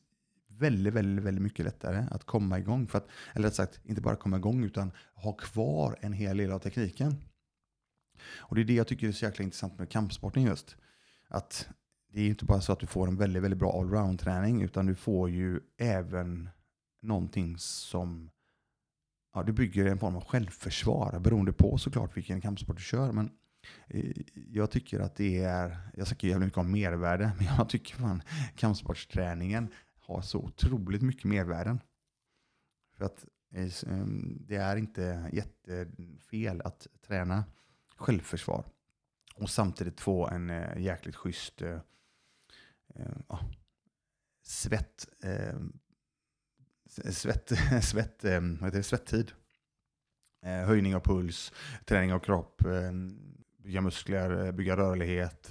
väldigt, 0.48 0.94
väldigt, 0.94 1.26
väldigt 1.26 1.42
mycket 1.42 1.66
lättare 1.66 2.06
att 2.12 2.24
komma 2.24 2.60
igång. 2.60 2.88
För 2.88 2.98
att, 2.98 3.08
eller 3.34 3.48
rätt 3.48 3.56
sagt, 3.56 3.80
inte 3.84 4.02
bara 4.02 4.16
komma 4.16 4.38
igång 4.38 4.64
utan 4.64 4.92
ha 5.14 5.34
kvar 5.34 5.98
en 6.02 6.14
hel 6.14 6.38
del 6.38 6.52
av 6.52 6.60
tekniken. 6.60 7.16
Och 8.36 8.56
det 8.56 8.62
är 8.62 8.66
det 8.66 8.74
jag 8.74 8.88
tycker 8.88 9.08
är 9.08 9.12
så 9.12 9.26
jäkla 9.26 9.44
intressant 9.44 9.80
med 9.80 9.90
kampsporten 9.90 10.44
just. 10.44 10.76
Att 11.28 11.70
det 12.14 12.22
är 12.22 12.28
inte 12.28 12.46
bara 12.46 12.62
så 12.62 12.74
att 12.74 12.80
du 12.80 12.88
får 12.88 13.08
en 13.08 13.18
väldigt, 13.18 13.44
väldigt 13.44 13.60
bra 13.60 13.80
allround-träning 13.80 14.62
utan 14.62 14.86
du 14.86 14.96
får 14.96 15.30
ju 15.30 15.60
även 15.78 16.50
någonting 17.02 17.58
som 17.58 18.30
ja, 19.34 19.44
du 19.44 19.52
bygger 19.52 19.86
en 19.86 20.00
form 20.00 20.16
av 20.16 20.26
självförsvar 20.26 21.20
beroende 21.20 21.54
på 21.54 21.78
såklart 21.78 22.18
vilken 22.18 22.42
kampsport 22.42 22.78
du 22.78 22.84
kör. 22.84 23.12
Men 23.12 23.32
jag 24.34 24.72
tycker 24.72 25.00
att 25.00 25.16
det 25.16 25.44
är, 25.44 25.78
jag 25.94 26.08
snackar 26.08 26.28
jävligt 26.28 26.46
mycket 26.46 26.58
om 26.58 26.72
mervärde, 26.72 27.32
men 27.38 27.46
jag 27.46 27.70
tycker 27.70 27.96
fan 27.96 28.24
kampsportsträningen 28.56 29.74
har 30.00 30.22
så 30.22 30.40
otroligt 30.40 31.02
mycket 31.02 31.24
mervärden. 31.24 31.80
För 32.98 33.06
att 33.06 33.26
eh, 33.52 33.94
ehm, 33.94 34.46
det 34.48 34.56
är 34.56 34.76
inte 34.76 35.30
jättefel 35.34 36.62
att 36.62 36.88
träna 37.08 37.44
självförsvar 37.96 38.66
och 39.36 39.50
samtidigt 39.50 40.02
få 40.02 40.28
en 40.28 40.50
eh, 40.50 40.78
jäkligt 40.78 41.16
schysst 41.16 41.62
eh, 41.62 41.80
ja, 43.28 43.40
svett, 44.44 45.08
ehm, 45.24 45.80
svett, 47.12 47.52
svett, 47.84 48.26
ehm, 48.26 48.58
vad 48.58 48.68
heter 48.68 48.78
det, 48.78 48.84
svettid. 48.84 49.32
höjning 50.44 50.96
av 50.96 51.00
puls, 51.00 51.54
träning 51.86 52.14
av 52.14 52.20
kropp, 52.20 52.62
bygga 53.72 53.82
muskler, 53.82 54.46
eh, 54.46 54.52
bygga 54.52 54.78
rörlighet 54.78 55.50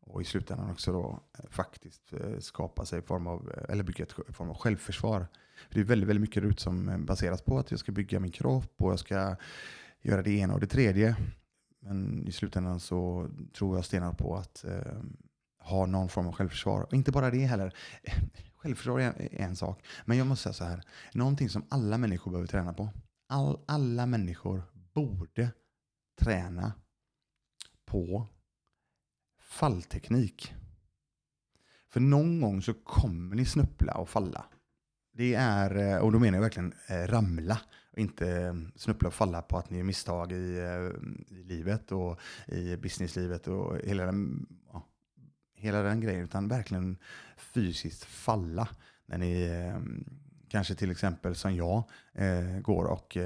och 0.00 0.22
i 0.22 0.24
slutändan 0.24 0.70
också 0.70 0.92
då 0.92 1.22
eh, 1.38 1.50
faktiskt 1.50 2.12
eh, 2.12 2.38
skapa 2.38 2.84
sig 2.84 3.02
form 3.02 3.26
av, 3.26 3.52
eller 3.68 3.84
bygga 3.84 4.04
ett 4.04 4.12
form 4.12 4.50
av 4.50 4.56
självförsvar. 4.56 5.26
För 5.68 5.74
det 5.74 5.80
är 5.80 5.84
väldigt, 5.84 6.08
väldigt 6.08 6.20
mycket 6.20 6.42
RUT 6.42 6.60
som 6.60 7.06
baseras 7.06 7.42
på 7.42 7.58
att 7.58 7.70
jag 7.70 7.80
ska 7.80 7.92
bygga 7.92 8.20
min 8.20 8.30
kropp 8.30 8.74
och 8.76 8.92
jag 8.92 8.98
ska 8.98 9.36
göra 10.00 10.22
det 10.22 10.30
ena 10.30 10.54
och 10.54 10.60
det 10.60 10.66
tredje. 10.66 11.16
Men 11.80 12.28
i 12.28 12.32
slutändan 12.32 12.80
så 12.80 13.28
tror 13.58 13.76
jag 13.76 13.84
stenar 13.84 14.12
på 14.12 14.36
att 14.36 14.64
ha 15.58 15.86
någon 15.86 16.08
form 16.08 16.26
av 16.26 16.32
självförsvar. 16.32 16.82
Och 16.82 16.94
inte 16.94 17.12
bara 17.12 17.30
det 17.30 17.46
heller. 17.46 17.74
Självförsvar 18.56 19.00
är 19.00 19.28
en 19.32 19.56
sak. 19.56 19.84
Men 20.04 20.18
jag 20.18 20.26
måste 20.26 20.42
säga 20.42 20.52
så 20.52 20.64
här. 20.64 20.82
Någonting 21.12 21.48
som 21.48 21.64
alla 21.68 21.98
människor 21.98 22.30
behöver 22.30 22.48
träna 22.48 22.72
på. 22.72 22.88
All, 23.28 23.58
alla 23.66 24.06
människor 24.06 24.62
borde 24.94 25.50
träna 26.20 26.72
på 27.92 28.26
fallteknik. 29.40 30.54
För 31.88 32.00
någon 32.00 32.40
gång 32.40 32.62
så 32.62 32.74
kommer 32.74 33.36
ni 33.36 33.44
snubbla 33.44 33.94
och 33.94 34.08
falla. 34.08 34.44
Det 35.14 35.34
är, 35.34 35.76
eh, 35.76 35.98
och 35.98 36.12
då 36.12 36.18
menar 36.18 36.38
jag 36.38 36.42
verkligen 36.42 36.74
eh, 36.88 37.06
ramla. 37.06 37.60
Inte 37.96 38.30
eh, 38.30 38.52
snuppla 38.52 38.72
snubbla 38.76 39.08
och 39.08 39.14
falla 39.14 39.42
på 39.42 39.58
att 39.58 39.70
ni 39.70 39.76
gör 39.76 39.84
misstag 39.84 40.32
i, 40.32 40.34
i 41.28 41.42
livet 41.42 41.92
och 41.92 42.20
i 42.46 42.76
businesslivet 42.76 43.48
och 43.48 43.78
hela 43.78 44.06
den, 44.06 44.46
ja, 44.72 44.86
hela 45.54 45.82
den 45.82 46.00
grejen, 46.00 46.24
utan 46.24 46.48
verkligen 46.48 46.98
fysiskt 47.36 48.04
falla. 48.04 48.68
När 49.06 49.18
ni 49.18 49.50
kanske 50.48 50.74
till 50.74 50.90
exempel 50.90 51.34
som 51.34 51.54
jag 51.54 51.84
går 52.62 52.84
och 52.84 53.16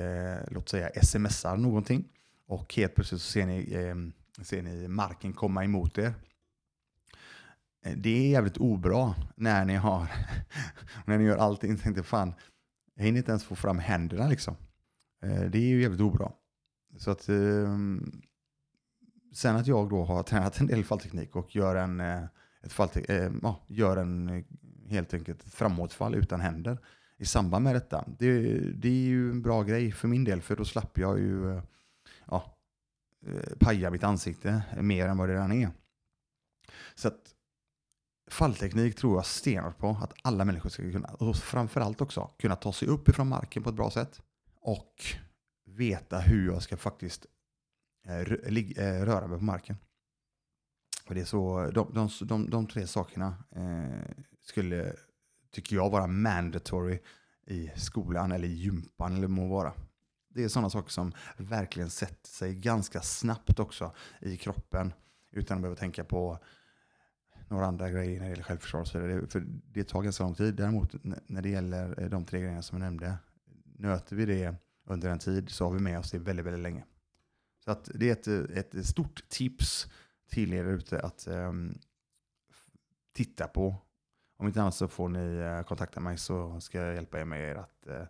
låt 0.49 0.69
säga 0.69 0.91
smsar 1.03 1.57
någonting 1.57 2.05
och 2.47 2.75
helt 2.75 2.95
plötsligt 2.95 3.23
så 3.23 3.33
ser 3.33 3.47
ni, 3.47 3.75
eh, 3.75 3.95
ser 4.45 4.63
ni 4.63 4.89
marken 4.89 5.33
komma 5.33 5.65
emot 5.65 5.99
er. 5.99 6.15
Eh, 7.85 7.97
det 7.97 8.11
är 8.11 8.31
jävligt 8.31 8.57
obra 8.57 9.15
när 9.37 9.65
ni 9.65 9.75
har 9.75 10.07
när 11.05 11.19
ni 11.19 11.25
gör 11.25 11.37
allting. 11.37 11.77
Tänkte 11.77 12.03
fan, 12.03 12.35
jag 12.95 13.05
hinner 13.05 13.19
inte 13.19 13.31
ens 13.31 13.45
få 13.45 13.57
fram 13.57 13.79
händerna 13.79 14.29
liksom. 14.29 14.57
Eh, 15.23 15.41
det 15.41 15.59
är 15.59 15.69
ju 15.69 15.83
jävligt 15.83 16.01
obra. 16.01 16.33
Så 16.97 17.11
att 17.11 17.29
ehm, 17.29 18.23
Sen 19.35 19.57
att 19.57 19.67
jag 19.67 19.89
då 19.89 20.05
har 20.05 20.23
tränat 20.23 20.61
en 20.61 20.67
del 20.67 20.85
fallteknik 20.85 21.37
och 21.37 21.57
gör 21.57 21.77
en, 21.77 22.01
eh, 22.01 22.25
ett 22.63 22.73
fall, 22.73 22.89
ja, 23.43 23.65
gör 23.67 23.97
en 23.97 24.45
helt 24.89 25.15
enkelt 25.15 25.43
framåtfall 25.43 26.15
utan 26.15 26.41
händer 26.41 26.79
i 27.19 27.25
samband 27.25 27.65
med 27.65 27.75
detta. 27.75 28.05
Det, 28.19 28.59
det, 28.75 28.89
är 28.89 29.09
ju 29.09 29.31
en 29.31 29.43
bra 29.43 29.63
grej 29.63 29.93
för 29.93 30.09
min 30.09 30.25
del 30.25 30.41
för 30.43 30.57
då 30.57 30.65
slapp 30.65 30.99
jag 30.99 31.19
ju 31.19 31.61
Eh, 33.27 33.57
paja 33.61 33.91
mitt 33.91 34.05
ansikte 34.05 34.63
mer 34.81 35.09
än 35.09 35.17
vad 35.17 35.29
det 35.29 35.35
redan 35.35 35.53
är. 35.53 35.71
Så 36.95 37.09
att 37.09 37.35
fallteknik 38.31 38.97
tror 38.97 39.17
jag 39.17 39.27
stenhårt 39.27 39.79
på 39.79 39.89
att 39.89 40.13
alla 40.23 40.45
människor 40.45 40.71
ska 40.71 40.83
kunna, 40.83 41.09
och 41.09 41.37
framförallt 41.37 42.01
också 42.01 42.31
kunna 42.39 42.57
ta 42.57 42.73
sig 42.73 42.89
upp 42.89 43.09
ifrån 43.09 43.29
marken 43.29 43.63
på 43.63 43.69
ett 43.69 43.77
bra 43.77 43.91
sätt 43.91 44.21
och 44.61 45.05
veta 45.67 46.19
hur 46.19 46.47
jag 46.53 46.63
ska 46.63 46.77
faktiskt 46.77 47.27
eh, 48.07 48.19
eh, 48.19 49.05
röra 49.05 49.27
mig 49.27 49.39
på 49.39 49.45
marken. 49.45 49.77
Och 51.09 51.15
det 51.15 51.21
är 51.21 51.25
så, 51.25 51.71
de, 51.71 51.95
de, 51.95 52.11
de, 52.21 52.51
de 52.51 52.67
tre 52.67 52.87
sakerna 52.87 53.45
eh, 53.51 54.15
skulle, 54.43 54.97
tycker 55.51 55.77
jag, 55.77 55.91
vara 55.91 56.07
mandatory 56.07 56.99
i 57.47 57.71
skolan 57.77 58.33
eller 58.33 58.49
i 58.49 58.53
gympan 58.53 59.17
eller 59.17 59.29
må 59.29 59.49
vara 59.49 59.73
det 60.37 60.45
är 60.45 60.49
sådana 60.49 60.71
saker 60.71 60.91
som 60.91 61.13
verkligen 61.37 61.91
sätter 61.91 62.29
sig 62.29 62.55
ganska 62.55 63.01
snabbt 63.01 63.61
också 63.61 63.95
i 64.21 64.37
kroppen 64.37 64.93
utan 65.33 65.57
att 65.57 65.63
behöva 65.63 65.77
tänka 65.77 66.05
på 66.05 66.39
några 67.49 67.67
andra 67.67 67.91
grejer 67.91 68.19
när 68.19 68.25
det 68.25 68.31
gäller 68.31 68.43
självförsvar. 68.43 68.81
och 68.81 68.89
Så 68.89 68.99
vidare. 68.99 69.27
för 69.27 69.45
det 69.73 69.85
tar 69.85 70.03
ganska 70.03 70.25
lång 70.25 70.35
tid. 70.35 70.55
Däremot 70.55 70.95
när 71.27 71.43
det 71.43 71.49
gäller 71.49 72.03
eh, 72.03 72.09
de 72.09 72.25
tre 72.25 72.41
grejerna 72.41 72.63
som 72.63 72.81
jag 72.81 72.87
nämnde, 72.87 73.17
nöter 73.79 74.17
vi 74.17 74.27
det 74.27 74.55
under 74.85 75.11
en 75.11 75.19
tid 75.19 75.51
så 75.51 75.65
har 75.65 75.73
vi 75.73 75.81
med 75.81 75.99
oss 75.99 76.11
det 76.11 76.19
väldigt, 76.19 76.47
väldigt 76.47 76.63
länge. 76.63 76.85
Så 77.65 77.71
att 77.71 77.91
det 77.95 78.09
är 78.09 78.13
ett, 78.13 78.27
eh, 78.29 78.59
ett 78.59 78.87
stort 78.87 79.29
tips 79.29 79.87
till 80.31 80.53
er 80.53 80.65
ute 80.65 81.01
att 81.01 81.27
um, 81.27 81.79
titta 83.13 83.49
på. 83.49 83.77
Om 84.37 84.47
inte 84.47 84.61
annat 84.61 84.75
så 84.75 84.89
får 84.89 85.09
ni 85.09 85.37
eh, 85.37 85.63
kontakta 85.63 86.01
mig 86.01 86.19
så 86.19 86.61
ska 86.61 86.79
jag 86.79 86.95
hjälpa 86.95 87.21
er 87.21 87.25
med 87.25 87.51
er 87.51 87.55
att 87.55 87.87
uh, 87.89 88.03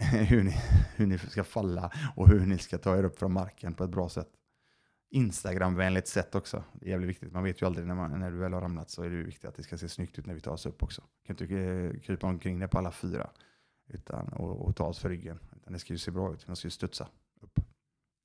hur, 0.12 0.42
ni, 0.42 0.56
hur 0.96 1.06
ni 1.06 1.18
ska 1.18 1.44
falla 1.44 1.92
och 2.16 2.28
hur 2.28 2.46
ni 2.46 2.58
ska 2.58 2.78
ta 2.78 2.98
er 2.98 3.04
upp 3.04 3.18
från 3.18 3.32
marken 3.32 3.74
på 3.74 3.84
ett 3.84 3.90
bra 3.90 4.08
sätt. 4.08 4.28
Instagramvänligt 5.10 6.08
sätt 6.08 6.34
också. 6.34 6.64
Det 6.72 6.86
är 6.86 6.90
jävligt 6.90 7.10
viktigt. 7.10 7.32
Man 7.32 7.44
vet 7.44 7.62
ju 7.62 7.66
aldrig 7.66 7.86
när, 7.86 7.94
man, 7.94 8.20
när 8.20 8.30
du 8.30 8.36
väl 8.36 8.52
har 8.52 8.60
ramlat 8.60 8.90
så 8.90 9.02
är 9.02 9.10
det 9.10 9.16
viktigt 9.16 9.44
att 9.44 9.54
det 9.54 9.62
ska 9.62 9.78
se 9.78 9.88
snyggt 9.88 10.18
ut 10.18 10.26
när 10.26 10.34
vi 10.34 10.40
tar 10.40 10.52
oss 10.52 10.66
upp 10.66 10.82
också. 10.82 11.02
kan 11.26 11.36
inte 11.40 11.54
eh, 11.54 12.00
krypa 12.00 12.26
omkring 12.26 12.58
det 12.58 12.68
på 12.68 12.78
alla 12.78 12.92
fyra 12.92 13.30
utan, 13.88 14.28
och, 14.28 14.68
och 14.68 14.76
ta 14.76 14.86
oss 14.86 14.98
för 14.98 15.08
ryggen. 15.08 15.38
Utan 15.56 15.72
det 15.72 15.78
ska 15.78 15.92
ju 15.92 15.98
se 15.98 16.10
bra 16.10 16.34
ut. 16.34 16.46
Man 16.46 16.56
ska 16.56 16.66
ju 16.66 16.70
studsa 16.70 17.08
upp. 17.40 17.60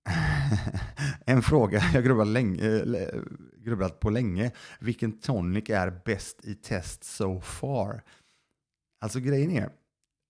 en 1.26 1.42
fråga 1.42 1.82
jag 1.94 2.04
grubblat, 2.04 2.28
länge, 2.28 2.64
eh, 2.64 3.22
grubblat 3.58 4.00
på 4.00 4.10
länge. 4.10 4.52
Vilken 4.80 5.20
tonic 5.20 5.70
är 5.70 6.02
bäst 6.06 6.46
i 6.46 6.56
test 6.56 7.04
so 7.04 7.42
far? 7.42 8.04
Alltså 9.02 9.20
grejen 9.20 9.52
är, 9.52 9.70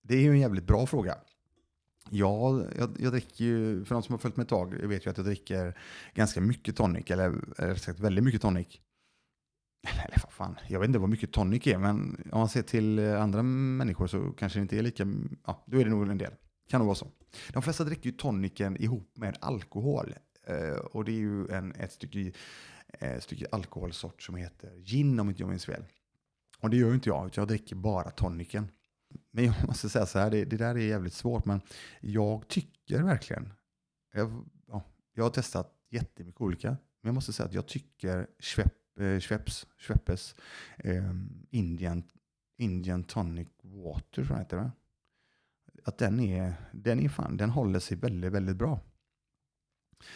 det 0.04 0.16
är 0.16 0.22
ju 0.22 0.30
en 0.30 0.40
jävligt 0.40 0.68
bra 0.68 0.86
fråga. 0.86 1.18
Ja, 2.10 2.66
jag, 2.78 2.96
jag, 3.00 3.12
dricker 3.12 3.46
ju, 3.46 3.86
för 3.86 3.96
de 3.96 4.04
som 4.04 4.14
har 4.14 4.20
följt 4.20 4.38
mig 4.38 4.44
ett 4.44 4.50
tag 4.50 4.74
vet 4.74 5.06
ju 5.06 5.10
att 5.10 5.18
jag 5.18 5.26
dricker 5.26 5.78
ganska 6.14 6.42
mycket 6.42 6.76
tonic, 6.76 7.12
eller 7.12 7.30
rättare 7.30 7.80
sagt 7.80 8.00
väldigt 8.00 8.24
mycket 8.24 8.42
tonic. 8.42 8.68
Eller 9.88 10.18
vad 10.24 10.32
fan, 10.32 10.56
jag 10.68 10.80
vet 10.80 10.88
inte 10.88 11.00
vad 11.00 11.10
mycket 11.10 11.32
tonic 11.32 11.68
är, 11.68 11.78
men 11.78 12.22
om 12.32 12.40
man 12.40 12.50
ser 12.50 12.62
till 12.62 13.00
andra 13.00 13.44
människor 13.44 14.08
så 14.08 14.32
kanske 14.32 14.60
det 14.60 14.62
inte 14.62 14.78
är 14.78 14.82
lika, 14.82 15.08
ja, 15.46 15.64
då 15.68 15.80
är 15.80 15.84
det 15.84 15.90
nog 15.90 16.10
en 16.10 16.18
del. 16.18 16.34
Kan 16.70 16.80
nog 16.80 16.86
vara 16.86 16.96
så. 16.96 17.08
De 17.54 17.62
flesta 17.62 17.84
dricker 17.84 18.10
ju 18.10 18.12
tonicen 18.12 18.78
ihop 18.78 19.12
med 19.18 19.38
alkohol. 19.40 20.16
Eh, 20.48 20.78
och 20.78 21.06
det 21.06 21.12
är 21.12 21.20
ju 21.20 21.48
en, 21.48 21.72
ett 21.72 21.92
stycke, 21.92 22.32
ett 22.88 23.24
stycke 23.24 23.48
alkoholsort 23.52 24.22
som 24.22 24.36
heter 24.36 24.72
gin 24.84 25.20
om 25.20 25.30
inte 25.30 25.42
jag 25.42 25.50
minns 25.50 25.66
fel. 25.66 25.86
Och 26.60 26.70
det 26.70 26.78
gör 26.78 26.88
ju 26.88 26.94
inte 26.94 27.10
jag, 27.10 27.28
utan 27.28 27.42
jag 27.42 27.48
dricker 27.48 27.76
bara 27.76 28.12
tonicen. 28.12 28.68
Men 29.36 29.46
jag 29.46 29.56
måste 29.68 29.90
säga 29.90 30.06
så 30.06 30.20
här, 30.20 30.32
det, 30.32 30.46
det, 30.46 30.58
där 30.58 30.76
är 30.76 30.80
jävligt 30.80 31.14
svårt, 31.14 31.46
men 31.46 31.62
jag 32.02 32.48
tycker 32.48 33.04
verkligen, 33.04 33.54
jag, 34.14 34.46
ja, 34.68 34.84
jag 35.14 35.24
har 35.24 35.30
testat 35.30 35.74
jättemycket 35.90 36.42
olika, 36.42 36.70
men 36.70 36.78
jag 37.02 37.14
måste 37.14 37.34
säga 37.34 37.48
att 37.48 37.54
jag 37.54 37.68
tycker 37.68 38.28
Schwepp, 38.40 39.00
eh, 39.00 39.20
Schweppes, 39.20 39.68
Schweppes 39.78 40.36
eh, 40.78 41.14
Indian, 41.50 42.04
Indian 42.58 43.04
Tonic 43.04 43.48
Water, 43.64 44.24
som 44.24 44.38
heter 44.38 44.58
det 44.58 44.72
att 45.84 45.98
den 45.98 46.20
är, 46.20 46.54
den 46.72 47.00
är 47.00 47.10
fan, 47.10 47.38
den 47.38 47.50
håller 47.50 47.80
sig 47.80 47.98
väldigt, 47.98 48.32
väldigt 48.32 48.56
bra. 48.56 48.80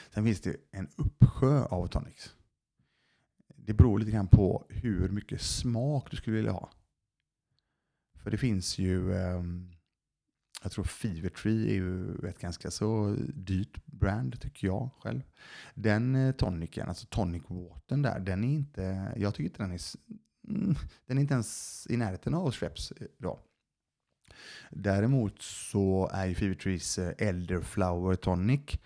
Sen 0.10 0.26
finns 0.26 0.42
det 0.42 0.56
en 0.72 0.90
uppsjö 0.96 1.64
av 1.64 1.88
tonics. 1.88 2.36
Det 3.56 3.74
beror 3.74 4.00
lite 4.00 4.12
grann 4.12 4.28
på 4.28 4.66
hur 4.70 5.10
mycket 5.10 5.42
smak 5.42 6.12
du 6.12 6.18
skulle 6.18 6.36
vilja 6.36 6.52
ha. 6.52 6.70
För 8.24 8.32
det 8.32 8.38
finns 8.38 8.78
ju, 8.78 9.14
ehm, 9.14 9.72
jag 10.64 10.72
tror 10.72 10.84
Fevertree 10.84 11.70
är 11.70 11.74
ju 11.74 12.16
ett 12.30 12.40
ganska 12.40 12.72
så 12.72 13.16
dyrt 13.34 13.86
brand 13.86 14.42
tycker 14.42 14.68
jag 14.68 14.90
själv. 15.00 15.22
Den 15.74 16.14
toniken, 16.14 16.34
tonicen, 16.34 16.90
alltså 16.90 17.08
tonic 17.10 17.44
watern 17.48 18.02
där, 18.02 18.20
den 18.20 18.44
är 18.44 18.54
inte, 18.54 19.14
jag 19.18 19.36
tycker 19.36 19.50
inte 19.50 19.64
den 19.64 19.72
är, 19.72 19.82
mm, 20.48 20.76
den 21.06 21.18
är 21.18 21.22
inte 21.22 21.34
ens 21.34 21.88
i 21.90 21.98
närheten 21.98 22.34
av 22.34 22.52
Schweppes 22.52 22.92
eh, 22.92 23.08
idag. 23.20 23.40
Däremot 24.72 25.42
så 25.42 26.10
är 26.14 26.26
ju 26.26 26.34
Fevertree's 26.34 27.14
Elderflower 27.18 28.12
eh, 28.12 28.16
Tonic 28.16 28.80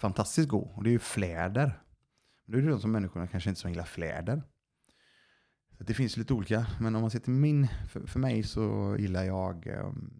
fantastiskt 0.00 0.48
god. 0.48 0.68
Och 0.74 0.84
det 0.84 0.90
är 0.90 0.92
ju 0.92 0.98
fläder. 0.98 1.80
Nu 2.46 2.58
är 2.58 2.62
det 2.62 2.68
de 2.68 2.80
som 2.80 2.92
människorna 2.92 3.26
kanske 3.26 3.50
inte 3.50 3.60
så 3.60 3.68
gillar 3.68 3.84
fläder. 3.84 4.42
Det 5.86 5.94
finns 5.94 6.16
lite 6.16 6.34
olika. 6.34 6.66
Men 6.80 6.94
om 6.94 7.00
man 7.00 7.10
ser 7.10 7.18
till 7.18 7.32
min, 7.32 7.68
för, 7.88 8.06
för 8.06 8.18
mig 8.18 8.42
så 8.42 8.96
gillar 8.98 9.24
jag, 9.24 9.66
um, 9.66 10.10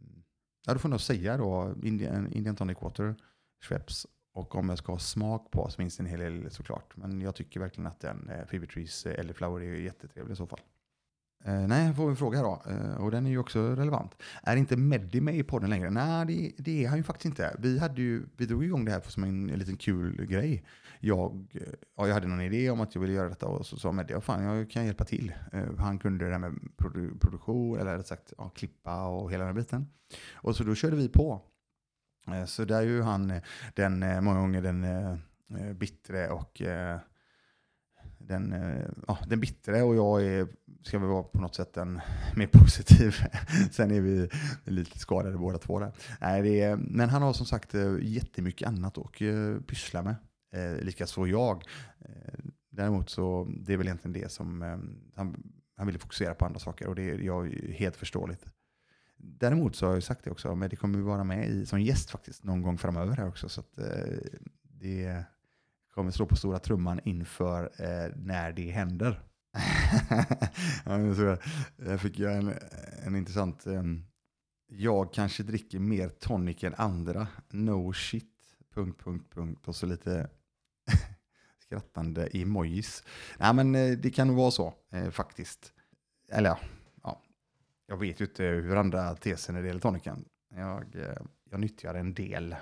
ja 0.67 0.73
då 0.73 0.79
får 0.79 0.89
nog 0.89 1.01
säga 1.01 1.37
då, 1.37 1.75
Indian, 1.83 2.33
Indian 2.33 2.57
Tonic 2.57 2.79
Water, 2.81 3.17
Schweppes. 3.63 4.07
Och 4.33 4.55
om 4.55 4.69
jag 4.69 4.79
ska 4.79 4.93
ha 4.93 4.99
smak 4.99 5.51
på 5.51 5.71
så 5.71 5.77
finns 5.77 5.97
det 5.97 6.03
en 6.03 6.07
hel 6.07 6.21
del 6.21 6.51
såklart. 6.51 6.97
Men 6.97 7.21
jag 7.21 7.35
tycker 7.35 7.61
verkligen 7.61 7.87
att 7.87 8.01
den 8.01 8.29
eh, 8.29 8.47
Fever 8.47 8.67
Trees 8.67 9.07
eh, 9.07 9.21
Elderflower 9.21 9.63
är 9.63 9.75
jättetrevlig 9.75 10.33
i 10.33 10.37
så 10.37 10.47
fall. 10.47 10.61
Eh, 11.45 11.67
nej, 11.69 11.87
jag 11.87 11.97
får 11.97 12.11
en 12.11 12.17
fråga 12.17 12.43
då. 12.43 12.63
Eh, 12.71 13.05
och 13.05 13.11
den 13.11 13.27
är 13.27 13.31
ju 13.31 13.39
också 13.39 13.75
relevant. 13.75 14.23
Är 14.43 14.57
inte 14.57 14.77
Meddi 14.77 15.21
med 15.21 15.37
i 15.37 15.43
podden 15.43 15.71
längre? 15.71 15.91
Nej, 15.91 16.27
det, 16.27 16.53
det, 16.63 16.85
är 16.85 16.89
han 16.89 16.99
ju 16.99 17.05
faktiskt 17.05 17.25
inte. 17.25 17.57
Vi, 17.59 17.79
hade 17.79 18.03
ju, 18.03 18.27
vi 18.37 18.47
drog 18.47 18.65
igång 18.65 18.85
det 18.85 18.93
här 18.93 19.01
som 19.01 19.25
en, 19.25 19.51
en 19.51 19.59
liten 19.59 19.77
kul 19.77 20.27
grej. 20.27 20.65
Jag, 21.01 21.47
eh, 21.53 21.63
ja, 21.97 22.07
jag 22.07 22.15
hade 22.15 22.27
någon 22.27 22.41
idé 22.41 22.71
om 22.71 22.81
att 22.81 22.95
jag 22.95 23.03
ville 23.03 23.15
göra 23.15 23.29
detta 23.29 23.47
och 23.47 23.67
så 23.67 23.77
sa 23.77 23.93
Meddi, 23.93 24.13
ja, 24.13 24.21
fan 24.21 24.45
jag 24.45 24.71
kan 24.71 24.87
hjälpa 24.87 25.05
till. 25.05 25.35
Eh, 25.53 25.77
han 25.79 25.99
kunde 25.99 26.25
det 26.25 26.31
där 26.31 26.39
med 26.39 26.53
produ 26.77 27.19
produktion, 27.19 27.79
eller 27.79 27.97
rätt 27.97 28.07
sagt 28.07 28.33
ja, 28.39 28.49
klippa 28.49 29.07
och 29.07 29.33
hela 29.33 29.45
den 29.45 29.55
biten. 29.55 29.87
Och 30.35 30.57
så 30.57 30.65
då 30.65 30.75
körde 30.75 30.97
vi 30.97 31.09
på. 31.09 31.43
Eh, 32.27 32.45
så 32.45 32.65
där 32.65 32.79
är 32.79 32.87
ju 32.87 33.03
han 33.03 33.31
eh, 33.31 33.43
den, 33.75 34.03
eh, 34.03 34.21
många 34.21 34.41
gånger 34.41 34.63
den 34.63 34.85
eh, 34.85 35.73
bittre 35.73 36.29
och 36.29 36.63
den, 38.31 38.53
eh, 38.53 38.87
ja, 39.07 39.19
den 39.27 39.41
bittre 39.41 39.83
och 39.83 39.97
jag 39.97 40.23
är, 40.23 40.49
ska 40.83 40.99
vi 40.99 41.07
vara 41.07 41.23
på 41.23 41.41
något 41.41 41.55
sätt 41.55 41.77
en 41.77 42.01
mer 42.37 42.47
positiv. 42.47 43.17
Sen 43.73 43.91
är 43.91 44.01
vi 44.01 44.31
lite 44.65 44.99
skadade 44.99 45.39
båda 45.39 45.59
två 45.59 45.79
där. 45.79 45.93
Nej, 46.21 46.43
det 46.43 46.61
är, 46.61 46.77
men 46.77 47.09
han 47.09 47.23
har 47.23 47.33
som 47.33 47.47
sagt 47.47 47.75
eh, 47.75 47.97
jättemycket 48.01 48.69
annat 48.69 48.99
att 48.99 49.21
eh, 49.21 49.61
pyssla 49.67 50.03
med. 50.03 50.15
Eh, 50.53 50.85
Likaså 50.85 51.27
jag. 51.27 51.65
Eh, 51.99 52.39
däremot 52.71 53.11
så 53.11 53.49
det 53.61 53.73
är 53.73 53.77
väl 53.77 53.87
egentligen 53.87 54.23
det 54.23 54.33
som 54.33 54.63
han, 55.17 55.53
han 55.77 55.87
ville 55.87 55.99
fokusera 55.99 56.35
på 56.35 56.45
andra 56.45 56.61
saker 56.61 56.87
och 56.87 56.95
det 56.95 57.11
är 57.11 57.19
jag 57.19 57.47
helt 57.73 57.97
förståeligt. 57.97 58.47
Däremot 59.17 59.77
så 59.77 59.87
har 59.87 59.95
jag 59.95 60.03
sagt 60.03 60.25
det 60.25 60.31
också, 60.31 60.55
men 60.55 60.71
det 60.71 60.77
kommer 60.77 60.99
vi 60.99 61.05
vara 61.05 61.25
med 61.25 61.49
i, 61.49 61.67
som 61.67 61.81
gäst 61.81 62.11
faktiskt 62.11 62.45
någon 62.45 62.63
gång 62.63 62.79
framöver 62.79 63.17
här 63.17 63.29
också. 63.29 63.49
Så 63.49 63.61
att, 63.61 63.79
det, 64.63 65.25
kommer 65.95 66.11
slå 66.11 66.27
på 66.27 66.37
stora 66.37 66.59
trumman 66.59 67.01
inför 67.05 67.63
eh, 67.65 68.13
när 68.17 68.53
det 68.53 68.71
händer. 68.71 69.21
ja, 70.85 71.37
jag 71.77 72.01
fick 72.01 72.19
jag 72.19 72.37
en, 72.37 72.55
en 73.07 73.17
intressant... 73.17 73.67
Um, 73.67 74.05
jag 74.73 75.13
kanske 75.13 75.43
dricker 75.43 75.79
mer 75.79 76.09
tonic 76.09 76.65
än 76.65 76.75
andra. 76.75 77.29
No 77.49 77.93
shit. 77.93 78.27
Punkt, 78.75 79.01
punkt, 79.05 79.35
punkt. 79.35 79.69
Och 79.69 79.77
så 79.77 79.87
lite 79.87 80.29
skrattande 81.59 82.27
emojis. 82.27 83.05
Nej, 83.39 83.55
men 83.55 83.75
eh, 83.75 83.99
det 83.99 84.11
kan 84.11 84.27
nog 84.27 84.37
vara 84.37 84.51
så 84.51 84.75
eh, 84.91 85.11
faktiskt. 85.11 85.73
Eller 86.29 86.49
ja, 86.51 86.59
ja, 87.03 87.23
jag 87.87 87.97
vet 87.97 88.21
ju 88.21 88.25
inte 88.25 88.45
hur 88.45 88.77
andra 88.77 89.15
teser 89.15 89.53
när 89.53 89.63
det 89.63 89.67
gäller 89.67 89.81
tonicen. 89.81 90.25
Jag, 90.55 90.97
eh, 90.97 91.17
jag 91.51 91.61
nyttjar 91.61 91.95
en 91.95 92.15
del. 92.15 92.57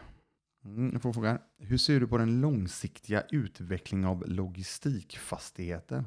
Mm, 0.64 0.91
jag 0.93 1.03
får 1.03 1.12
fråga. 1.12 1.39
Hur 1.59 1.78
ser 1.78 2.01
du 2.01 2.07
på 2.07 2.18
den 2.18 2.41
långsiktiga 2.41 3.22
utvecklingen 3.30 4.09
av 4.09 4.24
logistikfastigheter? 4.26 6.05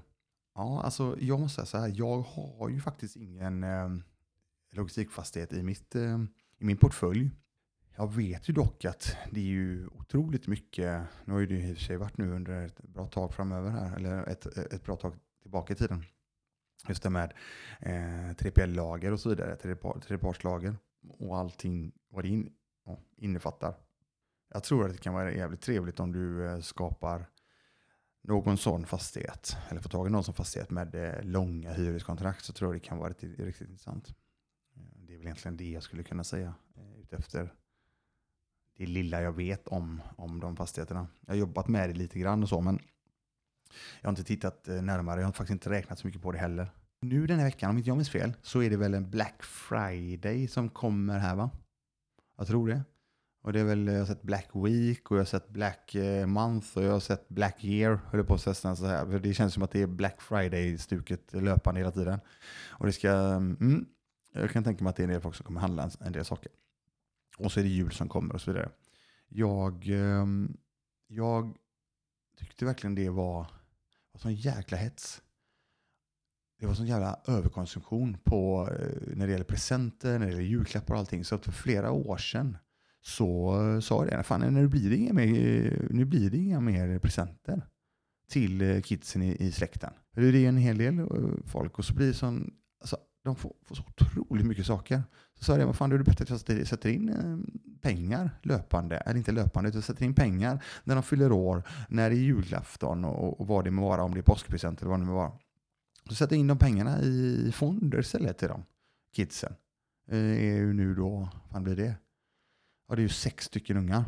Ja, 0.56 0.82
alltså 0.84 1.18
jag 1.20 1.40
måste 1.40 1.56
säga 1.56 1.66
så 1.66 1.78
här. 1.78 1.94
Jag 1.96 2.22
har 2.22 2.70
ju 2.70 2.82
faktiskt 2.82 3.16
ingen 3.16 3.64
eh, 3.64 3.90
logistikfastighet 4.72 5.54
i, 5.54 5.64
mitt, 5.64 5.96
eh, 5.96 6.20
i 6.58 6.66
min 6.66 6.78
portfölj. 6.78 7.32
Jag 7.96 8.14
vet 8.14 8.50
ju 8.50 8.54
dock 8.54 8.86
att 8.86 9.18
det 9.32 9.40
är 9.40 9.46
ju 9.46 9.88
otroligt 9.88 10.48
mycket, 10.48 11.04
nu 11.26 11.34
har 11.34 11.40
ju 11.40 11.46
det 11.46 11.56
i 11.56 11.74
och 11.74 11.78
för 11.78 11.84
sig 11.84 11.98
varit 11.98 12.18
nu 12.18 12.32
under 12.32 12.66
ett 12.66 12.84
bra 12.84 13.08
tag 13.08 13.34
framöver 13.34 13.70
här, 13.70 13.96
eller 13.96 14.30
ett, 14.30 14.46
ett 14.46 14.84
bra 14.84 14.96
tag 14.96 15.14
tillbaka 15.42 15.74
i 15.74 15.76
tiden. 15.76 16.04
Just 16.88 17.04
det 17.04 17.10
med 17.10 17.34
eh, 17.80 18.36
3PL-lager 18.36 19.12
och 19.12 19.20
så 19.20 19.30
vidare, 19.30 19.56
tredjepartslager 19.56 20.76
och 21.20 21.38
allting 21.38 21.92
vad 22.10 22.24
det 22.24 22.30
in, 22.30 22.54
ja, 22.86 23.00
innefattar. 23.18 23.76
Jag 24.54 24.64
tror 24.64 24.86
att 24.86 24.92
det 24.92 24.98
kan 24.98 25.14
vara 25.14 25.34
jävligt 25.34 25.62
trevligt 25.62 26.00
om 26.00 26.12
du 26.12 26.46
eh, 26.46 26.60
skapar 26.60 27.30
någon 28.22 28.58
sån 28.58 28.86
fastighet, 28.86 29.58
eller 29.70 29.82
få 29.82 29.90
tag 29.90 30.08
i 30.08 30.10
någon 30.10 30.24
sån 30.24 30.34
fastighet 30.34 30.70
med 30.70 30.96
eh, 30.96 31.24
långa 31.24 31.74
hyreskontrakt 31.74 32.46
så 32.46 32.54
tror 32.54 32.74
jag 32.74 32.82
det 32.82 32.88
kan 32.88 32.98
vara 32.98 33.10
riktigt, 33.10 33.40
riktigt 33.40 33.70
intressant. 33.70 34.10
Eh, 34.76 34.82
det 34.96 35.14
är 35.14 35.18
väl 35.18 35.26
egentligen 35.28 35.58
det 35.58 35.70
jag 35.70 35.84
skulle 35.84 36.04
kunna 36.04 36.24
säga 36.24 36.54
eh, 36.76 37.00
utefter 37.02 37.54
det 38.78 38.86
lilla 38.86 39.22
jag 39.22 39.32
vet 39.32 39.68
om, 39.68 40.02
om 40.16 40.40
de 40.40 40.56
fastigheterna. 40.56 41.08
Jag 41.26 41.34
har 41.34 41.40
jobbat 41.40 41.68
med 41.68 41.90
det 41.90 41.94
lite 41.94 42.20
grann 42.20 42.44
och 42.44 42.50
så, 42.50 42.62
men 42.62 42.80
jag 44.02 44.08
har 44.08 44.12
inte 44.12 44.24
tittat 44.24 44.68
eh, 44.68 44.82
närmare. 44.82 45.20
Jag 45.20 45.28
har 45.28 45.34
faktiskt 45.34 45.52
inte 45.52 45.70
räknat 45.70 46.00
så 46.00 46.08
mycket 46.08 46.22
på 46.22 46.32
det 46.32 46.38
heller. 46.38 46.72
Nu 47.02 47.28
den 47.28 47.38
här 47.38 47.46
veckan, 47.46 47.70
om 47.70 47.78
inte 47.78 47.90
jag 47.90 47.98
minns 47.98 48.10
fel, 48.10 48.34
så 48.42 48.62
är 48.62 48.70
det 48.70 48.78
väl 48.78 48.94
en 48.94 49.10
Black 49.10 49.44
Friday 49.44 50.48
som 50.48 50.70
kommer 50.70 51.20
här 51.20 51.36
va? 51.36 51.50
Jag 52.38 52.48
tror 52.48 52.68
det. 52.68 52.82
Och 53.42 53.54
det 53.54 53.60
är 53.60 53.64
väl, 53.64 53.88
jag 53.88 54.00
har 54.00 54.06
sett 54.06 54.22
Black 54.22 54.50
Week 54.54 55.12
och 55.12 55.18
jag 55.18 55.22
har 55.22 55.26
sett 55.26 55.50
Black 55.50 55.96
eh, 55.96 56.26
Month 56.26 56.78
och 56.78 56.84
jag 56.84 56.92
har 56.92 57.00
sett 57.00 57.30
Black 57.30 57.64
Year, 57.64 58.00
höll 58.12 58.24
på 58.24 58.34
att 58.34 58.42
säga 58.42 58.76
så 58.76 58.86
här. 58.86 59.06
För 59.06 59.20
det 59.20 59.34
känns 59.34 59.54
som 59.54 59.64
att 59.64 59.72
det 59.72 59.82
är 59.82 59.88
Black 59.88 60.22
Friday-stuket 60.22 61.34
löpande 61.34 61.80
hela 61.80 61.92
tiden. 61.92 62.20
Och 62.70 62.86
det 62.86 62.94
ska, 62.94 63.10
mm, 63.10 63.58
mm. 63.62 63.86
jag 64.34 64.52
kan 64.52 64.64
tänka 64.64 64.84
mig 64.84 64.90
att 64.90 64.96
det 64.96 65.02
är 65.02 65.08
en 65.08 65.10
del 65.10 65.22
folk 65.22 65.36
som 65.36 65.46
kommer 65.46 65.62
handla 65.62 65.92
en 66.00 66.12
del 66.12 66.26
saker. 66.26 66.52
Och 67.38 67.52
så 67.52 67.60
är 67.60 67.64
det 67.64 67.70
jul 67.70 67.92
som 67.92 68.10
kommer 68.10 68.34
och 68.34 68.42
så 68.42 68.52
vidare. 68.52 68.70
Jag, 69.28 69.88
ehm, 69.88 70.58
jag 71.08 71.58
tyckte 72.38 72.66
verkligen 72.66 72.96
det 72.96 73.10
var, 73.10 73.48
var 74.12 74.20
sån 74.20 74.36
jäkla 74.36 74.78
hets. 74.78 75.22
Det 76.60 76.66
var 76.68 76.74
sån 76.74 76.88
jävla 76.88 77.20
överkonsumtion 77.28 78.18
på, 78.24 78.70
eh, 78.72 79.16
när 79.16 79.26
det 79.26 79.32
gäller 79.32 79.46
presenter, 79.46 80.20
när 80.20 80.26
det 80.26 80.32
gäller 80.32 80.44
julklappar 80.44 80.94
och 80.94 81.00
allting. 81.00 81.26
Så 81.26 81.36
att 81.36 81.46
för 81.46 81.52
flera 81.52 81.92
år 81.92 82.18
sedan 82.18 82.58
så 83.02 83.82
sa 83.82 84.06
jag 84.06 84.20
det, 84.20 84.24
fan 84.24 84.54
nu 84.54 84.68
blir 84.68 84.90
det 84.90 84.96
inga 84.96 85.14
mer, 85.14 85.88
nu 85.90 86.06
blir 86.06 86.30
det 86.30 86.38
inga 86.38 86.60
mer 86.60 87.00
presenter 87.00 87.62
till 88.30 88.62
eh, 88.62 88.82
kidsen 88.82 89.22
i, 89.22 89.36
i 89.40 89.52
släkten. 89.52 89.94
Det 90.16 90.22
är 90.22 90.50
en 90.50 90.58
hel 90.58 90.78
del 90.78 91.00
eh, 91.00 91.06
folk 91.46 91.80
och 91.80 91.86
så 91.86 91.94
blir 91.94 92.08
det 92.08 92.14
sån, 92.14 92.54
alltså, 92.82 92.98
de 93.24 93.36
får, 93.36 93.54
får 93.66 93.76
så 93.76 93.84
otroligt 93.88 94.46
mycket 94.46 94.66
saker. 94.66 95.04
Så 95.36 95.44
sa 95.44 95.58
jag, 95.58 95.66
vad 95.66 95.76
fan 95.76 95.90
då 95.90 95.96
är 95.96 95.98
det 95.98 96.04
bättre 96.06 96.36
att 96.36 96.50
jag 96.50 96.68
sätter 96.68 96.90
in 96.90 97.10
eh, 97.10 97.38
pengar 97.82 98.40
löpande, 98.44 98.98
eller 98.98 99.18
inte 99.18 99.32
löpande, 99.32 99.70
utan 99.70 99.82
sätter 99.82 100.06
in 100.06 100.14
pengar 100.14 100.64
när 100.84 100.96
de 100.96 101.04
fyller 101.04 101.32
år, 101.32 101.64
när 101.90 102.10
det 102.10 102.16
är 102.16 102.20
julafton 102.20 103.06
och, 103.06 103.40
och 103.40 103.48
vad 103.48 103.64
det 103.64 103.72
må 103.72 103.90
vara, 103.90 104.04
om 104.04 104.14
det 104.14 104.20
är 104.20 104.24
påskpresent 104.24 104.82
eller 104.82 104.90
vad 104.90 105.00
det 105.00 105.06
må 105.06 105.14
vara. 105.14 105.32
Så 106.10 106.16
sätter 106.16 106.36
jag 106.36 106.40
in 106.40 106.48
de 106.48 106.58
pengarna 106.58 107.02
i 107.02 107.52
fonder 107.54 108.00
istället 108.00 108.38
till 108.38 108.48
dem, 108.48 108.64
kidsen. 109.16 109.54
Eh, 110.08 110.18
är 110.18 110.56
ju 110.56 110.74
nu 110.74 110.96
då, 110.96 111.10
vad 111.10 111.52
fan 111.52 111.64
blir 111.64 111.76
det? 111.76 111.96
Ja, 112.92 112.96
det 112.96 113.02
är 113.02 113.04
ju 113.04 113.10
sex 113.10 113.46
stycken 113.46 113.78
ungar 113.78 114.04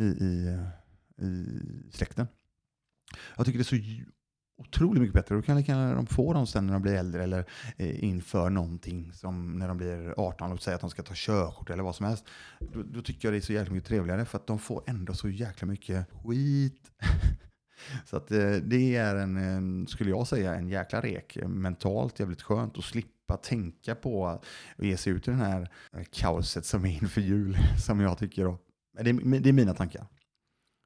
i, 0.00 0.04
i, 0.04 0.58
i 1.22 1.46
släkten. 1.92 2.26
Jag 3.36 3.46
tycker 3.46 3.58
det 3.58 3.62
är 3.62 4.04
så 4.04 4.10
otroligt 4.58 5.00
mycket 5.00 5.14
bättre. 5.14 5.34
Då 5.34 5.42
kan 5.42 5.56
lika 5.56 5.72
gärna 5.72 5.94
de 5.94 6.06
få 6.06 6.32
dem 6.32 6.46
sen 6.46 6.66
när 6.66 6.72
de 6.72 6.82
blir 6.82 6.94
äldre 6.94 7.22
eller 7.24 7.44
eh, 7.76 8.04
inför 8.04 8.50
någonting 8.50 9.12
som 9.12 9.58
när 9.58 9.68
de 9.68 9.76
blir 9.76 10.14
18, 10.16 10.50
låt 10.50 10.62
säga 10.62 10.74
att 10.74 10.80
de 10.80 10.90
ska 10.90 11.02
ta 11.02 11.12
körkort 11.16 11.70
eller 11.70 11.82
vad 11.82 11.96
som 11.96 12.06
helst. 12.06 12.24
Då, 12.60 12.82
då, 12.82 13.02
tycker 13.02 13.28
jag 13.28 13.34
det 13.34 13.38
är 13.38 13.40
så 13.40 13.52
jäkla 13.52 13.74
mycket 13.74 13.88
trevligare 13.88 14.24
för 14.24 14.38
att 14.38 14.46
de 14.46 14.58
får 14.58 14.82
ändå 14.86 15.14
så 15.14 15.28
jäkla 15.28 15.68
mycket 15.68 16.06
skit. 16.24 16.90
så 18.06 18.16
att 18.16 18.30
eh, 18.30 18.54
det 18.54 18.96
är 18.96 19.16
en, 19.16 19.36
en, 19.36 19.86
skulle 19.86 20.10
jag 20.10 20.26
säga, 20.26 20.54
en 20.54 20.68
jäkla 20.68 21.00
rek. 21.00 21.38
Mentalt 21.46 22.20
jävligt 22.20 22.42
skönt 22.42 22.78
att 22.78 22.84
slippa 22.84 23.36
tänka 23.36 23.94
på 23.94 24.26
att 24.26 24.44
ge 24.78 24.96
sig 24.96 25.12
ut 25.12 25.28
i 25.28 25.30
det 25.30 25.36
här 25.36 25.70
eh, 25.92 26.04
kaoset 26.10 26.66
som 26.66 26.84
är 26.84 26.90
inför 27.02 27.20
jul, 27.20 27.56
som 27.86 28.00
jag 28.00 28.18
tycker 28.18 28.44
då. 28.44 28.58
Det 29.02 29.10
är, 29.10 29.40
det 29.40 29.48
är 29.48 29.52
mina 29.52 29.74
tankar. 29.74 30.06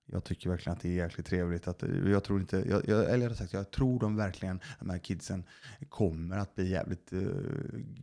Jag 0.08 0.24
tycker 0.24 0.50
verkligen 0.50 0.76
att 0.76 0.82
det 0.82 0.88
är 0.88 0.92
jäkligt 0.92 1.26
trevligt. 1.26 1.68
Att, 1.68 1.82
eh, 1.82 2.10
jag 2.10 2.24
tror 2.24 2.40
inte, 2.40 2.64
jag, 2.68 2.88
jag, 2.88 3.10
eller 3.10 3.34
sagt, 3.34 3.52
jag 3.52 3.70
tror 3.70 4.00
de 4.00 4.16
verkligen, 4.16 4.60
de 4.78 4.90
här 4.90 4.98
kidsen, 4.98 5.44
kommer 5.88 6.38
att 6.38 6.54
bli 6.54 6.68
jävligt 6.68 7.10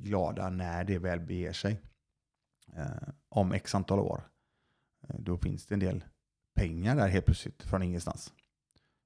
glada 0.01 0.49
när 0.49 0.83
det 0.83 0.97
väl 0.97 1.19
beger 1.19 1.53
sig. 1.53 1.81
Om 3.29 3.51
x 3.51 3.75
antal 3.75 3.99
år. 3.99 4.23
Då 5.19 5.37
finns 5.37 5.65
det 5.65 5.75
en 5.75 5.79
del 5.79 6.03
pengar 6.53 6.95
där 6.95 7.07
helt 7.07 7.25
plötsligt 7.25 7.63
från 7.63 7.83
ingenstans. 7.83 8.33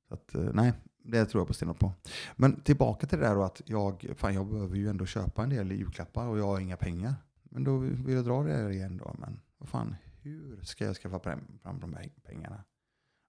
Så 0.08 0.14
att, 0.14 0.36
eh, 0.36 0.50
nej, 0.54 0.74
det 1.04 1.26
tror 1.26 1.42
jag 1.42 1.48
på 1.48 1.54
stenhårt 1.54 1.80
på. 1.80 1.94
Men 2.36 2.62
tillbaka 2.62 3.08
till 3.08 3.20
det 3.20 3.26
där 3.26 3.36
då 3.36 3.44
att 3.44 3.62
jag, 3.66 4.08
fan, 4.16 4.34
jag 4.34 4.48
behöver 4.48 4.76
ju 4.76 4.90
ändå 4.90 5.06
köpa 5.06 5.44
en 5.44 5.50
del 5.50 5.72
julklappar 5.72 6.28
och 6.28 6.40
jag 6.40 6.46
har 6.46 6.60
inga 6.60 6.78
pengar. 6.78 7.16
Men 7.44 7.64
då 7.64 7.78
vill 7.78 8.16
jag 8.16 8.26
dra 8.26 8.44
det 8.44 8.74
igen 8.74 8.98
då. 8.98 9.16
Men 9.20 9.40
vad 9.58 9.70
fan, 9.70 9.96
hur 10.22 10.62
ska 10.62 10.86
jag 10.86 10.96
skaffa 10.96 11.20
fram 11.20 11.80
de 11.80 11.94
här 11.94 12.10
pengarna? 12.24 12.64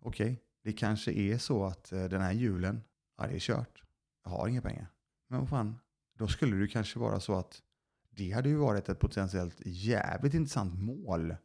okej, 0.01 0.33
okay, 0.33 0.37
det 0.64 0.72
kanske 0.72 1.12
är 1.12 1.39
så 1.39 1.64
att 1.64 1.93
eh, 1.93 2.05
den 2.05 2.20
här 2.20 2.33
julen, 2.33 2.83
ja 3.18 3.26
det 3.26 3.35
är 3.35 3.39
kört. 3.39 3.83
Jag 4.24 4.31
har 4.31 4.49
inga 4.49 4.62
pengar. 4.62 4.87
Men 5.29 5.41
vad 5.41 5.49
fan, 5.49 5.79
då 6.18 6.29
skulle 6.29 6.57
det 6.57 6.68
kanske 6.68 6.99
vara 6.99 7.20
så 7.20 7.35
att 7.35 7.62
det 8.11 8.31
hade 8.31 8.49
ju 8.49 8.57
varit 8.57 8.89
ett 8.89 8.99
potentiellt 8.99 9.62
jävligt 9.64 10.35
intressant 10.35 10.74
mål 10.81 11.37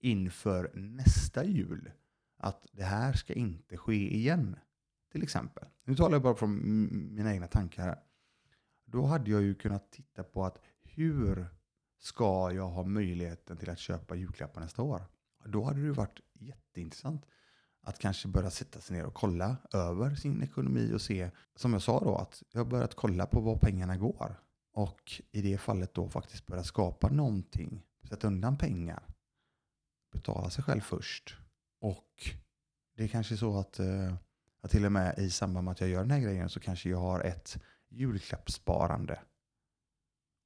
inför 0.00 0.70
nästa 0.74 1.44
jul. 1.44 1.90
Att 2.40 2.66
det 2.72 2.84
här 2.84 3.12
ska 3.12 3.32
inte 3.32 3.76
ske 3.76 4.14
igen. 4.14 4.56
Till 5.12 5.22
exempel. 5.22 5.64
Nu 5.84 5.96
talar 5.96 6.12
jag 6.12 6.22
bara 6.22 6.34
från 6.34 6.60
mina 7.14 7.34
egna 7.34 7.46
tankar 7.46 7.82
här. 7.82 7.98
Då 8.84 9.06
hade 9.06 9.30
jag 9.30 9.42
ju 9.42 9.54
kunnat 9.54 9.92
titta 9.92 10.24
på 10.24 10.44
att 10.44 10.58
hur 10.82 11.46
ska 11.98 12.52
jag 12.52 12.68
ha 12.68 12.84
möjligheten 12.84 13.56
till 13.56 13.70
att 13.70 13.78
köpa 13.78 14.14
julklappar 14.14 14.60
nästa 14.60 14.82
år? 14.82 15.02
Då 15.44 15.64
hade 15.64 15.86
det 15.86 15.92
varit 15.92 16.20
jätteintressant 16.32 17.26
att 17.82 17.98
kanske 17.98 18.28
börja 18.28 18.50
sätta 18.50 18.80
sig 18.80 18.96
ner 18.96 19.06
och 19.06 19.14
kolla 19.14 19.56
över 19.72 20.14
sin 20.14 20.42
ekonomi 20.42 20.92
och 20.94 21.00
se, 21.00 21.30
som 21.54 21.72
jag 21.72 21.82
sa 21.82 22.00
då, 22.00 22.16
att 22.16 22.42
jag 22.52 22.60
har 22.60 22.70
börjat 22.70 22.94
kolla 22.94 23.26
på 23.26 23.40
var 23.40 23.56
pengarna 23.56 23.96
går. 23.96 24.40
Och 24.72 25.22
i 25.30 25.42
det 25.42 25.58
fallet 25.58 25.94
då 25.94 26.08
faktiskt 26.08 26.46
börja 26.46 26.64
skapa 26.64 27.08
någonting, 27.08 27.82
sätta 28.08 28.26
undan 28.26 28.58
pengar, 28.58 29.02
betala 30.12 30.50
sig 30.50 30.64
själv 30.64 30.80
först. 30.80 31.36
Och 31.80 32.30
det 32.96 33.04
är 33.04 33.08
kanske 33.08 33.36
så 33.36 33.58
att 33.58 33.78
eh, 33.78 34.14
jag 34.62 34.70
till 34.70 34.84
och 34.84 34.92
med 34.92 35.18
i 35.18 35.30
samband 35.30 35.64
med 35.64 35.72
att 35.72 35.80
jag 35.80 35.90
gör 35.90 36.00
den 36.00 36.10
här 36.10 36.20
grejen 36.20 36.48
så 36.48 36.60
kanske 36.60 36.88
jag 36.88 36.98
har 36.98 37.20
ett 37.20 37.58
julklappssparande. 37.88 39.20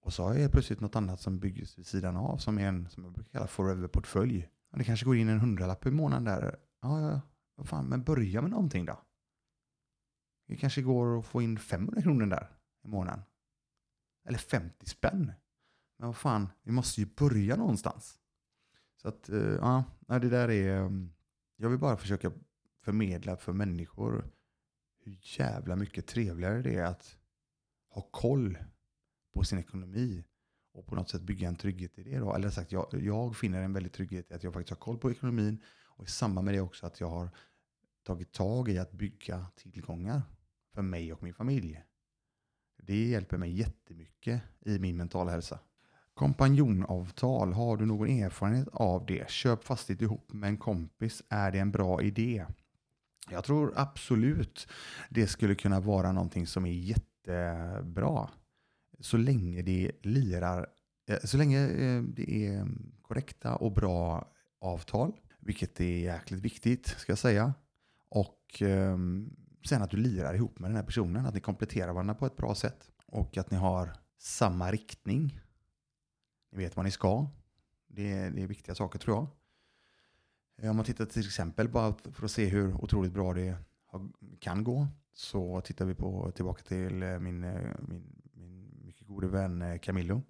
Och 0.01 0.13
så 0.13 0.23
har 0.23 0.35
jag 0.35 0.53
plötsligt 0.53 0.81
något 0.81 0.97
annat 0.97 1.21
som 1.21 1.39
byggs 1.39 1.79
vid 1.79 1.87
sidan 1.87 2.17
av 2.17 2.37
som 2.37 2.59
är 2.59 2.67
en, 2.67 2.89
som 2.91 3.05
jag 3.05 3.13
brukar 3.13 3.33
kalla 3.33 3.47
forever-portfölj. 3.47 4.49
Det 4.77 4.85
kanske 4.85 5.07
går 5.07 5.17
in 5.17 5.29
en 5.29 5.41
hundralapp 5.41 5.87
i 5.87 5.91
månaden 5.91 6.25
där 6.25 6.57
Ja, 6.85 7.01
ja, 7.01 7.21
vad 7.55 7.69
fan, 7.69 7.87
men 7.87 8.03
börja 8.03 8.41
med 8.41 8.51
någonting 8.51 8.85
då. 8.85 9.03
Det 10.47 10.57
kanske 10.57 10.83
går 10.83 11.19
att 11.19 11.27
få 11.27 11.43
in 11.43 11.59
500 11.59 12.03
kronor 12.03 12.27
där 12.27 12.51
i 12.85 12.89
månaden. 12.89 13.23
Eller 14.29 14.39
50 14.39 14.87
spänn. 14.87 15.33
Men 15.99 16.07
vad 16.07 16.17
fan, 16.17 16.49
vi 16.63 16.73
måste 16.73 17.01
ju 17.01 17.07
börja 17.07 17.57
någonstans. 17.57 18.19
Så 19.03 19.09
att, 19.09 19.29
eh, 19.29 19.39
ja, 19.39 19.85
det 20.07 20.29
där 20.29 20.51
är... 20.51 20.77
Mm, 20.77 21.14
jag 21.57 21.71
vill 21.71 21.79
bara 21.79 21.97
försöka 21.97 22.33
förmedla 22.83 23.37
för 23.37 23.53
människor 23.53 24.31
hur 24.99 25.19
jävla 25.39 25.77
mycket 25.77 26.07
trevligare 26.07 26.63
det 26.63 26.75
är 26.75 26.85
att 26.85 27.17
ha 27.89 28.03
koll 28.03 28.59
på 29.35 29.45
sin 29.45 29.59
ekonomi 29.59 30.25
och 30.73 30.87
på 30.87 30.95
något 30.95 31.11
sätt 31.11 31.23
bygga 31.23 31.49
en 31.49 31.57
trygghet 31.57 31.99
i 31.99 32.03
det. 32.03 32.19
Då. 32.19 32.35
Eller 32.35 32.51
sagt, 32.51 32.73
jag, 32.73 32.89
jag 32.93 33.37
finner 33.37 33.63
en 33.63 33.73
väldigt 33.73 33.93
trygghet 33.93 34.31
i 34.31 34.35
att 34.35 34.45
jag 34.45 34.53
faktiskt 34.53 34.71
har 34.71 34.85
koll 34.85 34.99
på 34.99 35.11
ekonomin 35.11 35.63
och 35.85 36.07
i 36.07 36.11
samband 36.11 36.45
med 36.45 36.55
det 36.55 36.61
också 36.61 36.87
att 36.87 37.01
jag 37.01 37.09
har 37.09 37.31
tagit 38.03 38.33
tag 38.33 38.69
i 38.69 38.79
att 38.79 38.93
bygga 38.93 39.47
tillgångar 39.57 40.23
för 40.75 40.83
mig 40.83 41.13
och 41.13 41.23
min 41.23 41.35
familj. 41.35 41.83
Det 42.77 43.07
hjälper 43.07 43.39
mig 43.39 43.59
jättemycket 43.59 44.43
i 44.61 44.79
min 44.79 44.97
mentala 44.97 45.31
hälsa. 45.31 45.59
Kompanjonavtal, 46.15 47.53
har 47.53 47.77
du 47.77 47.87
någon 47.87 48.09
erfarenhet 48.09 48.69
av 48.73 49.07
det? 49.07 49.31
Köp 49.31 49.65
fastighet 49.65 50.03
ihop 50.03 50.33
med 50.33 50.49
en 50.49 50.57
kompis, 50.57 51.23
är 51.29 51.51
det 51.53 51.59
en 51.59 51.71
bra 51.71 52.03
idé? 52.03 52.47
Jag 53.31 53.45
tror 53.45 53.73
absolut 53.77 54.69
det 55.11 55.27
skulle 55.27 55.55
kunna 55.55 55.81
vara 55.81 56.13
någonting 56.13 56.47
som 56.47 56.67
är 56.67 56.73
jättebra. 56.73 58.31
Så 59.01 59.17
länge 59.17 59.63
det 59.63 59.91
lirar, 60.03 60.67
eh, 61.09 61.19
så 61.25 61.37
länge 61.37 61.69
eh, 61.69 62.03
det 62.03 62.47
är 62.47 62.67
korrekta 63.03 63.57
och 63.57 63.73
bra 63.73 64.29
avtal 64.61 65.13
vilket 65.45 65.81
är 65.81 65.99
jäkligt 65.99 66.41
viktigt, 66.41 66.87
ska 66.87 67.13
jag 67.13 67.19
säga. 67.19 67.55
Och 68.09 68.41
ehm, 68.61 69.37
sen 69.69 69.83
att 69.83 69.91
du 69.91 69.97
lirar 69.97 70.35
ihop 70.35 70.59
med 70.59 70.71
den 70.71 70.77
här 70.77 70.85
personen, 70.85 71.27
att 71.27 71.35
ni 71.35 71.41
kompletterar 71.41 71.93
varandra 71.93 72.15
på 72.15 72.27
ett 72.27 72.37
bra 72.37 72.55
sätt. 72.55 72.91
Och 73.07 73.37
att 73.37 73.51
ni 73.51 73.57
har 73.57 73.93
samma 74.19 74.73
riktning. 74.73 75.41
Ni 76.55 76.65
vet 76.65 76.77
vad 76.77 76.85
ni 76.85 76.91
ska. 76.91 77.27
Det 77.87 78.13
är, 78.13 78.31
det 78.31 78.43
är 78.43 78.47
viktiga 78.47 78.75
saker 78.75 78.99
tror 78.99 79.17
jag. 79.17 79.27
Eh, 80.65 80.71
om 80.71 80.77
man 80.77 80.85
tittar 80.85 81.07
till 81.07 81.27
exempel 81.27 81.69
bara 81.69 81.95
för 82.13 82.25
att 82.25 82.31
se 82.31 82.47
hur 82.47 82.75
otroligt 82.85 83.13
bra 83.13 83.35
det 83.35 83.57
kan 84.41 84.65
gå 84.65 84.89
så 85.13 85.61
tittar 85.61 85.85
vi 85.85 85.95
på, 85.95 86.31
tillbaka 86.31 86.63
till 86.63 87.03
eh, 87.03 87.19
min, 87.19 87.45
eh, 87.45 87.71
min, 87.89 88.23
min 88.33 88.81
mycket 88.85 89.07
gode 89.07 89.27
vän 89.27 89.79
Camillo. 89.79 90.23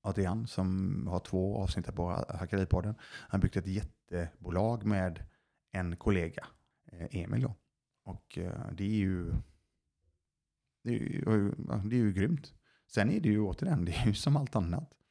Adrian 0.00 0.46
som 0.46 1.06
har 1.06 1.20
två 1.20 1.56
avsnitt 1.56 1.94
på 1.94 2.24
Hackeripodden. 2.28 2.94
Han 3.02 3.40
byggt 3.40 3.56
ett 3.56 3.66
jättebolag 3.66 4.84
med 4.84 5.24
en 5.70 5.96
kollega, 5.96 6.46
Emil. 6.90 7.42
Då. 7.42 7.54
Och 8.04 8.38
det 8.72 8.84
är 8.84 8.98
ju 8.98 9.32
det 10.82 10.90
är 10.90 10.98
ju, 10.98 11.54
det 11.84 11.96
är 11.96 12.00
ju 12.00 12.12
grymt. 12.12 12.54
Sen 12.86 13.10
är 13.10 13.20
det 13.20 13.28
ju 13.28 13.40
återigen, 13.40 13.84
det 13.84 13.92
är 13.92 14.06
ju 14.06 14.14
som 14.14 14.36
allt 14.36 14.56
annat. 14.56 15.01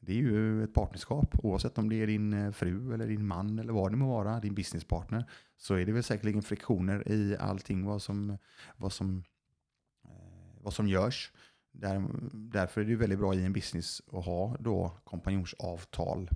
Det 0.00 0.12
är 0.12 0.16
ju 0.16 0.64
ett 0.64 0.74
partnerskap, 0.74 1.34
oavsett 1.42 1.78
om 1.78 1.88
det 1.88 1.96
är 1.96 2.06
din 2.06 2.32
eh, 2.32 2.52
fru 2.52 2.94
eller 2.94 3.06
din 3.06 3.26
man 3.26 3.58
eller 3.58 3.72
vad 3.72 3.92
det 3.92 3.96
må 3.96 4.08
vara, 4.08 4.40
din 4.40 4.54
businesspartner, 4.54 5.30
så 5.56 5.74
är 5.74 5.86
det 5.86 5.92
väl 5.92 6.02
säkerligen 6.02 6.42
friktioner 6.42 7.08
i 7.08 7.36
allting 7.36 7.84
vad 7.84 8.02
som, 8.02 8.38
vad 8.76 8.92
som, 8.92 9.24
eh, 10.04 10.62
vad 10.62 10.74
som 10.74 10.88
görs. 10.88 11.32
Där, 11.72 12.08
därför 12.32 12.80
är 12.80 12.84
det 12.84 12.96
väldigt 12.96 13.18
bra 13.18 13.34
i 13.34 13.44
en 13.44 13.52
business 13.52 14.02
att 14.12 14.24
ha 14.24 14.56
då 14.60 15.00
kompanjonsavtal 15.04 16.30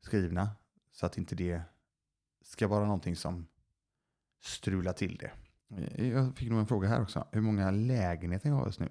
skrivna 0.00 0.50
Så 0.92 1.06
att 1.06 1.18
inte 1.18 1.34
det 1.34 1.62
ska 2.42 2.68
vara 2.68 2.84
någonting 2.84 3.16
som 3.16 3.46
strular 4.40 4.92
till 4.92 5.16
det. 5.16 5.32
Eh, 5.70 6.08
jag 6.08 6.36
fick 6.36 6.50
nog 6.50 6.58
en 6.58 6.66
fråga 6.66 6.88
här 6.88 7.02
också. 7.02 7.28
Hur 7.32 7.40
många 7.40 7.70
lägenheter 7.70 8.48
jag 8.48 8.56
har 8.56 8.66
just 8.66 8.80
nu? 8.80 8.88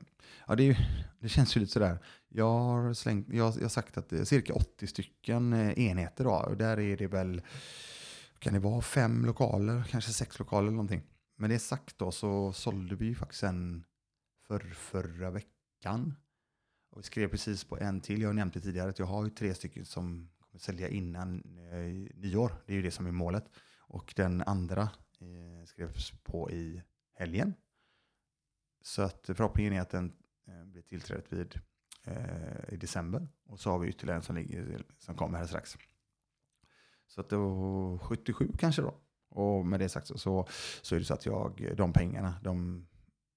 Ja, 0.48 0.56
det, 0.56 0.70
är, 0.70 1.06
det 1.20 1.30
känns 1.30 1.58
ju 1.58 1.60
lite 1.60 1.72
sådär. 1.72 2.00
Jag 2.30 2.50
har, 2.50 2.94
slängt, 2.94 3.28
jag, 3.30 3.54
jag 3.56 3.62
har 3.62 3.70
sagt 3.70 3.98
att 3.98 4.10
det 4.10 4.20
är 4.20 4.26
cirka 4.26 4.54
80 4.54 4.88
stycken 4.88 5.54
eh, 5.54 5.80
enheter. 5.80 6.24
Då. 6.24 6.32
Och 6.32 6.58
där 6.58 6.80
är 6.80 6.98
det 6.98 7.08
väl, 7.08 7.42
kan 8.40 8.54
det 8.54 8.60
vara 8.60 8.82
fem 8.82 9.26
lokaler, 9.26 9.84
kanske 9.90 10.12
sex 10.12 10.40
lokaler 10.40 10.68
eller 10.68 10.72
någonting. 10.72 11.04
Men 11.38 11.50
det 11.50 11.60
sagt 11.60 11.98
då 11.98 12.12
så 12.12 12.54
sålde 12.54 12.96
vi 12.96 13.06
ju 13.06 13.16
faktiskt 13.16 13.44
en 13.44 13.84
för 14.48 14.60
förra 14.60 15.32
veckan. 15.32 16.16
Och 16.92 17.00
vi 17.00 17.04
skrev 17.04 17.28
precis 17.28 17.64
på 17.64 17.78
en 17.78 18.02
till. 18.02 18.22
Jag 18.22 18.30
har 18.30 18.34
nämnt 18.34 18.54
det 18.54 18.60
tidigare 18.60 18.90
att 18.90 19.00
jag 19.00 19.06
har 19.06 19.24
ju 19.24 19.30
tre 19.30 19.54
stycken 19.54 19.86
som 19.86 20.30
kommer 20.40 20.60
sälja 20.60 20.90
innan 20.90 21.44
eh, 21.72 22.16
nyår. 22.16 22.52
Det 22.66 22.74
är 22.74 22.76
ju 22.76 22.82
det 22.82 22.92
som 22.92 23.08
är 23.08 23.12
målet. 23.12 23.46
Och 23.78 24.14
den 24.16 24.42
andra 24.42 24.90
Eh, 25.22 25.66
skrevs 25.66 26.12
på 26.24 26.52
i 26.52 26.82
helgen. 27.14 27.54
Så 28.82 29.02
att 29.02 29.26
förhoppningen 29.26 29.74
är 29.74 29.82
att 29.82 29.90
den 29.90 30.14
eh, 30.48 30.66
blir 30.66 30.82
tillträdd 30.82 31.24
vid 31.30 31.60
eh, 32.04 32.74
i 32.74 32.78
december. 32.78 33.28
Och 33.46 33.60
så 33.60 33.72
har 33.72 33.80
vi 33.80 33.88
ytterligare 33.88 34.18
en 34.18 34.24
som, 34.24 34.36
ligger, 34.36 34.84
som 34.98 35.16
kommer 35.16 35.38
här 35.38 35.46
strax. 35.46 35.78
Så 37.08 37.22
att 37.22 37.30
det 37.30 37.38
var 37.38 37.98
77 37.98 38.52
kanske 38.58 38.82
då. 38.82 38.96
Och 39.30 39.66
med 39.66 39.80
det 39.80 39.90
sagt 39.90 40.08
så, 40.08 40.18
så, 40.18 40.48
så 40.82 40.96
är 40.96 41.00
det 41.00 41.06
så 41.06 41.14
att 41.14 41.26
jag, 41.26 41.74
de 41.78 41.94
pengarna, 41.94 42.36
de, 42.44 42.88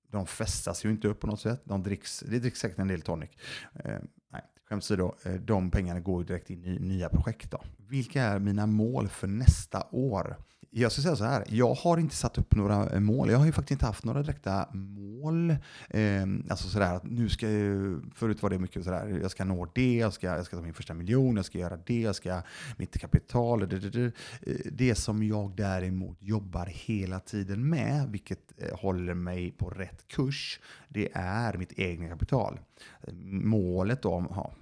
de 0.08 0.26
festas 0.26 0.84
ju 0.84 0.90
inte 0.90 1.08
upp 1.08 1.20
på 1.20 1.26
något 1.26 1.40
sätt. 1.40 1.62
De 1.64 1.82
dricks, 1.82 2.20
det 2.20 2.38
dricks 2.38 2.60
säkert 2.60 2.78
en 2.78 2.88
del 2.88 3.02
tonic. 3.02 3.30
Eh, 3.74 4.00
nej, 4.28 4.42
skämt 4.64 4.82
åsido, 4.82 5.14
eh, 5.24 5.34
de 5.34 5.70
pengarna 5.70 6.00
går 6.00 6.24
direkt 6.24 6.50
in 6.50 6.64
i 6.64 6.78
nya 6.78 7.08
projekt. 7.08 7.50
Då. 7.50 7.62
Vilka 7.76 8.22
är 8.22 8.38
mina 8.38 8.66
mål 8.66 9.08
för 9.08 9.26
nästa 9.26 9.86
år? 9.90 10.36
Jag 10.70 10.92
ska 10.92 11.02
säga 11.02 11.16
så 11.16 11.24
här, 11.24 11.44
jag 11.48 11.74
har 11.74 11.98
inte 11.98 12.14
satt 12.14 12.38
upp 12.38 12.54
några 12.54 12.90
eh, 12.90 13.00
mål. 13.00 13.30
Jag 13.30 13.38
har 13.38 13.46
ju 13.46 13.52
faktiskt 13.52 13.70
inte 13.70 13.86
haft 13.86 14.04
några 14.04 14.22
direkta 14.22 14.68
mål. 14.72 15.50
Eh, 15.90 16.22
alltså 16.50 16.68
sådär 16.68 16.94
att 16.94 17.04
nu 17.04 17.28
ska 17.28 17.50
jag, 17.50 18.02
förut 18.14 18.42
var 18.42 18.50
det 18.50 18.58
mycket 18.58 18.84
sådär, 18.84 19.18
jag 19.22 19.30
ska 19.30 19.44
nå 19.44 19.70
det, 19.74 19.96
jag 19.96 20.12
ska, 20.12 20.26
jag 20.26 20.46
ska 20.46 20.56
ta 20.56 20.62
min 20.62 20.74
första 20.74 20.94
miljon, 20.94 21.36
jag 21.36 21.44
ska 21.44 21.58
göra 21.58 21.76
det, 21.76 22.00
jag 22.00 22.14
ska, 22.14 22.42
mitt 22.76 22.98
kapital, 22.98 23.60
det, 23.60 23.66
det, 23.66 23.90
det. 23.90 24.12
det 24.70 24.88
eh, 24.88 24.94
som 24.94 25.22
jag 25.22 25.56
däremot 25.56 26.22
jobbar 26.22 26.66
hela 26.66 27.20
tiden 27.20 27.68
med, 27.68 28.08
vilket 28.08 28.52
eh, 28.56 28.78
håller 28.78 29.14
mig 29.14 29.50
på 29.50 29.70
rätt 29.70 30.08
kurs, 30.08 30.60
det 30.88 31.08
är 31.14 31.56
mitt 31.56 31.78
egna 31.78 32.08
kapital. 32.08 32.60
Målet 33.30 34.02
då, 34.02 34.12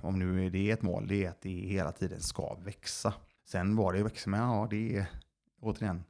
om 0.00 0.18
nu 0.18 0.46
är 0.46 0.50
det 0.50 0.70
ett 0.70 0.82
mål, 0.82 1.06
det 1.08 1.24
är 1.24 1.28
att 1.28 1.42
det 1.42 1.50
hela 1.50 1.92
tiden 1.92 2.20
ska 2.20 2.54
växa. 2.64 3.14
Sen 3.48 3.76
vad 3.76 3.94
det 3.94 4.02
växer 4.02 4.30
med, 4.30 4.40
ja 4.40 4.66
det 4.70 4.96
är 4.96 5.06
återigen, 5.66 6.04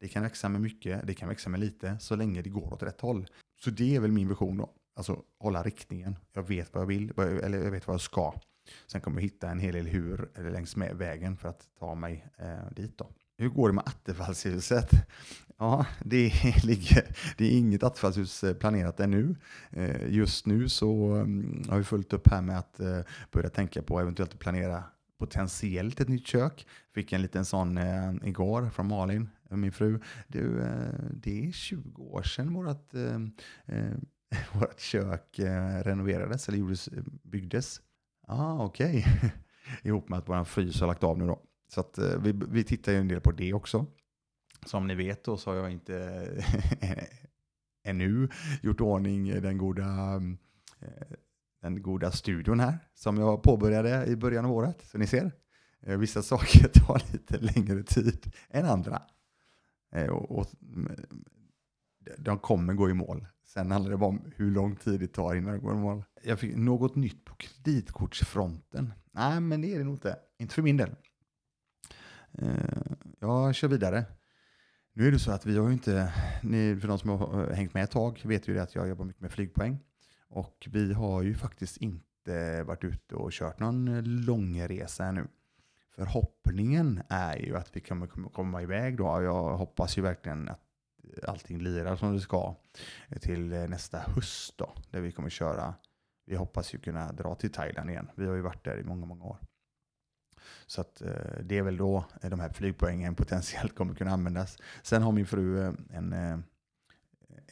det 0.00 0.08
kan 0.08 0.22
växa 0.22 0.48
med 0.48 0.60
mycket, 0.60 1.06
det 1.06 1.14
kan 1.14 1.28
växa 1.28 1.50
med 1.50 1.60
lite, 1.60 1.98
så 1.98 2.16
länge 2.16 2.42
det 2.42 2.50
går 2.50 2.72
åt 2.72 2.82
rätt 2.82 3.00
håll. 3.00 3.26
Så 3.60 3.70
det 3.70 3.96
är 3.96 4.00
väl 4.00 4.12
min 4.12 4.28
vision 4.28 4.56
då. 4.56 4.70
Alltså 4.96 5.22
hålla 5.38 5.62
riktningen. 5.62 6.16
Jag 6.32 6.48
vet 6.48 6.74
vad 6.74 6.82
jag 6.82 6.86
vill, 6.86 7.12
eller 7.18 7.64
jag 7.64 7.70
vet 7.70 7.86
vad 7.86 7.94
jag 7.94 8.00
ska. 8.00 8.34
Sen 8.86 9.00
kommer 9.00 9.20
jag 9.20 9.22
hitta 9.22 9.50
en 9.50 9.60
hel 9.60 9.74
del 9.74 9.86
hur 9.86 10.30
eller 10.34 10.50
längs 10.50 10.76
med 10.76 10.96
vägen 10.96 11.36
för 11.36 11.48
att 11.48 11.68
ta 11.78 11.94
mig 11.94 12.26
eh, 12.38 12.72
dit 12.76 12.98
då. 12.98 13.10
Hur 13.38 13.48
går 13.48 13.68
det 13.68 13.74
med 13.74 13.84
Attefallshuset? 13.86 14.90
Ja, 15.58 15.86
det, 16.04 16.32
ligger, 16.64 17.16
det 17.36 17.44
är 17.44 17.58
inget 17.58 17.82
Attefallshus 17.82 18.44
eh, 18.44 18.54
planerat 18.54 19.00
ännu. 19.00 19.36
Eh, 19.70 20.12
just 20.12 20.46
nu 20.46 20.68
så 20.68 21.14
mm, 21.14 21.62
har 21.68 21.78
vi 21.78 21.84
fullt 21.84 22.12
upp 22.12 22.28
här 22.30 22.42
med 22.42 22.58
att 22.58 22.80
eh, 22.80 23.00
börja 23.30 23.48
tänka 23.48 23.82
på 23.82 24.00
eventuellt 24.00 24.38
planera 24.38 24.84
potentiellt 25.22 26.00
ett 26.00 26.08
nytt 26.08 26.26
kök. 26.26 26.66
Fick 26.94 27.12
en 27.12 27.22
liten 27.22 27.44
sån 27.44 27.78
eh, 27.78 28.12
igår 28.22 28.70
från 28.70 28.88
Malin, 28.88 29.28
eh, 29.50 29.56
min 29.56 29.72
fru. 29.72 30.00
Du, 30.28 30.62
eh, 30.62 30.94
det 31.12 31.48
är 31.48 31.52
20 31.52 32.02
år 32.02 32.22
sedan 32.22 32.54
vårt, 32.54 32.94
eh, 32.94 33.14
eh 33.66 33.92
vårt 34.52 34.80
kök 34.80 35.38
eh, 35.38 35.82
renoverades 35.82 36.48
eller 36.48 36.58
gjordes, 36.58 36.88
eh, 36.88 37.02
byggdes. 37.22 37.80
Ah, 38.26 38.64
okej. 38.64 38.98
Okay. 38.98 39.30
Ihop 39.82 40.08
med 40.08 40.18
att 40.18 40.28
vår 40.28 40.44
frys 40.44 40.80
har 40.80 40.86
lagt 40.86 41.04
av 41.04 41.18
nu 41.18 41.26
då. 41.26 41.42
Så 41.68 41.80
att, 41.80 41.98
vi, 41.98 42.32
vi 42.48 42.64
tittar 42.64 42.92
ju 42.92 42.98
en 42.98 43.08
del 43.08 43.20
på 43.20 43.32
det 43.32 43.52
också. 43.52 43.86
Som 44.66 44.86
ni 44.86 44.94
vet 44.94 45.24
då 45.24 45.36
så 45.36 45.50
har 45.50 45.56
jag 45.56 45.70
inte 45.70 46.26
ännu 47.84 48.28
gjort 48.62 48.80
ordning 48.80 49.42
den 49.42 49.58
goda 49.58 50.20
den 51.62 51.82
goda 51.82 52.10
studion 52.10 52.60
här 52.60 52.78
som 52.94 53.16
jag 53.16 53.42
påbörjade 53.42 54.06
i 54.06 54.16
början 54.16 54.44
av 54.44 54.52
året. 54.52 54.82
Så 54.86 54.98
ni 54.98 55.06
ser, 55.06 55.32
eh, 55.80 55.98
vissa 55.98 56.22
saker 56.22 56.68
tar 56.74 57.02
lite 57.12 57.38
längre 57.38 57.82
tid 57.82 58.32
än 58.50 58.64
andra. 58.64 59.02
Eh, 59.92 60.08
och, 60.08 60.38
och, 60.38 60.46
de 62.18 62.38
kommer 62.38 62.74
gå 62.74 62.90
i 62.90 62.94
mål. 62.94 63.26
Sen 63.44 63.70
handlar 63.70 63.90
det 63.90 63.96
bara 63.96 64.08
om 64.08 64.32
hur 64.36 64.50
lång 64.50 64.76
tid 64.76 65.00
det 65.00 65.06
tar 65.06 65.34
innan 65.34 65.52
de 65.52 65.58
går 65.58 65.72
i 65.72 65.78
mål. 65.78 66.04
Jag 66.22 66.38
fick 66.38 66.56
något 66.56 66.96
nytt 66.96 67.24
på 67.24 67.34
kreditkortsfronten. 67.34 68.92
Nej, 69.12 69.40
men 69.40 69.60
det 69.60 69.74
är 69.74 69.78
det 69.78 69.84
nog 69.84 69.94
inte. 69.94 70.16
Inte 70.38 70.54
för 70.54 70.62
min 70.62 70.76
del. 70.76 70.94
Eh, 72.32 72.48
jag 73.20 73.54
kör 73.54 73.68
vidare. 73.68 74.04
Nu 74.92 75.08
är 75.08 75.12
det 75.12 75.18
så 75.18 75.32
att 75.32 75.46
vi 75.46 75.58
har 75.58 75.66
ju 75.66 75.72
inte, 75.72 76.12
för 76.80 76.88
de 76.88 76.98
som 76.98 77.10
har 77.10 77.50
hängt 77.52 77.74
med 77.74 77.84
ett 77.84 77.90
tag 77.90 78.20
vet 78.24 78.48
ju 78.48 78.54
det 78.54 78.62
att 78.62 78.74
jag 78.74 78.88
jobbar 78.88 79.04
mycket 79.04 79.22
med 79.22 79.32
flygpoäng. 79.32 79.78
Och 80.32 80.68
vi 80.70 80.92
har 80.92 81.22
ju 81.22 81.34
faktiskt 81.34 81.76
inte 81.76 82.62
varit 82.62 82.84
ute 82.84 83.14
och 83.14 83.32
kört 83.32 83.60
någon 83.60 84.02
långresa 84.04 85.04
ännu. 85.04 85.26
Förhoppningen 85.94 87.02
är 87.08 87.36
ju 87.36 87.56
att 87.56 87.76
vi 87.76 87.80
kommer 87.80 88.06
komma 88.06 88.62
iväg 88.62 88.96
då. 88.96 89.22
Jag 89.22 89.56
hoppas 89.56 89.98
ju 89.98 90.02
verkligen 90.02 90.48
att 90.48 90.60
allting 91.28 91.58
lirar 91.58 91.96
som 91.96 92.14
det 92.14 92.20
ska 92.20 92.54
till 93.20 93.48
nästa 93.48 93.98
höst 93.98 94.58
då, 94.58 94.74
där 94.90 95.00
vi 95.00 95.12
kommer 95.12 95.30
köra. 95.30 95.74
Vi 96.26 96.36
hoppas 96.36 96.74
ju 96.74 96.78
kunna 96.78 97.12
dra 97.12 97.34
till 97.34 97.52
Thailand 97.52 97.90
igen. 97.90 98.10
Vi 98.14 98.26
har 98.26 98.34
ju 98.34 98.40
varit 98.40 98.64
där 98.64 98.80
i 98.80 98.84
många, 98.84 99.06
många 99.06 99.24
år. 99.24 99.38
Så 100.66 100.80
att 100.80 101.02
eh, 101.02 101.42
det 101.42 101.58
är 101.58 101.62
väl 101.62 101.76
då 101.76 102.04
de 102.22 102.40
här 102.40 102.48
flygpoängen 102.48 103.14
potentiellt 103.14 103.74
kommer 103.74 103.94
kunna 103.94 104.10
användas. 104.10 104.58
Sen 104.82 105.02
har 105.02 105.12
min 105.12 105.26
fru 105.26 105.60
eh, 105.60 105.72
en, 105.90 106.12
eh, 106.12 106.38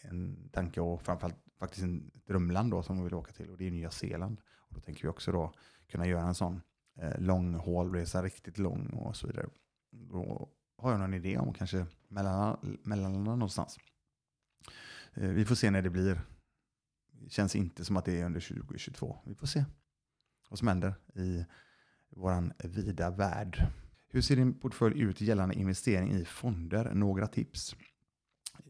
en 0.02 0.48
tanke 0.52 0.80
och 0.80 1.02
framförallt 1.02 1.49
faktiskt 1.60 1.82
en 1.82 2.10
drömland 2.26 2.70
då 2.70 2.82
som 2.82 2.96
vi 2.98 3.04
vill 3.04 3.14
åka 3.14 3.32
till 3.32 3.50
och 3.50 3.58
det 3.58 3.66
är 3.66 3.70
Nya 3.70 3.90
Zeeland. 3.90 4.40
Och 4.58 4.74
då 4.74 4.80
tänker 4.80 5.02
vi 5.02 5.08
också 5.08 5.32
då 5.32 5.54
kunna 5.86 6.06
göra 6.06 6.26
en 6.26 6.34
sån 6.34 6.60
eh, 6.98 7.20
lång 7.20 7.54
hålresa, 7.54 8.22
riktigt 8.22 8.58
lång 8.58 8.86
och 8.86 9.16
så 9.16 9.26
vidare. 9.26 9.48
Då 9.90 10.48
har 10.76 10.90
jag 10.90 11.00
någon 11.00 11.14
idé 11.14 11.38
om 11.38 11.54
kanske 11.54 11.86
mellanlanda 12.08 13.30
någonstans. 13.30 13.78
Eh, 15.14 15.28
vi 15.28 15.44
får 15.44 15.54
se 15.54 15.70
när 15.70 15.82
det 15.82 15.90
blir. 15.90 16.20
Det 17.12 17.30
känns 17.30 17.56
inte 17.56 17.84
som 17.84 17.96
att 17.96 18.04
det 18.04 18.20
är 18.20 18.26
under 18.26 18.40
2022. 18.40 19.18
Vi 19.26 19.34
får 19.34 19.46
se 19.46 19.64
vad 20.50 20.58
som 20.58 20.68
händer 20.68 20.94
i 21.14 21.46
våran 22.10 22.52
vida 22.64 23.10
värld. 23.10 23.66
Hur 24.08 24.20
ser 24.20 24.36
din 24.36 24.60
portfölj 24.60 25.00
ut 25.00 25.20
gällande 25.20 25.54
investering 25.54 26.12
i 26.12 26.24
fonder? 26.24 26.94
Några 26.94 27.26
tips? 27.26 27.76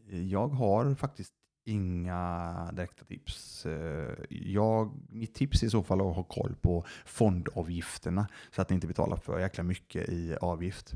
Jag 0.05 0.47
har 0.47 0.95
faktiskt 0.95 1.33
Inga 1.63 2.71
direkta 2.73 3.05
tips. 3.05 3.65
Eh, 3.65 4.15
jag, 4.29 4.91
mitt 5.09 5.33
tips 5.33 5.63
är 5.63 5.67
i 5.67 5.69
så 5.69 5.83
fall 5.83 6.01
att 6.01 6.15
ha 6.15 6.23
koll 6.23 6.55
på 6.61 6.85
fondavgifterna 7.05 8.27
så 8.51 8.61
att 8.61 8.69
ni 8.69 8.73
inte 8.73 8.87
betalar 8.87 9.17
för 9.17 9.39
jäkla 9.39 9.63
mycket 9.63 10.09
i 10.09 10.35
avgift. 10.41 10.93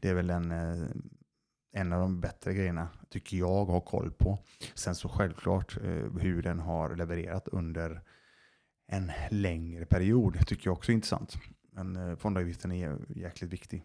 Det 0.00 0.08
är 0.08 0.14
väl 0.14 0.30
en, 0.30 0.50
eh, 0.50 0.88
en 1.72 1.92
av 1.92 2.00
de 2.00 2.20
bättre 2.20 2.54
grejerna, 2.54 2.88
tycker 3.08 3.36
jag, 3.36 3.50
att 3.50 3.68
ha 3.68 3.80
koll 3.80 4.10
på. 4.10 4.38
Sen 4.74 4.94
så 4.94 5.08
självklart 5.08 5.76
eh, 5.76 6.12
hur 6.20 6.42
den 6.42 6.58
har 6.58 6.96
levererat 6.96 7.48
under 7.48 8.02
en 8.86 9.12
längre 9.30 9.86
period 9.86 10.46
tycker 10.46 10.66
jag 10.66 10.76
också 10.76 10.92
är 10.92 10.94
intressant. 10.94 11.38
Men 11.72 12.16
fondavgiften 12.16 12.72
är 12.72 12.98
jäkligt 13.08 13.52
viktig. 13.52 13.84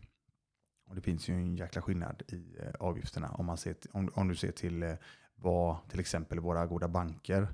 Och 0.89 0.95
det 0.95 1.01
finns 1.01 1.29
ju 1.29 1.33
en 1.33 1.55
jäkla 1.55 1.81
skillnad 1.81 2.21
i 2.27 2.57
avgifterna 2.79 3.29
om, 3.29 3.45
man 3.45 3.57
ser, 3.57 3.75
om, 3.91 4.11
om 4.13 4.27
du 4.27 4.35
ser 4.35 4.51
till 4.51 4.97
vad 5.43 5.89
till 5.89 5.99
exempel 5.99 6.39
våra 6.39 6.65
goda 6.65 6.87
banker 6.87 7.47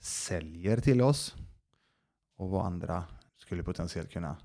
säljer 0.00 0.76
till 0.76 1.02
oss 1.02 1.34
och 2.36 2.50
vad 2.50 2.66
andra 2.66 3.04
skulle 3.36 3.62
potentiellt 3.62 4.10
kunna 4.10 4.36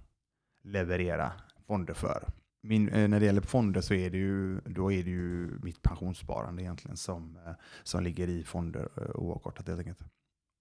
leverera 0.63 1.31
fonder 1.67 1.93
för. 1.93 2.27
Min, 2.61 2.89
eh, 2.89 3.07
när 3.07 3.19
det 3.19 3.25
gäller 3.25 3.41
fonder 3.41 3.81
så 3.81 3.93
är 3.93 4.09
det 4.09 4.17
ju, 4.17 4.59
då 4.59 4.91
är 4.91 5.03
det 5.03 5.09
ju 5.09 5.59
mitt 5.63 5.81
pensionssparande 5.81 6.61
egentligen 6.61 6.97
som, 6.97 7.37
eh, 7.45 7.53
som 7.83 8.03
ligger 8.03 8.27
i 8.27 8.43
fonder 8.43 8.89
eh, 8.97 9.15
oavkortat 9.15 9.67
helt 9.67 9.79
enkelt. 9.79 10.03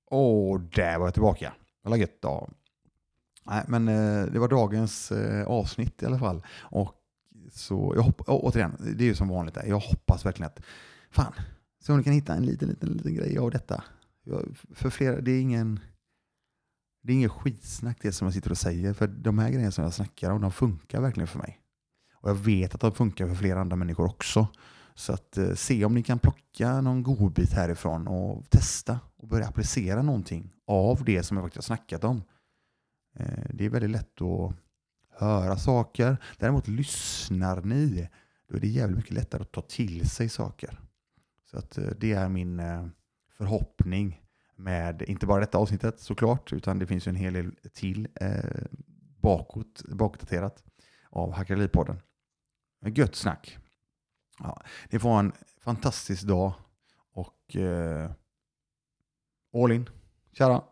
Och 0.06 0.60
där 0.60 0.98
var 0.98 1.06
jag 1.06 1.14
tillbaka. 1.14 1.52
Vad 1.82 1.98
gött 1.98 2.22
då. 2.22 2.48
Nej, 3.46 3.64
men 3.68 3.86
det 4.32 4.38
var 4.38 4.48
dagens 4.48 5.12
avsnitt 5.46 6.02
i 6.02 6.06
alla 6.06 6.18
fall. 6.18 6.46
Och 6.58 6.94
så 7.52 7.92
jag 7.96 8.02
hopp, 8.02 8.22
återigen, 8.26 8.76
det 8.96 9.04
är 9.04 9.08
ju 9.08 9.14
som 9.14 9.28
vanligt. 9.28 9.58
Jag 9.66 9.78
hoppas 9.78 10.26
verkligen 10.26 10.46
att, 10.46 10.60
fan, 11.10 11.32
så 11.80 11.96
ni 11.96 12.04
kan 12.04 12.12
hitta 12.12 12.34
en 12.34 12.46
liten, 12.46 12.68
liten, 12.68 12.88
liten 12.88 13.14
grej 13.14 13.38
av 13.38 13.50
detta. 13.50 13.84
För 14.74 14.90
flera, 14.90 15.20
det 15.20 15.32
är 15.32 15.40
ingen 15.40 15.80
det 17.02 17.12
är 17.12 17.16
inget 17.16 17.30
skitsnack 17.30 17.98
det 18.02 18.12
som 18.12 18.26
jag 18.26 18.34
sitter 18.34 18.50
och 18.50 18.58
säger. 18.58 18.92
För 18.92 19.06
de 19.06 19.38
här 19.38 19.50
grejerna 19.50 19.70
som 19.70 19.84
jag 19.84 19.94
snackar 19.94 20.30
om, 20.30 20.40
de 20.40 20.52
funkar 20.52 21.00
verkligen 21.00 21.26
för 21.26 21.38
mig. 21.38 21.60
Och 22.14 22.30
jag 22.30 22.34
vet 22.34 22.74
att 22.74 22.80
de 22.80 22.92
funkar 22.92 23.28
för 23.28 23.34
flera 23.34 23.60
andra 23.60 23.76
människor 23.76 24.06
också. 24.06 24.48
Så 24.94 25.12
att 25.12 25.38
eh, 25.38 25.54
se 25.54 25.84
om 25.84 25.94
ni 25.94 26.02
kan 26.02 26.18
plocka 26.18 26.80
någon 26.80 27.02
godbit 27.02 27.52
härifrån 27.52 28.08
och 28.08 28.50
testa 28.50 29.00
och 29.16 29.28
börja 29.28 29.46
applicera 29.46 30.02
någonting 30.02 30.52
av 30.66 31.04
det 31.04 31.22
som 31.22 31.36
jag 31.36 31.46
faktiskt 31.46 31.68
har 31.68 31.76
snackat 31.76 32.04
om. 32.04 32.22
Eh, 33.16 33.44
det 33.50 33.64
är 33.64 33.70
väldigt 33.70 33.90
lätt 33.90 34.22
att 34.22 34.54
höra 35.10 35.56
saker. 35.56 36.16
Däremot 36.38 36.68
lyssnar 36.68 37.62
ni, 37.62 38.08
då 38.48 38.56
är 38.56 38.60
det 38.60 38.68
jävligt 38.68 38.96
mycket 38.96 39.14
lättare 39.14 39.42
att 39.42 39.52
ta 39.52 39.60
till 39.60 40.10
sig 40.10 40.28
saker. 40.28 40.80
Så 41.50 41.58
att 41.58 41.78
eh, 41.78 41.84
det 41.84 42.12
är 42.12 42.28
min 42.28 42.60
eh, 42.60 42.86
förhoppning 43.30 44.22
med 44.56 45.02
inte 45.02 45.26
bara 45.26 45.40
detta 45.40 45.58
avsnittet 45.58 46.00
såklart, 46.00 46.52
utan 46.52 46.78
det 46.78 46.86
finns 46.86 47.06
ju 47.06 47.10
en 47.10 47.16
hel 47.16 47.32
del 47.32 47.54
till 47.72 48.08
eh, 48.20 48.64
bakåt, 49.22 49.82
bakdaterat 49.88 50.64
av 51.10 51.32
Hackeripodden. 51.32 52.00
Gött 52.86 53.14
snack. 53.14 53.58
Ja, 54.38 54.62
ni 54.90 54.98
får 54.98 55.18
en 55.18 55.32
fantastisk 55.60 56.22
dag 56.22 56.52
och 57.12 57.56
eh, 57.56 58.10
all 59.54 59.72
in. 59.72 59.90
Tja! 60.32 60.69